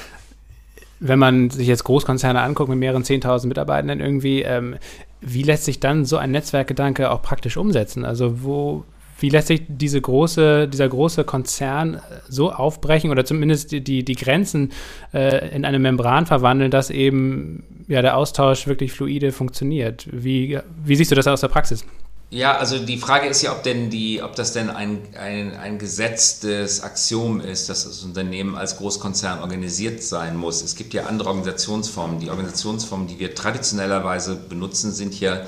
wenn 1.00 1.20
man 1.20 1.50
sich 1.50 1.68
jetzt 1.68 1.84
Großkonzerne 1.84 2.42
anguckt 2.42 2.70
mit 2.70 2.80
mehreren 2.80 3.04
10.000 3.04 3.48
Mitarbeitenden 3.48 4.00
irgendwie, 4.00 4.42
ähm, 4.42 4.76
wie 5.22 5.44
lässt 5.44 5.66
sich 5.66 5.80
dann 5.80 6.06
so 6.06 6.18
ein 6.18 6.32
Netzwerkgedanke 6.32 7.12
auch 7.12 7.22
praktisch 7.22 7.58
umsetzen? 7.58 8.06
Also 8.06 8.44
wo, 8.44 8.86
wie 9.20 9.30
lässt 9.30 9.48
sich 9.48 9.64
diese 9.68 10.02
große, 10.02 10.68
dieser 10.68 10.90
große 10.90 11.24
Konzern 11.24 12.02
so 12.28 12.52
aufbrechen 12.52 13.12
oder 13.12 13.26
zumindest 13.26 13.72
die, 13.72 13.82
die, 13.82 14.04
die 14.04 14.16
Grenzen 14.16 14.72
äh, 15.14 15.56
in 15.56 15.66
eine 15.66 15.80
Membran 15.80 16.26
verwandeln, 16.26 16.72
dass 16.72 16.90
eben 16.90 17.64
ja, 17.88 18.02
der 18.02 18.18
Austausch 18.18 18.68
wirklich 18.68 18.92
fluide 18.92 19.32
funktioniert? 19.32 20.08
Wie, 20.12 20.60
wie 20.84 20.96
siehst 20.96 21.12
du 21.12 21.16
das 21.16 21.28
aus 21.28 21.42
der 21.42 21.48
Praxis? 21.48 21.86
Ja, 22.32 22.58
also 22.58 22.80
die 22.80 22.98
Frage 22.98 23.28
ist 23.28 23.44
ja, 23.44 23.52
ob, 23.52 23.64
denn 23.64 23.90
die, 23.90 24.22
ob 24.22 24.36
das 24.36 24.52
denn 24.52 24.70
ein, 24.70 25.00
ein, 25.18 25.56
ein 25.56 25.78
gesetztes 25.78 26.84
Axiom 26.84 27.40
ist, 27.40 27.70
dass 27.70 27.86
das 27.86 28.04
Unternehmen 28.04 28.56
als 28.56 28.78
Großkonzern 28.78 29.40
organisiert 29.40 30.02
sein 30.02 30.36
muss. 30.36 30.62
Es 30.64 30.76
gibt 30.76 30.94
ja 30.94 31.06
andere 31.06 31.30
Organisationsformen. 31.30 32.20
Die 32.20 32.30
Organisationsformen, 32.30 33.08
die 33.08 33.20
wir 33.20 33.36
traditionellerweise 33.36 34.36
benutzen, 34.36 34.92
sind 34.92 35.18
ja 35.20 35.44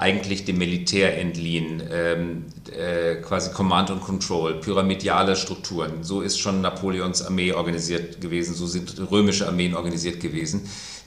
eigentlich 0.00 0.46
dem 0.46 0.56
Militär 0.56 1.18
entliehen, 1.18 1.82
ähm, 1.92 2.46
äh, 2.74 3.16
quasi 3.16 3.52
Command 3.52 3.90
and 3.90 4.00
Control, 4.00 4.54
pyramidale 4.54 5.36
Strukturen. 5.36 6.02
So 6.02 6.22
ist 6.22 6.38
schon 6.38 6.62
Napoleons 6.62 7.20
Armee 7.20 7.52
organisiert 7.52 8.18
gewesen, 8.18 8.54
so 8.54 8.66
sind 8.66 8.98
römische 9.10 9.46
Armeen 9.46 9.76
organisiert 9.76 10.20
gewesen. 10.20 10.62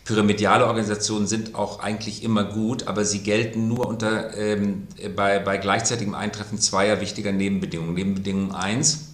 Pyramidale 0.05 0.67
Organisationen 0.67 1.25
sind 1.25 1.55
auch 1.55 1.79
eigentlich 1.79 2.23
immer 2.23 2.43
gut, 2.43 2.87
aber 2.87 3.03
sie 3.03 3.23
gelten 3.23 3.67
nur 3.67 3.87
unter, 3.87 4.37
ähm, 4.37 4.87
bei, 5.15 5.39
bei 5.39 5.57
gleichzeitigem 5.57 6.13
Eintreffen 6.13 6.59
zweier 6.59 7.01
wichtiger 7.01 7.31
Nebenbedingungen. 7.31 7.95
Nebenbedingung 7.95 8.53
1, 8.53 9.13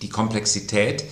die 0.00 0.08
Komplexität 0.08 1.04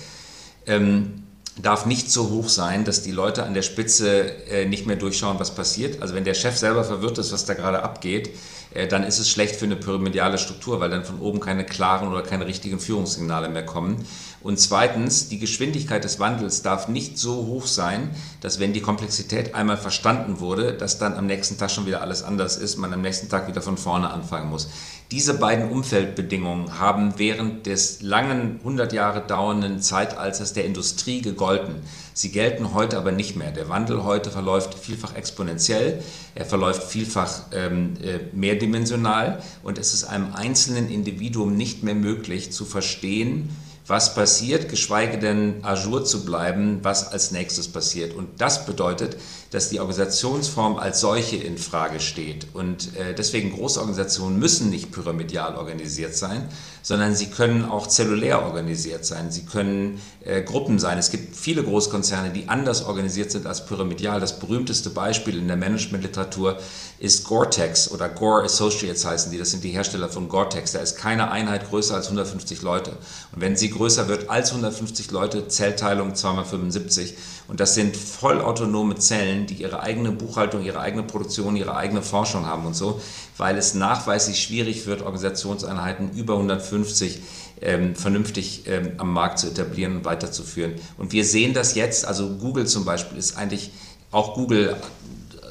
ähm, 0.67 1.25
darf 1.63 1.87
nicht 1.87 2.11
so 2.11 2.31
hoch 2.31 2.49
sein, 2.49 2.85
dass 2.85 3.03
die 3.03 3.11
Leute 3.11 3.45
an 3.45 3.55
der 3.55 3.63
Spitze 3.63 4.47
äh, 4.47 4.67
nicht 4.67 4.87
mehr 4.87 4.97
durchschauen, 4.97 5.39
was 5.39 5.55
passiert. 5.55 6.03
Also 6.03 6.15
wenn 6.15 6.25
der 6.25 6.35
Chef 6.35 6.57
selber 6.57 6.85
verwirrt 6.85 7.19
ist, 7.19 7.33
was 7.33 7.45
da 7.45 7.55
gerade 7.55 7.83
abgeht, 7.83 8.31
äh, 8.75 8.87
dann 8.87 9.03
ist 9.03 9.19
es 9.19 9.31
schlecht 9.31 9.57
für 9.57 9.65
eine 9.65 9.77
pyramidale 9.77 10.39
Struktur, 10.39 10.81
weil 10.81 10.91
dann 10.91 11.05
von 11.05 11.21
oben 11.21 11.41
keine 11.41 11.65
klaren 11.65 12.09
oder 12.09 12.23
keine 12.23 12.47
richtigen 12.47 12.79
Führungssignale 12.79 13.49
mehr 13.49 13.65
kommen. 13.65 14.07
Und 14.41 14.61
zweitens, 14.61 15.29
die 15.29 15.39
Geschwindigkeit 15.39 16.05
des 16.05 16.21
Wandels 16.21 16.63
darf 16.63 16.89
nicht 16.89 17.19
so 17.19 17.47
hoch 17.47 17.67
sein, 17.67 18.11
dass 18.41 18.61
wenn 18.61 18.73
die 18.73 18.81
Komplexität 18.81 19.55
einmal 19.55 19.77
verstanden 19.77 20.39
wurde, 20.39 20.75
dass 20.75 20.99
dann 20.99 21.15
am 21.15 21.27
nächsten 21.27 21.59
Tag 21.59 21.71
schon 21.71 21.87
wieder 21.87 22.03
alles 22.03 22.23
anders 22.23 22.57
ist, 22.57 22.77
man 22.77 22.93
am 22.93 23.01
nächsten 23.01 23.29
Tag 23.29 23.49
wieder 23.49 23.63
von 23.63 23.77
vorne 23.77 24.11
anfangen 24.11 24.49
muss. 24.49 24.69
Diese 25.11 25.35
beiden 25.35 25.71
Umfeldbedingungen 25.71 26.79
haben 26.79 27.15
während 27.17 27.65
des 27.67 28.03
langen 28.03 28.59
100 28.59 28.93
Jahre 28.93 29.27
dauernden 29.27 29.81
Zeitalters 29.81 30.53
der 30.53 30.67
Industrie 30.67 31.23
gegolten. 31.23 31.77
Sie 32.13 32.31
gelten 32.31 32.75
heute 32.75 32.99
aber 32.99 33.11
nicht 33.11 33.35
mehr. 33.35 33.51
Der 33.51 33.71
Wandel 33.71 34.05
heute 34.05 34.31
verläuft 34.31 34.75
vielfach 34.75 35.15
exponentiell, 35.17 36.03
er 36.35 36.45
verläuft 36.45 36.83
vielfach 36.83 37.41
ähm, 37.53 37.95
äh, 38.03 38.19
mehrdimensional 38.37 39.43
und 39.63 39.79
es 39.79 39.95
ist 39.95 40.05
einem 40.05 40.35
einzelnen 40.35 40.91
Individuum 40.91 41.57
nicht 41.57 41.83
mehr 41.83 41.95
möglich 41.95 42.53
zu 42.53 42.67
verstehen, 42.67 43.49
was 43.89 44.15
passiert, 44.15 44.69
geschweige 44.69 45.19
denn 45.19 45.65
ajour 45.65 46.05
zu 46.05 46.25
bleiben, 46.25 46.81
was 46.83 47.11
als 47.11 47.31
nächstes 47.31 47.69
passiert. 47.69 48.15
Und 48.15 48.41
das 48.41 48.67
bedeutet, 48.67 49.17
dass 49.51 49.71
die 49.71 49.81
Organisationsform 49.81 50.77
als 50.77 51.01
solche 51.01 51.37
in 51.37 51.57
Frage 51.57 52.01
steht. 52.01 52.47
Und 52.53 52.97
äh, 52.97 53.15
deswegen 53.15 53.53
große 53.53 53.81
Organisationen 53.81 54.39
müssen 54.39 54.69
nicht 54.71 54.93
pyramidal 54.93 55.57
organisiert 55.57 56.15
sein, 56.15 56.49
sondern 56.83 57.15
sie 57.15 57.27
können 57.27 57.65
auch 57.65 57.87
zellulär 57.87 58.45
organisiert 58.45 59.05
sein. 59.05 59.31
Sie 59.31 59.45
können 59.45 60.01
äh, 60.25 60.43
Gruppen 60.43 60.79
sein. 60.79 60.99
Es 60.99 61.11
gibt 61.11 61.35
viele 61.37 61.63
Großkonzerne, 61.63 62.31
die 62.31 62.49
anders 62.49 62.85
organisiert 62.85 63.31
sind 63.31 63.47
als 63.47 63.65
pyramidal. 63.65 64.21
Das 64.21 64.39
berühmteste 64.39 64.91
Beispiel 64.91 65.39
in 65.39 65.49
der 65.49 65.57
Managementliteratur 65.57 66.59
ist 66.99 67.25
Gore-Tex 67.25 67.91
oder 67.91 68.09
Gore 68.09 68.45
Associates 68.45 69.05
heißen 69.05 69.31
die. 69.33 69.39
Das 69.39 69.51
sind 69.51 69.65
die 69.65 69.71
Hersteller 69.71 70.09
von 70.09 70.29
Gore-Tex. 70.29 70.73
Da 70.73 70.81
ist 70.81 70.97
keine 70.97 71.31
Einheit 71.31 71.69
größer 71.69 71.95
als 71.95 72.07
150 72.07 72.63
Leute. 72.63 72.91
Und 73.33 73.41
wenn 73.41 73.57
sie 73.57 73.71
größer 73.71 74.09
wird 74.09 74.29
als 74.29 74.51
150 74.51 75.11
Leute, 75.11 75.49
Zellteilung 75.49 76.13
2x75. 76.13 77.15
Und 77.49 77.61
das 77.61 77.75
sind 77.75 77.97
vollautonome 77.97 78.97
Zellen, 78.97 79.47
die 79.47 79.55
ihre 79.55 79.81
eigene 79.83 80.13
Buchhaltung, 80.13 80.63
ihre 80.63 80.81
eigene 80.81 81.03
Produktion, 81.03 81.57
ihre 81.57 81.75
eigene 81.75 82.03
Forschung 82.03 82.45
haben 82.45 82.67
und 82.67 82.77
so, 82.77 83.01
weil 83.39 83.57
es 83.57 83.73
nachweislich 83.73 84.41
schwierig 84.41 84.87
wird, 84.87 85.01
Organisationseinheiten 85.01 86.13
über 86.13 86.35
150 86.35 87.21
ähm, 87.63 87.97
vernünftig 87.97 88.65
ähm, 88.67 88.93
am 88.99 89.15
Markt 89.15 89.39
zu 89.39 89.49
etablieren 89.49 89.97
und 89.97 90.05
weiterzuführen. 90.05 90.75
Und 90.99 91.13
wir 91.13 91.25
sehen 91.25 91.55
das 91.55 91.75
jetzt, 91.75 92.07
also 92.07 92.29
Google 92.37 92.67
zum 92.67 92.85
Beispiel 92.85 93.17
ist 93.17 93.39
eigentlich, 93.39 93.71
auch 94.11 94.35
Google, 94.35 94.77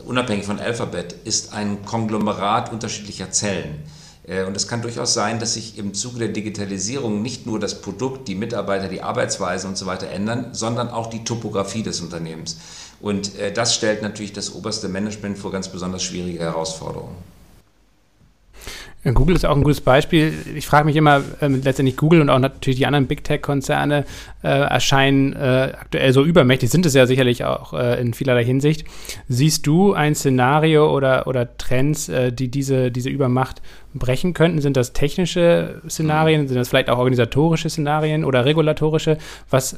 unabhängig 0.05 0.45
von 0.45 0.59
Alphabet, 0.59 1.15
ist 1.25 1.53
ein 1.53 1.83
Konglomerat 1.83 2.71
unterschiedlicher 2.71 3.31
Zellen. 3.31 3.83
Äh, 4.27 4.43
und 4.43 4.55
es 4.55 4.67
kann 4.67 4.81
durchaus 4.81 5.13
sein, 5.13 5.39
dass 5.39 5.55
sich 5.55 5.77
im 5.77 5.93
Zuge 5.93 6.19
der 6.19 6.27
Digitalisierung 6.29 7.21
nicht 7.21 7.45
nur 7.45 7.59
das 7.59 7.81
Produkt, 7.81 8.27
die 8.27 8.35
Mitarbeiter, 8.35 8.87
die 8.87 9.01
Arbeitsweise 9.01 9.67
und 9.67 9.77
so 9.77 9.85
weiter 9.85 10.09
ändern, 10.09 10.49
sondern 10.51 10.89
auch 10.89 11.07
die 11.07 11.23
Topografie 11.23 11.83
des 11.83 12.01
Unternehmens. 12.01 12.57
Und 12.99 13.37
äh, 13.39 13.51
das 13.51 13.73
stellt 13.73 14.01
natürlich 14.01 14.33
das 14.33 14.53
oberste 14.53 14.87
Management 14.89 15.37
vor 15.37 15.51
ganz 15.51 15.69
besonders 15.69 16.03
schwierige 16.03 16.39
Herausforderungen. 16.39 17.15
Google 19.13 19.35
ist 19.35 19.45
auch 19.45 19.55
ein 19.55 19.63
gutes 19.63 19.81
Beispiel. 19.81 20.33
Ich 20.55 20.67
frage 20.67 20.85
mich 20.85 20.95
immer, 20.95 21.21
ähm, 21.41 21.61
letztendlich 21.63 21.97
Google 21.97 22.21
und 22.21 22.29
auch 22.29 22.39
natürlich 22.39 22.77
die 22.77 22.85
anderen 22.85 23.07
Big 23.07 23.23
Tech-Konzerne 23.23 24.05
äh, 24.43 24.47
erscheinen 24.47 25.33
äh, 25.33 25.73
aktuell 25.79 26.13
so 26.13 26.23
übermächtig, 26.23 26.69
sind 26.69 26.85
es 26.85 26.93
ja 26.93 27.05
sicherlich 27.05 27.43
auch 27.43 27.73
äh, 27.73 27.99
in 27.99 28.13
vielerlei 28.13 28.43
Hinsicht. 28.43 28.85
Siehst 29.27 29.67
du 29.67 29.93
ein 29.93 30.15
Szenario 30.15 30.95
oder, 30.95 31.27
oder 31.27 31.57
Trends, 31.57 32.09
äh, 32.09 32.31
die 32.31 32.49
diese, 32.49 32.91
diese 32.91 33.09
Übermacht 33.09 33.61
brechen 33.93 34.33
könnten? 34.33 34.61
Sind 34.61 34.77
das 34.77 34.93
technische 34.93 35.81
Szenarien? 35.89 36.47
Sind 36.47 36.57
das 36.57 36.69
vielleicht 36.69 36.89
auch 36.89 36.97
organisatorische 36.97 37.69
Szenarien 37.69 38.25
oder 38.25 38.45
regulatorische? 38.45 39.17
Was, 39.49 39.77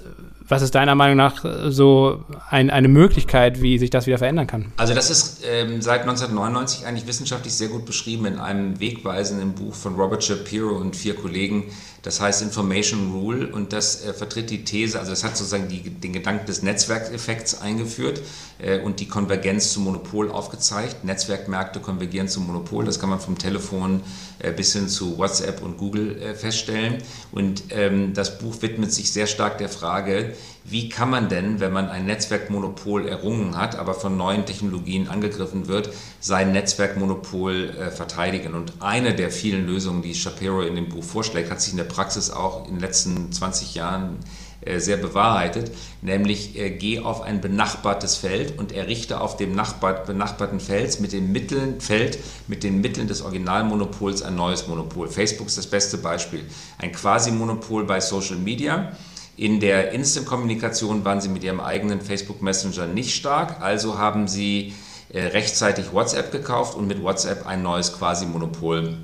Was 0.50 0.64
ist 0.64 0.74
deiner 0.74 0.96
Meinung 0.96 1.16
nach 1.16 1.46
so 1.70 2.26
ein, 2.50 2.72
eine 2.72 2.88
Möglichkeit, 2.88 3.62
wie 3.62 3.78
sich 3.78 3.92
das 3.92 4.08
wieder 4.08 4.18
verändern 4.18 4.48
kann? 4.48 4.72
Also 4.78 4.96
das 4.96 5.12
ist 5.12 5.44
ähm, 5.46 5.82
seit 5.82 6.02
1999 6.02 6.88
eigentlich 6.88 7.08
wissenschaftlich 7.08 7.54
sehr 7.54 7.68
gut 7.68 7.86
beschrieben 7.86 8.26
in 8.26 8.40
einem 8.40 8.80
wegweisenden 8.80 9.54
Buch 9.54 9.76
von 9.76 9.94
Robert 9.94 10.24
Shapiro 10.24 10.76
und 10.76 10.96
vier 10.96 11.16
Kollegen, 11.16 11.66
das 12.04 12.22
heißt 12.22 12.42
Information 12.42 13.12
Rule 13.12 13.48
und 13.48 13.74
das 13.74 14.06
äh, 14.06 14.14
vertritt 14.14 14.50
die 14.50 14.64
These, 14.64 15.00
also 15.00 15.12
das 15.12 15.24
hat 15.24 15.36
sozusagen 15.36 15.68
die, 15.68 15.82
den 15.82 16.14
Gedanken 16.14 16.46
des 16.46 16.62
Netzwerkeffekts 16.62 17.62
eingeführt 17.62 18.22
äh, 18.60 18.80
und 18.80 19.00
die 19.00 19.08
Konvergenz 19.08 19.74
zum 19.74 19.84
Monopol 19.84 20.32
aufgezeigt. 20.32 21.04
Netzwerkmärkte 21.04 21.80
konvergieren 21.80 22.28
zum 22.28 22.48
Monopol, 22.48 22.86
das 22.86 23.00
kann 23.00 23.10
man 23.10 23.20
vom 23.20 23.38
Telefon 23.38 24.02
äh, 24.40 24.52
bis 24.52 24.74
hin 24.74 24.88
zu 24.88 25.18
WhatsApp 25.18 25.62
und 25.62 25.78
Google 25.78 26.22
äh, 26.22 26.36
feststellen. 26.36 27.04
Und 27.32 27.64
ähm, 27.70 28.14
das 28.14 28.38
Buch 28.40 28.62
widmet 28.62 28.94
sich 28.94 29.12
sehr 29.12 29.28
stark 29.28 29.58
der 29.58 29.70
Frage, 29.70 30.34
wie 30.70 30.90
kann 30.90 31.10
man 31.10 31.30
denn, 31.30 31.60
wenn 31.60 31.74
man 31.74 31.90
ein 31.90 32.06
Netzwerkmonopol 32.06 33.08
errungen 33.08 33.58
hat, 33.58 33.76
aber 33.76 33.94
von 33.94 34.18
neuen 34.18 34.46
Technologien 34.46 35.08
angegriffen 35.08 35.68
wird, 35.68 35.90
sein 36.20 36.52
Netzwerkmonopol 36.52 37.70
äh, 37.70 37.92
verteidigen? 37.92 38.54
Und 38.54 38.74
eine 38.80 39.16
der 39.16 39.32
vielen 39.32 39.66
Lösungen, 39.66 40.02
die 40.02 40.14
Shapiro 40.14 40.62
in 40.62 40.76
dem 40.76 40.90
Buch 40.90 41.04
vorschlägt, 41.04 41.50
hat 41.50 41.62
sich 41.62 41.72
in 41.72 41.78
der 41.78 41.86
Praxis 41.86 42.30
auch 42.30 42.68
in 42.68 42.76
den 42.76 42.80
letzten 42.82 43.32
20 43.32 43.76
Jahren 43.76 44.20
äh, 44.62 44.80
sehr 44.80 44.98
bewahrheitet, 44.98 45.72
nämlich 46.02 46.60
äh, 46.60 46.70
geh 46.70 47.00
auf 47.00 47.22
ein 47.22 47.40
benachbartes 47.40 48.18
Feld 48.18 48.60
und 48.60 48.74
errichte 48.74 49.22
auf 49.22 49.38
dem 49.38 49.56
Nachbar, 49.56 50.04
benachbarten 50.04 50.60
Feld 50.60 51.00
mit 51.00 51.14
den 51.14 51.32
Mitteln, 51.32 51.80
Feld 51.80 52.20
mit 52.48 52.64
den 52.64 52.82
Mitteln 52.82 53.08
des 53.08 53.22
Originalmonopols 53.22 54.22
ein 54.22 54.36
neues 54.36 54.68
Monopol. 54.68 55.08
Facebook 55.08 55.48
ist 55.48 55.58
das 55.58 55.68
beste 55.68 55.98
Beispiel. 55.98 56.42
Ein 56.78 56.92
Quasi-Monopol 56.92 57.86
bei 57.86 58.02
Social 58.02 58.36
Media. 58.36 58.92
In 59.40 59.62
der 59.62 59.94
Instant-Kommunikation 59.94 61.06
waren 61.06 61.22
sie 61.22 61.30
mit 61.30 61.46
ihrem 61.46 61.62
eigenen 61.62 62.02
Facebook 62.02 62.42
Messenger 62.42 62.88
nicht 62.88 63.16
stark, 63.16 63.62
also 63.62 63.98
haben 63.98 64.28
sie 64.28 64.74
äh, 65.14 65.28
rechtzeitig 65.28 65.94
WhatsApp 65.94 66.34
gekauft 66.34 66.76
und 66.76 66.90
mit 66.90 67.02
WhatsApp 67.02 67.48
ein 67.48 67.64
neues 67.64 67.94
Quasi-Monopol 67.98 68.98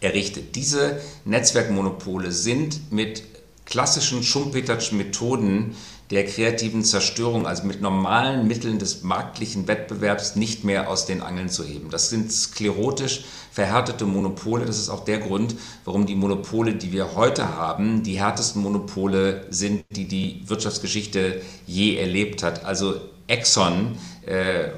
errichtet. 0.00 0.56
Diese 0.56 1.00
Netzwerkmonopole 1.24 2.32
sind 2.32 2.90
mit 2.90 3.22
klassischen 3.64 4.24
Schumpeterschen 4.24 4.98
Methoden 4.98 5.76
der 6.10 6.24
kreativen 6.24 6.84
Zerstörung, 6.84 7.46
also 7.46 7.64
mit 7.64 7.80
normalen 7.80 8.46
Mitteln 8.46 8.78
des 8.78 9.02
marktlichen 9.02 9.66
Wettbewerbs 9.66 10.36
nicht 10.36 10.64
mehr 10.64 10.88
aus 10.88 11.06
den 11.06 11.20
Angeln 11.20 11.48
zu 11.48 11.64
heben. 11.64 11.90
Das 11.90 12.10
sind 12.10 12.30
sklerotisch 12.30 13.24
verhärtete 13.50 14.04
Monopole. 14.04 14.66
Das 14.66 14.78
ist 14.78 14.88
auch 14.88 15.04
der 15.04 15.18
Grund, 15.18 15.56
warum 15.84 16.06
die 16.06 16.14
Monopole, 16.14 16.74
die 16.74 16.92
wir 16.92 17.16
heute 17.16 17.56
haben, 17.56 18.02
die 18.02 18.20
härtesten 18.20 18.62
Monopole 18.62 19.46
sind, 19.50 19.84
die 19.90 20.06
die 20.06 20.42
Wirtschaftsgeschichte 20.46 21.40
je 21.66 21.96
erlebt 21.96 22.42
hat. 22.42 22.64
Also 22.64 23.00
Exxon 23.28 23.96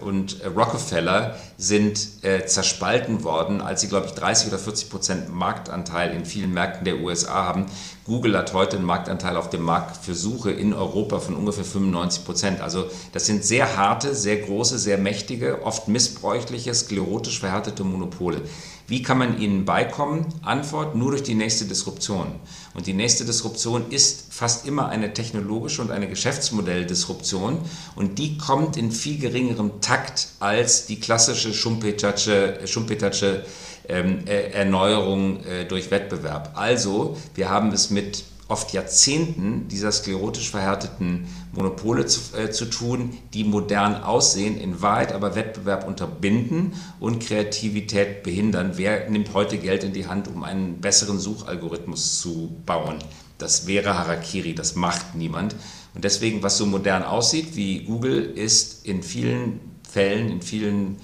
und 0.03 0.43
Rockefeller 0.55 1.37
sind 1.57 2.23
äh, 2.23 2.45
zerspalten 2.45 3.25
worden, 3.25 3.61
als 3.63 3.81
sie, 3.81 3.89
glaube 3.89 4.07
ich, 4.07 4.13
30 4.13 4.49
oder 4.49 4.59
40 4.59 4.91
Prozent 4.91 5.35
Marktanteil 5.35 6.15
in 6.15 6.27
vielen 6.27 6.53
Märkten 6.53 6.85
der 6.85 7.01
USA 7.01 7.47
haben. 7.47 7.67
Google 8.05 8.37
hat 8.37 8.53
heute 8.53 8.77
einen 8.77 8.85
Marktanteil 8.85 9.37
auf 9.37 9.51
dem 9.51 9.63
Markt 9.63 9.97
für 9.97 10.15
Suche 10.15 10.51
in 10.51 10.73
Europa 10.75 11.19
von 11.19 11.35
ungefähr 11.35 11.65
95 11.65 12.25
Prozent. 12.25 12.61
Also 12.61 12.91
das 13.13 13.27
sind 13.27 13.45
sehr 13.45 13.77
harte, 13.77 14.15
sehr 14.15 14.37
große, 14.37 14.79
sehr 14.79 14.99
mächtige, 14.99 15.63
oft 15.63 15.89
missbräuchliche, 15.89 16.75
sklerotisch 16.75 17.41
verhärtete 17.41 17.85
Monopole. 17.85 18.43
Wie 18.89 19.03
kann 19.03 19.19
man 19.19 19.39
ihnen 19.39 19.67
beikommen? 19.67 20.25
Antwort 20.41 20.97
nur 20.97 21.11
durch 21.11 21.23
die 21.23 21.35
nächste 21.35 21.67
Disruption. 21.67 22.29
Und 22.73 22.87
die 22.87 22.95
nächste 22.95 23.27
Disruption 23.27 23.91
ist 23.91 24.33
fast 24.33 24.67
immer 24.67 24.89
eine 24.89 25.13
technologische 25.13 25.83
und 25.83 25.91
eine 25.91 26.09
Geschäftsmodelldisruption. 26.09 27.59
Und 27.97 28.19
die 28.19 28.39
kommt 28.39 28.79
in 28.79 28.91
viel 28.91 29.19
geringerem 29.19 29.83
Takt 29.83 30.29
als 30.41 30.87
die 30.87 30.99
klassische 30.99 31.53
Schumpetersche, 31.53 32.61
Schumpetersche 32.65 33.45
ähm, 33.91 34.21
äh, 34.27 34.53
Erneuerung 34.53 35.45
äh, 35.45 35.67
durch 35.67 35.91
Wettbewerb. 35.91 36.53
Also, 36.55 37.19
wir 37.35 37.51
haben 37.51 37.73
es 37.73 37.91
mit 37.91 38.25
oft 38.49 38.73
Jahrzehnten 38.73 39.69
dieser 39.69 39.93
sklerotisch 39.93 40.51
verhärteten 40.51 41.27
Monopole 41.53 42.07
zu, 42.07 42.37
äh, 42.37 42.51
zu, 42.51 42.65
tun, 42.65 43.17
die 43.35 43.45
modern 43.45 44.03
aussehen, 44.03 44.59
in 44.59 44.81
Wahrheit 44.81 45.13
aber 45.13 45.35
Wettbewerb 45.35 45.87
unterbinden 45.87 46.73
und 46.99 47.23
Kreativität 47.23 48.23
behindern. 48.23 48.73
Wer 48.77 49.09
nimmt 49.11 49.35
heute 49.35 49.59
Geld 49.59 49.85
in 49.85 49.93
die 49.93 50.07
Hand, 50.07 50.29
um 50.29 50.45
einen 50.45 50.81
besseren 50.81 51.19
Suchalgorithmus 51.19 52.21
zu 52.21 52.57
bauen? 52.65 52.99
Das 53.37 53.67
wäre 53.67 53.97
Harakiri, 53.99 54.55
das 54.55 54.75
macht 54.75 55.15
niemand. 55.15 55.55
Und 55.95 56.05
deswegen, 56.05 56.43
was 56.43 56.57
so 56.57 56.67
modern 56.67 57.03
aussieht 57.03 57.55
wie 57.55 57.85
Google, 57.85 58.25
ist 58.25 58.87
in 58.87 59.03
vielen 59.03 59.61
Fällen, 59.89 60.31
in 60.31 60.43
vielen 60.43 60.97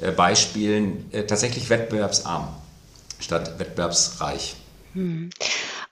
äh, 0.00 0.12
Beispielen 0.12 1.06
äh, 1.12 1.24
tatsächlich 1.24 1.68
wettbewerbsarm 1.68 2.48
statt 3.18 3.58
wettbewerbsreich. 3.58 4.56
Hm. 4.94 5.30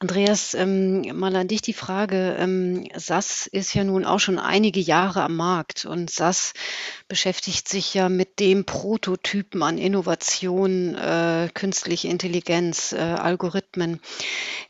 Andreas, 0.02 0.54
ähm, 0.54 1.02
mal 1.18 1.36
an 1.36 1.46
dich 1.46 1.60
die 1.60 1.74
Frage. 1.74 2.34
Ähm, 2.38 2.88
SAS 2.96 3.46
ist 3.46 3.74
ja 3.74 3.84
nun 3.84 4.06
auch 4.06 4.18
schon 4.18 4.38
einige 4.38 4.80
Jahre 4.80 5.22
am 5.22 5.36
Markt 5.36 5.84
und 5.84 6.08
SAS 6.08 6.54
beschäftigt 7.06 7.68
sich 7.68 7.92
ja 7.92 8.08
mit 8.08 8.40
dem 8.40 8.64
Prototypen 8.64 9.62
an 9.62 9.76
Innovation, 9.76 10.94
äh, 10.94 11.50
künstliche 11.52 12.08
Intelligenz, 12.08 12.92
äh, 12.92 12.96
Algorithmen. 12.96 14.00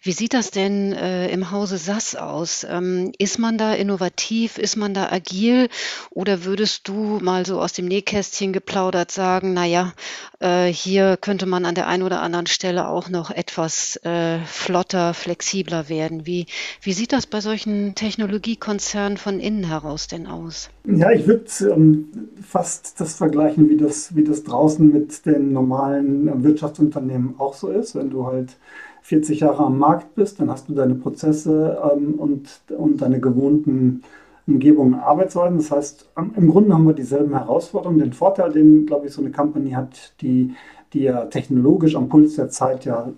Wie 0.02 0.10
sieht 0.10 0.34
das 0.34 0.50
denn 0.50 0.92
äh, 0.94 1.28
im 1.28 1.52
Hause 1.52 1.78
SAS 1.78 2.16
aus? 2.16 2.64
Ähm, 2.68 3.12
ist 3.18 3.38
man 3.38 3.56
da 3.56 3.74
innovativ? 3.74 4.58
Ist 4.58 4.74
man 4.74 4.94
da 4.94 5.12
agil? 5.12 5.68
Oder 6.10 6.42
würdest 6.42 6.88
du 6.88 7.20
mal 7.22 7.46
so 7.46 7.60
aus 7.60 7.72
dem 7.72 7.84
Nähkästchen 7.84 8.52
geplaudert 8.52 9.12
sagen, 9.12 9.54
naja, 9.54 9.92
äh, 10.40 10.66
hier 10.72 11.16
könnte 11.16 11.46
man 11.46 11.66
an 11.66 11.76
der 11.76 11.86
einen 11.86 12.02
oder 12.02 12.20
anderen 12.20 12.48
Stelle 12.48 12.88
auch 12.88 13.08
noch 13.10 13.30
etwas 13.30 13.94
äh, 14.04 14.40
flotter, 14.46 15.14
flexibler 15.20 15.88
werden. 15.88 16.26
Wie, 16.26 16.46
wie 16.82 16.92
sieht 16.92 17.12
das 17.12 17.26
bei 17.26 17.40
solchen 17.40 17.94
Technologiekonzernen 17.94 19.18
von 19.18 19.40
innen 19.40 19.64
heraus 19.64 20.08
denn 20.08 20.26
aus? 20.26 20.70
Ja, 20.84 21.10
ich 21.10 21.26
würde 21.26 21.44
ähm, 21.72 22.08
fast 22.46 23.00
das 23.00 23.14
vergleichen, 23.14 23.68
wie 23.68 23.76
das, 23.76 24.14
wie 24.16 24.24
das 24.24 24.42
draußen 24.44 24.90
mit 24.90 25.26
den 25.26 25.52
normalen 25.52 26.42
Wirtschaftsunternehmen 26.42 27.34
auch 27.38 27.54
so 27.54 27.68
ist. 27.68 27.94
Wenn 27.94 28.10
du 28.10 28.26
halt 28.26 28.56
40 29.02 29.40
Jahre 29.40 29.64
am 29.64 29.78
Markt 29.78 30.14
bist, 30.14 30.40
dann 30.40 30.50
hast 30.50 30.68
du 30.68 30.74
deine 30.74 30.94
Prozesse 30.94 31.78
ähm, 31.92 32.14
und, 32.14 32.60
und 32.76 33.00
deine 33.02 33.20
gewohnten 33.20 34.02
Umgebungen, 34.46 34.94
Arbeitsweisen. 34.94 35.58
Das 35.58 35.70
heißt, 35.70 36.10
im 36.36 36.48
Grunde 36.48 36.74
haben 36.74 36.86
wir 36.86 36.94
dieselben 36.94 37.32
Herausforderungen. 37.32 37.98
Den 37.98 38.12
Vorteil, 38.12 38.52
den, 38.52 38.86
glaube 38.86 39.06
ich, 39.06 39.12
so 39.12 39.20
eine 39.20 39.30
Company 39.30 39.70
hat, 39.70 40.14
die, 40.20 40.54
die 40.92 41.00
ja 41.00 41.26
technologisch 41.26 41.94
am 41.96 42.08
Puls 42.08 42.36
der 42.36 42.50
Zeit 42.50 42.84
ja 42.84 43.12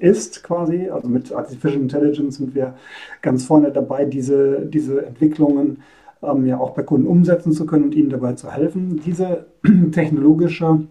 ist 0.00 0.42
quasi. 0.42 0.88
Also 0.88 1.08
mit 1.08 1.32
Artificial 1.32 1.82
Intelligence 1.82 2.36
sind 2.36 2.54
wir 2.54 2.74
ganz 3.22 3.44
vorne 3.44 3.70
dabei, 3.70 4.04
diese, 4.04 4.66
diese 4.66 5.06
Entwicklungen 5.06 5.82
ähm, 6.22 6.46
ja 6.46 6.58
auch 6.58 6.70
bei 6.70 6.82
Kunden 6.82 7.06
umsetzen 7.06 7.52
zu 7.52 7.66
können 7.66 7.84
und 7.84 7.94
ihnen 7.94 8.10
dabei 8.10 8.32
zu 8.32 8.50
helfen. 8.50 9.00
Diese 9.04 9.46
technologische 9.92 10.86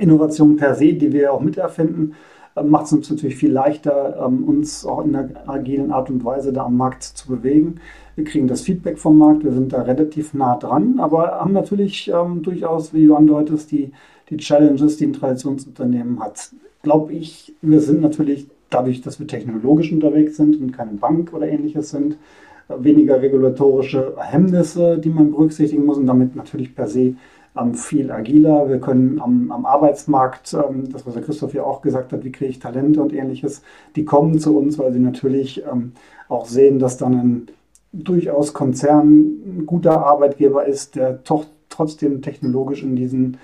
Innovation 0.00 0.56
per 0.56 0.74
se, 0.74 0.94
die 0.94 1.12
wir 1.12 1.32
auch 1.32 1.40
miterfinden, 1.40 2.14
äh, 2.56 2.62
macht 2.62 2.86
es 2.86 2.92
uns 2.92 3.10
natürlich 3.10 3.36
viel 3.36 3.52
leichter, 3.52 4.24
ähm, 4.26 4.44
uns 4.44 4.86
auch 4.86 5.04
in 5.04 5.14
einer 5.14 5.48
agilen 5.48 5.90
Art 5.92 6.10
und 6.10 6.24
Weise 6.24 6.52
da 6.52 6.64
am 6.64 6.76
Markt 6.76 7.02
zu 7.02 7.28
bewegen. 7.28 7.76
Wir 8.14 8.24
kriegen 8.24 8.48
das 8.48 8.62
Feedback 8.62 8.98
vom 8.98 9.18
Markt, 9.18 9.44
wir 9.44 9.52
sind 9.52 9.72
da 9.72 9.82
relativ 9.82 10.32
nah 10.32 10.56
dran, 10.56 11.00
aber 11.00 11.32
haben 11.32 11.52
natürlich 11.52 12.08
ähm, 12.08 12.42
durchaus, 12.42 12.94
wie 12.94 13.06
du 13.06 13.14
andeutest, 13.14 13.70
die, 13.72 13.92
die 14.30 14.38
Challenges, 14.38 14.96
die 14.96 15.06
ein 15.06 15.12
Traditionsunternehmen 15.12 16.18
hat 16.20 16.50
glaube 16.86 17.14
ich, 17.14 17.52
wir 17.62 17.80
sind 17.80 18.00
natürlich 18.00 18.46
dadurch, 18.70 19.00
dass 19.02 19.18
wir 19.18 19.26
technologisch 19.26 19.90
unterwegs 19.90 20.36
sind 20.36 20.60
und 20.60 20.70
keine 20.70 20.92
Bank 20.92 21.32
oder 21.34 21.48
ähnliches 21.48 21.90
sind, 21.90 22.16
weniger 22.68 23.20
regulatorische 23.20 24.14
Hemmnisse, 24.20 24.96
die 24.96 25.08
man 25.08 25.32
berücksichtigen 25.32 25.84
muss 25.84 25.98
und 25.98 26.06
damit 26.06 26.36
natürlich 26.36 26.76
per 26.76 26.86
se 26.86 27.16
ähm, 27.58 27.74
viel 27.74 28.12
agiler. 28.12 28.68
Wir 28.68 28.78
können 28.78 29.20
am, 29.20 29.50
am 29.50 29.66
Arbeitsmarkt, 29.66 30.54
ähm, 30.54 30.84
das 30.92 31.04
was 31.04 31.14
der 31.14 31.24
Christoph 31.24 31.54
ja 31.54 31.64
auch 31.64 31.82
gesagt 31.82 32.12
hat, 32.12 32.22
wie 32.22 32.30
kriege 32.30 32.52
ich 32.52 32.60
Talente 32.60 33.02
und 33.02 33.12
ähnliches, 33.12 33.62
die 33.96 34.04
kommen 34.04 34.38
zu 34.38 34.56
uns, 34.56 34.78
weil 34.78 34.92
sie 34.92 35.00
natürlich 35.00 35.64
ähm, 35.64 35.90
auch 36.28 36.46
sehen, 36.46 36.78
dass 36.78 36.98
dann 36.98 37.14
ein 37.14 37.46
durchaus 37.92 38.54
Konzern 38.54 39.08
ein 39.44 39.66
guter 39.66 40.06
Arbeitgeber 40.06 40.66
ist, 40.66 40.94
der 40.94 41.18
trotzdem 41.68 42.22
technologisch 42.22 42.84
in 42.84 42.94
diesen 42.94 43.38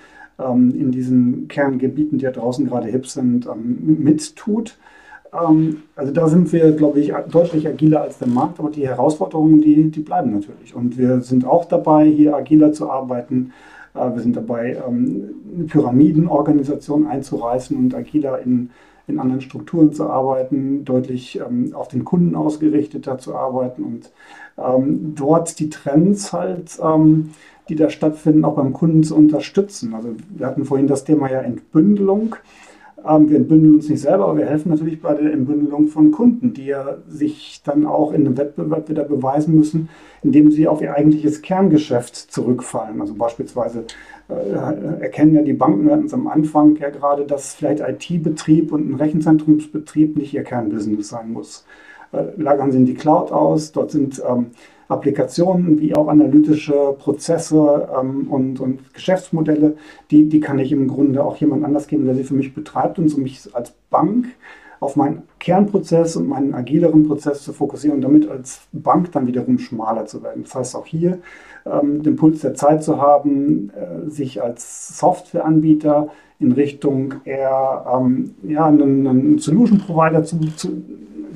in 0.51 0.91
diesen 0.91 1.47
Kerngebieten, 1.47 2.17
die 2.17 2.25
ja 2.25 2.31
draußen 2.31 2.67
gerade 2.67 2.87
hip 2.89 3.07
sind, 3.07 3.47
ähm, 3.47 3.97
mittut. 3.99 4.77
Ähm, 5.33 5.83
also 5.95 6.11
da 6.11 6.27
sind 6.27 6.51
wir, 6.51 6.71
glaube 6.71 6.99
ich, 6.99 7.13
deutlich 7.31 7.67
agiler 7.67 8.01
als 8.01 8.17
der 8.19 8.27
Markt, 8.27 8.59
aber 8.59 8.69
die 8.69 8.87
Herausforderungen, 8.87 9.61
die, 9.61 9.89
die 9.89 10.01
bleiben 10.01 10.31
natürlich. 10.31 10.75
Und 10.75 10.97
wir 10.97 11.21
sind 11.21 11.45
auch 11.45 11.65
dabei, 11.65 12.05
hier 12.05 12.35
agiler 12.35 12.71
zu 12.73 12.89
arbeiten, 12.89 13.51
Äh, 13.95 14.15
wir 14.15 14.21
sind 14.21 14.35
dabei, 14.35 14.77
ähm, 14.87 15.35
eine 15.55 15.65
Pyramidenorganisation 15.65 17.07
einzureißen 17.07 17.77
und 17.77 17.93
agiler 17.93 18.39
in, 18.39 18.69
in 19.07 19.19
anderen 19.19 19.41
Strukturen 19.41 19.93
zu 19.93 20.09
arbeiten, 20.09 20.85
deutlich 20.85 21.39
ähm, 21.39 21.73
auf 21.73 21.87
den 21.87 22.05
Kunden 22.05 22.35
ausgerichteter 22.35 23.17
zu 23.17 23.35
arbeiten 23.35 23.83
und 23.83 24.11
ähm, 24.57 25.15
dort 25.15 25.59
die 25.59 25.69
Trends 25.69 26.31
halt, 26.31 26.79
ähm, 26.81 27.31
die 27.69 27.75
da 27.75 27.89
stattfinden, 27.89 28.45
auch 28.45 28.55
beim 28.55 28.73
Kunden 28.73 29.03
zu 29.03 29.15
unterstützen. 29.15 29.93
Also 29.93 30.09
wir 30.29 30.45
hatten 30.45 30.65
vorhin 30.65 30.87
das 30.87 31.03
Thema 31.03 31.29
ja 31.29 31.41
Entbündelung. 31.41 32.35
Ähm, 33.07 33.29
wir 33.29 33.37
entbündeln 33.37 33.75
uns 33.75 33.89
nicht 33.89 34.01
selber, 34.01 34.25
aber 34.25 34.37
wir 34.37 34.45
helfen 34.45 34.69
natürlich 34.69 35.01
bei 35.01 35.13
der 35.13 35.33
Entbündelung 35.33 35.87
von 35.87 36.11
Kunden, 36.11 36.53
die 36.53 36.67
ja 36.67 36.97
sich 37.07 37.61
dann 37.63 37.85
auch 37.85 38.13
in 38.13 38.25
einem 38.25 38.37
Wettbewerb 38.37 38.89
wieder 38.89 39.03
beweisen 39.03 39.55
müssen, 39.55 39.89
indem 40.21 40.51
sie 40.51 40.67
auf 40.67 40.81
ihr 40.81 40.93
eigentliches 40.95 41.41
Kerngeschäft 41.41 42.15
zurückfallen. 42.15 43.01
Also 43.01 43.15
beispielsweise 43.15 43.85
äh, 44.29 45.01
erkennen 45.01 45.35
ja 45.35 45.41
die 45.41 45.53
Banken, 45.53 45.85
wir 45.85 45.93
am 45.93 46.27
Anfang 46.27 46.77
ja 46.77 46.89
gerade, 46.89 47.25
dass 47.25 47.53
vielleicht 47.53 47.81
IT-Betrieb 47.81 48.71
und 48.71 48.89
ein 48.89 48.95
Rechenzentrumsbetrieb 48.95 50.17
nicht 50.17 50.33
ihr 50.33 50.43
Kernbusiness 50.43 51.09
sein 51.09 51.31
muss. 51.31 51.65
Äh, 52.13 52.25
lagern 52.37 52.71
sie 52.71 52.77
in 52.77 52.85
die 52.85 52.93
Cloud 52.93 53.31
aus, 53.31 53.71
dort 53.71 53.91
sind 53.91 54.21
ähm, 54.27 54.47
Applikationen 54.93 55.79
wie 55.79 55.95
auch 55.95 56.07
analytische 56.07 56.95
Prozesse 56.97 57.89
ähm, 57.99 58.27
und, 58.29 58.59
und, 58.59 58.93
Geschäftsmodelle, 58.93 59.75
die, 60.11 60.29
die 60.29 60.39
kann 60.39 60.59
ich 60.59 60.71
im 60.71 60.87
Grunde 60.87 61.23
auch 61.23 61.37
jemand 61.37 61.63
anders 61.63 61.87
geben, 61.87 62.05
der 62.05 62.15
sie 62.15 62.23
für 62.23 62.35
mich 62.35 62.53
betreibt 62.53 62.99
und 62.99 63.09
so 63.09 63.19
mich 63.19 63.49
als 63.53 63.73
Bank 63.89 64.27
auf 64.79 64.95
meinen 64.95 65.23
Kernprozess 65.39 66.17
und 66.17 66.27
meinen 66.27 66.53
agileren 66.53 67.07
Prozess 67.07 67.41
zu 67.41 67.53
fokussieren 67.53 67.97
und 67.97 68.01
damit 68.01 68.29
als 68.29 68.67
Bank 68.73 69.11
dann 69.13 69.27
wiederum 69.27 69.57
schmaler 69.57 70.05
zu 70.05 70.21
werden. 70.21 70.43
Das 70.43 70.55
heißt 70.55 70.75
auch 70.75 70.85
hier 70.85 71.19
ähm, 71.65 72.03
den 72.03 72.17
Puls 72.17 72.41
der 72.41 72.53
Zeit 72.53 72.83
zu 72.83 73.01
haben, 73.01 73.71
äh, 73.71 74.09
sich 74.09 74.43
als 74.43 74.99
Softwareanbieter 74.99 76.09
in 76.39 76.51
Richtung 76.51 77.15
eher 77.23 77.85
ähm, 77.93 78.35
ja, 78.43 78.65
einen, 78.65 79.07
einen 79.07 79.39
Solution 79.39 79.79
Provider 79.79 80.23
zu, 80.23 80.39
zu, 80.55 80.69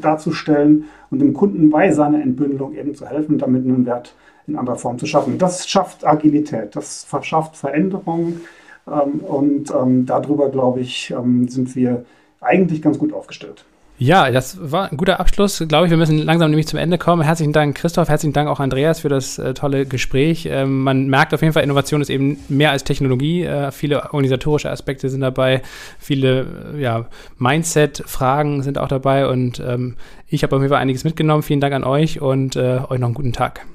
darzustellen 0.02 0.86
und 1.10 1.20
dem 1.20 1.34
Kunden 1.34 1.70
bei 1.70 1.91
seiner 1.91 2.22
Entbündelung 2.22 2.76
eben 2.76 2.95
zu 2.95 3.08
helfen, 3.08 3.38
damit 3.38 3.66
einen 3.66 3.86
Wert 3.86 4.14
in 4.48 4.56
anderer 4.56 4.78
Form 4.78 4.98
zu 4.98 5.06
schaffen. 5.06 5.38
Das 5.38 5.68
schafft 5.68 6.06
Agilität, 6.06 6.76
das 6.76 7.04
verschafft 7.04 7.56
Veränderung 7.58 8.41
ähm, 8.88 9.20
und 9.20 9.72
ähm, 9.72 10.06
darüber, 10.06 10.50
glaube 10.50 10.80
ich, 10.80 11.12
ähm, 11.12 11.48
sind 11.48 11.76
wir 11.76 12.06
eigentlich 12.39 12.82
ganz 12.82 12.98
gut 12.98 13.14
aufgestellt. 13.14 13.66
Ja, 14.00 14.30
das 14.30 14.72
war 14.72 14.91
ein 14.91 14.98
guter 14.98 15.20
Abschluss. 15.20 15.64
Glaube 15.68 15.88
ich, 15.88 15.89
wir 15.89 15.98
müssen 15.98 16.20
langsam 16.20 16.52
nämlich 16.52 16.68
zum 16.68 16.78
Ende 16.78 17.00
kommen. 17.00 17.24
Herzlichen 17.24 17.52
Dank, 17.52 17.76
Christoph. 17.76 18.10
Herzlichen 18.10 18.34
Dank 18.34 18.48
auch, 18.48 18.60
Andreas, 18.60 19.00
für 19.00 19.10
das 19.10 19.39
äh, 19.39 19.56
tolle 19.56 19.88
Gespräch. 19.88 20.48
Ähm, 20.52 20.84
man 20.84 21.08
merkt 21.08 21.34
auf 21.34 21.41
jeden 21.41 21.54
Fall, 21.54 21.64
Innovation 21.64 22.02
ist 22.02 22.12
eben 22.12 22.38
mehr 22.48 22.70
als 22.70 22.84
Technologie. 22.84 23.43
Äh, 23.43 23.72
viele 23.72 24.04
organisatorische 24.14 24.70
Aspekte 24.70 25.10
sind 25.10 25.22
dabei. 25.22 25.64
Viele 25.98 26.45
äh, 26.76 26.82
ja, 26.82 27.06
Mindset-Fragen 27.39 28.62
sind 28.62 28.78
auch 28.78 28.88
dabei. 28.88 29.28
Und 29.28 29.60
ähm, 29.60 29.95
ich 30.28 30.43
habe 30.43 30.56
auf 30.56 30.62
jeden 30.62 30.72
Fall 30.72 30.82
einiges 30.82 31.04
mitgenommen. 31.04 31.41
Vielen 31.41 31.62
Dank 31.62 31.74
an 31.74 31.84
euch 31.84 32.22
und 32.22 32.56
äh, 32.56 32.82
euch 32.88 33.00
noch 33.00 33.08
einen 33.08 33.16
guten 33.16 33.34
Tag. 33.34 33.66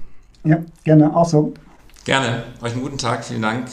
Ja, 0.44 0.58
gerne. 0.84 1.16
Auch 1.16 1.26
so. 1.26 1.52
Gerne. 2.04 2.44
Euch 2.62 2.72
einen 2.72 2.82
guten 2.82 2.98
Tag. 2.98 3.24
Vielen 3.24 3.42
Dank. 3.42 3.66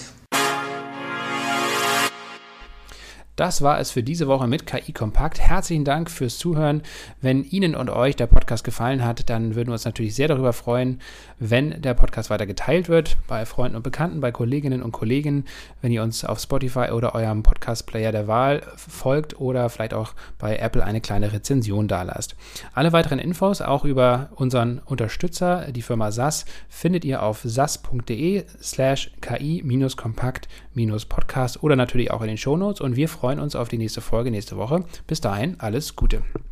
Das 3.39 3.61
war 3.61 3.79
es 3.79 3.91
für 3.91 4.03
diese 4.03 4.27
Woche 4.27 4.47
mit 4.47 4.65
KI 4.65 4.91
Kompakt. 4.91 5.39
Herzlichen 5.39 5.85
Dank 5.85 6.11
fürs 6.11 6.37
Zuhören. 6.37 6.81
Wenn 7.21 7.45
Ihnen 7.45 7.73
und 7.73 7.89
euch 7.89 8.17
der 8.17 8.27
Podcast 8.27 8.65
gefallen 8.65 9.05
hat, 9.05 9.29
dann 9.29 9.55
würden 9.55 9.69
wir 9.69 9.75
uns 9.75 9.85
natürlich 9.85 10.13
sehr 10.13 10.27
darüber 10.27 10.51
freuen, 10.51 10.99
wenn 11.39 11.81
der 11.81 11.93
Podcast 11.93 12.29
weiter 12.29 12.45
geteilt 12.45 12.89
wird 12.89 13.15
bei 13.27 13.45
Freunden 13.45 13.77
und 13.77 13.83
Bekannten, 13.83 14.19
bei 14.19 14.33
Kolleginnen 14.33 14.83
und 14.83 14.91
Kollegen, 14.91 15.45
wenn 15.81 15.93
ihr 15.93 16.03
uns 16.03 16.25
auf 16.25 16.39
Spotify 16.39 16.89
oder 16.91 17.15
eurem 17.15 17.41
Podcast-Player 17.41 18.11
der 18.11 18.27
Wahl 18.27 18.61
folgt 18.75 19.39
oder 19.39 19.69
vielleicht 19.69 19.93
auch 19.93 20.15
bei 20.37 20.57
Apple 20.57 20.83
eine 20.83 20.99
kleine 20.99 21.31
Rezension 21.31 21.87
dalasst. 21.87 22.35
Alle 22.73 22.91
weiteren 22.91 23.19
Infos 23.19 23.61
auch 23.61 23.85
über 23.85 24.31
unseren 24.35 24.79
Unterstützer, 24.79 25.71
die 25.71 25.81
Firma 25.81 26.11
SAS, 26.11 26.43
findet 26.67 27.05
ihr 27.05 27.23
auf 27.23 27.39
sas.de 27.45 28.43
slash 28.61 29.11
ki-kompakt-podcast 29.21 31.63
oder 31.63 31.77
natürlich 31.77 32.11
auch 32.11 32.21
in 32.21 32.27
den 32.27 32.35
Shownotes 32.35 32.81
und 32.81 32.97
wir 32.97 33.07
freuen 33.29 33.41
uns 33.41 33.55
auf 33.55 33.69
die 33.69 33.77
nächste 33.77 34.01
Folge 34.01 34.31
nächste 34.31 34.57
Woche. 34.57 34.83
Bis 35.05 35.21
dahin, 35.21 35.59
alles 35.59 35.95
Gute. 35.95 36.23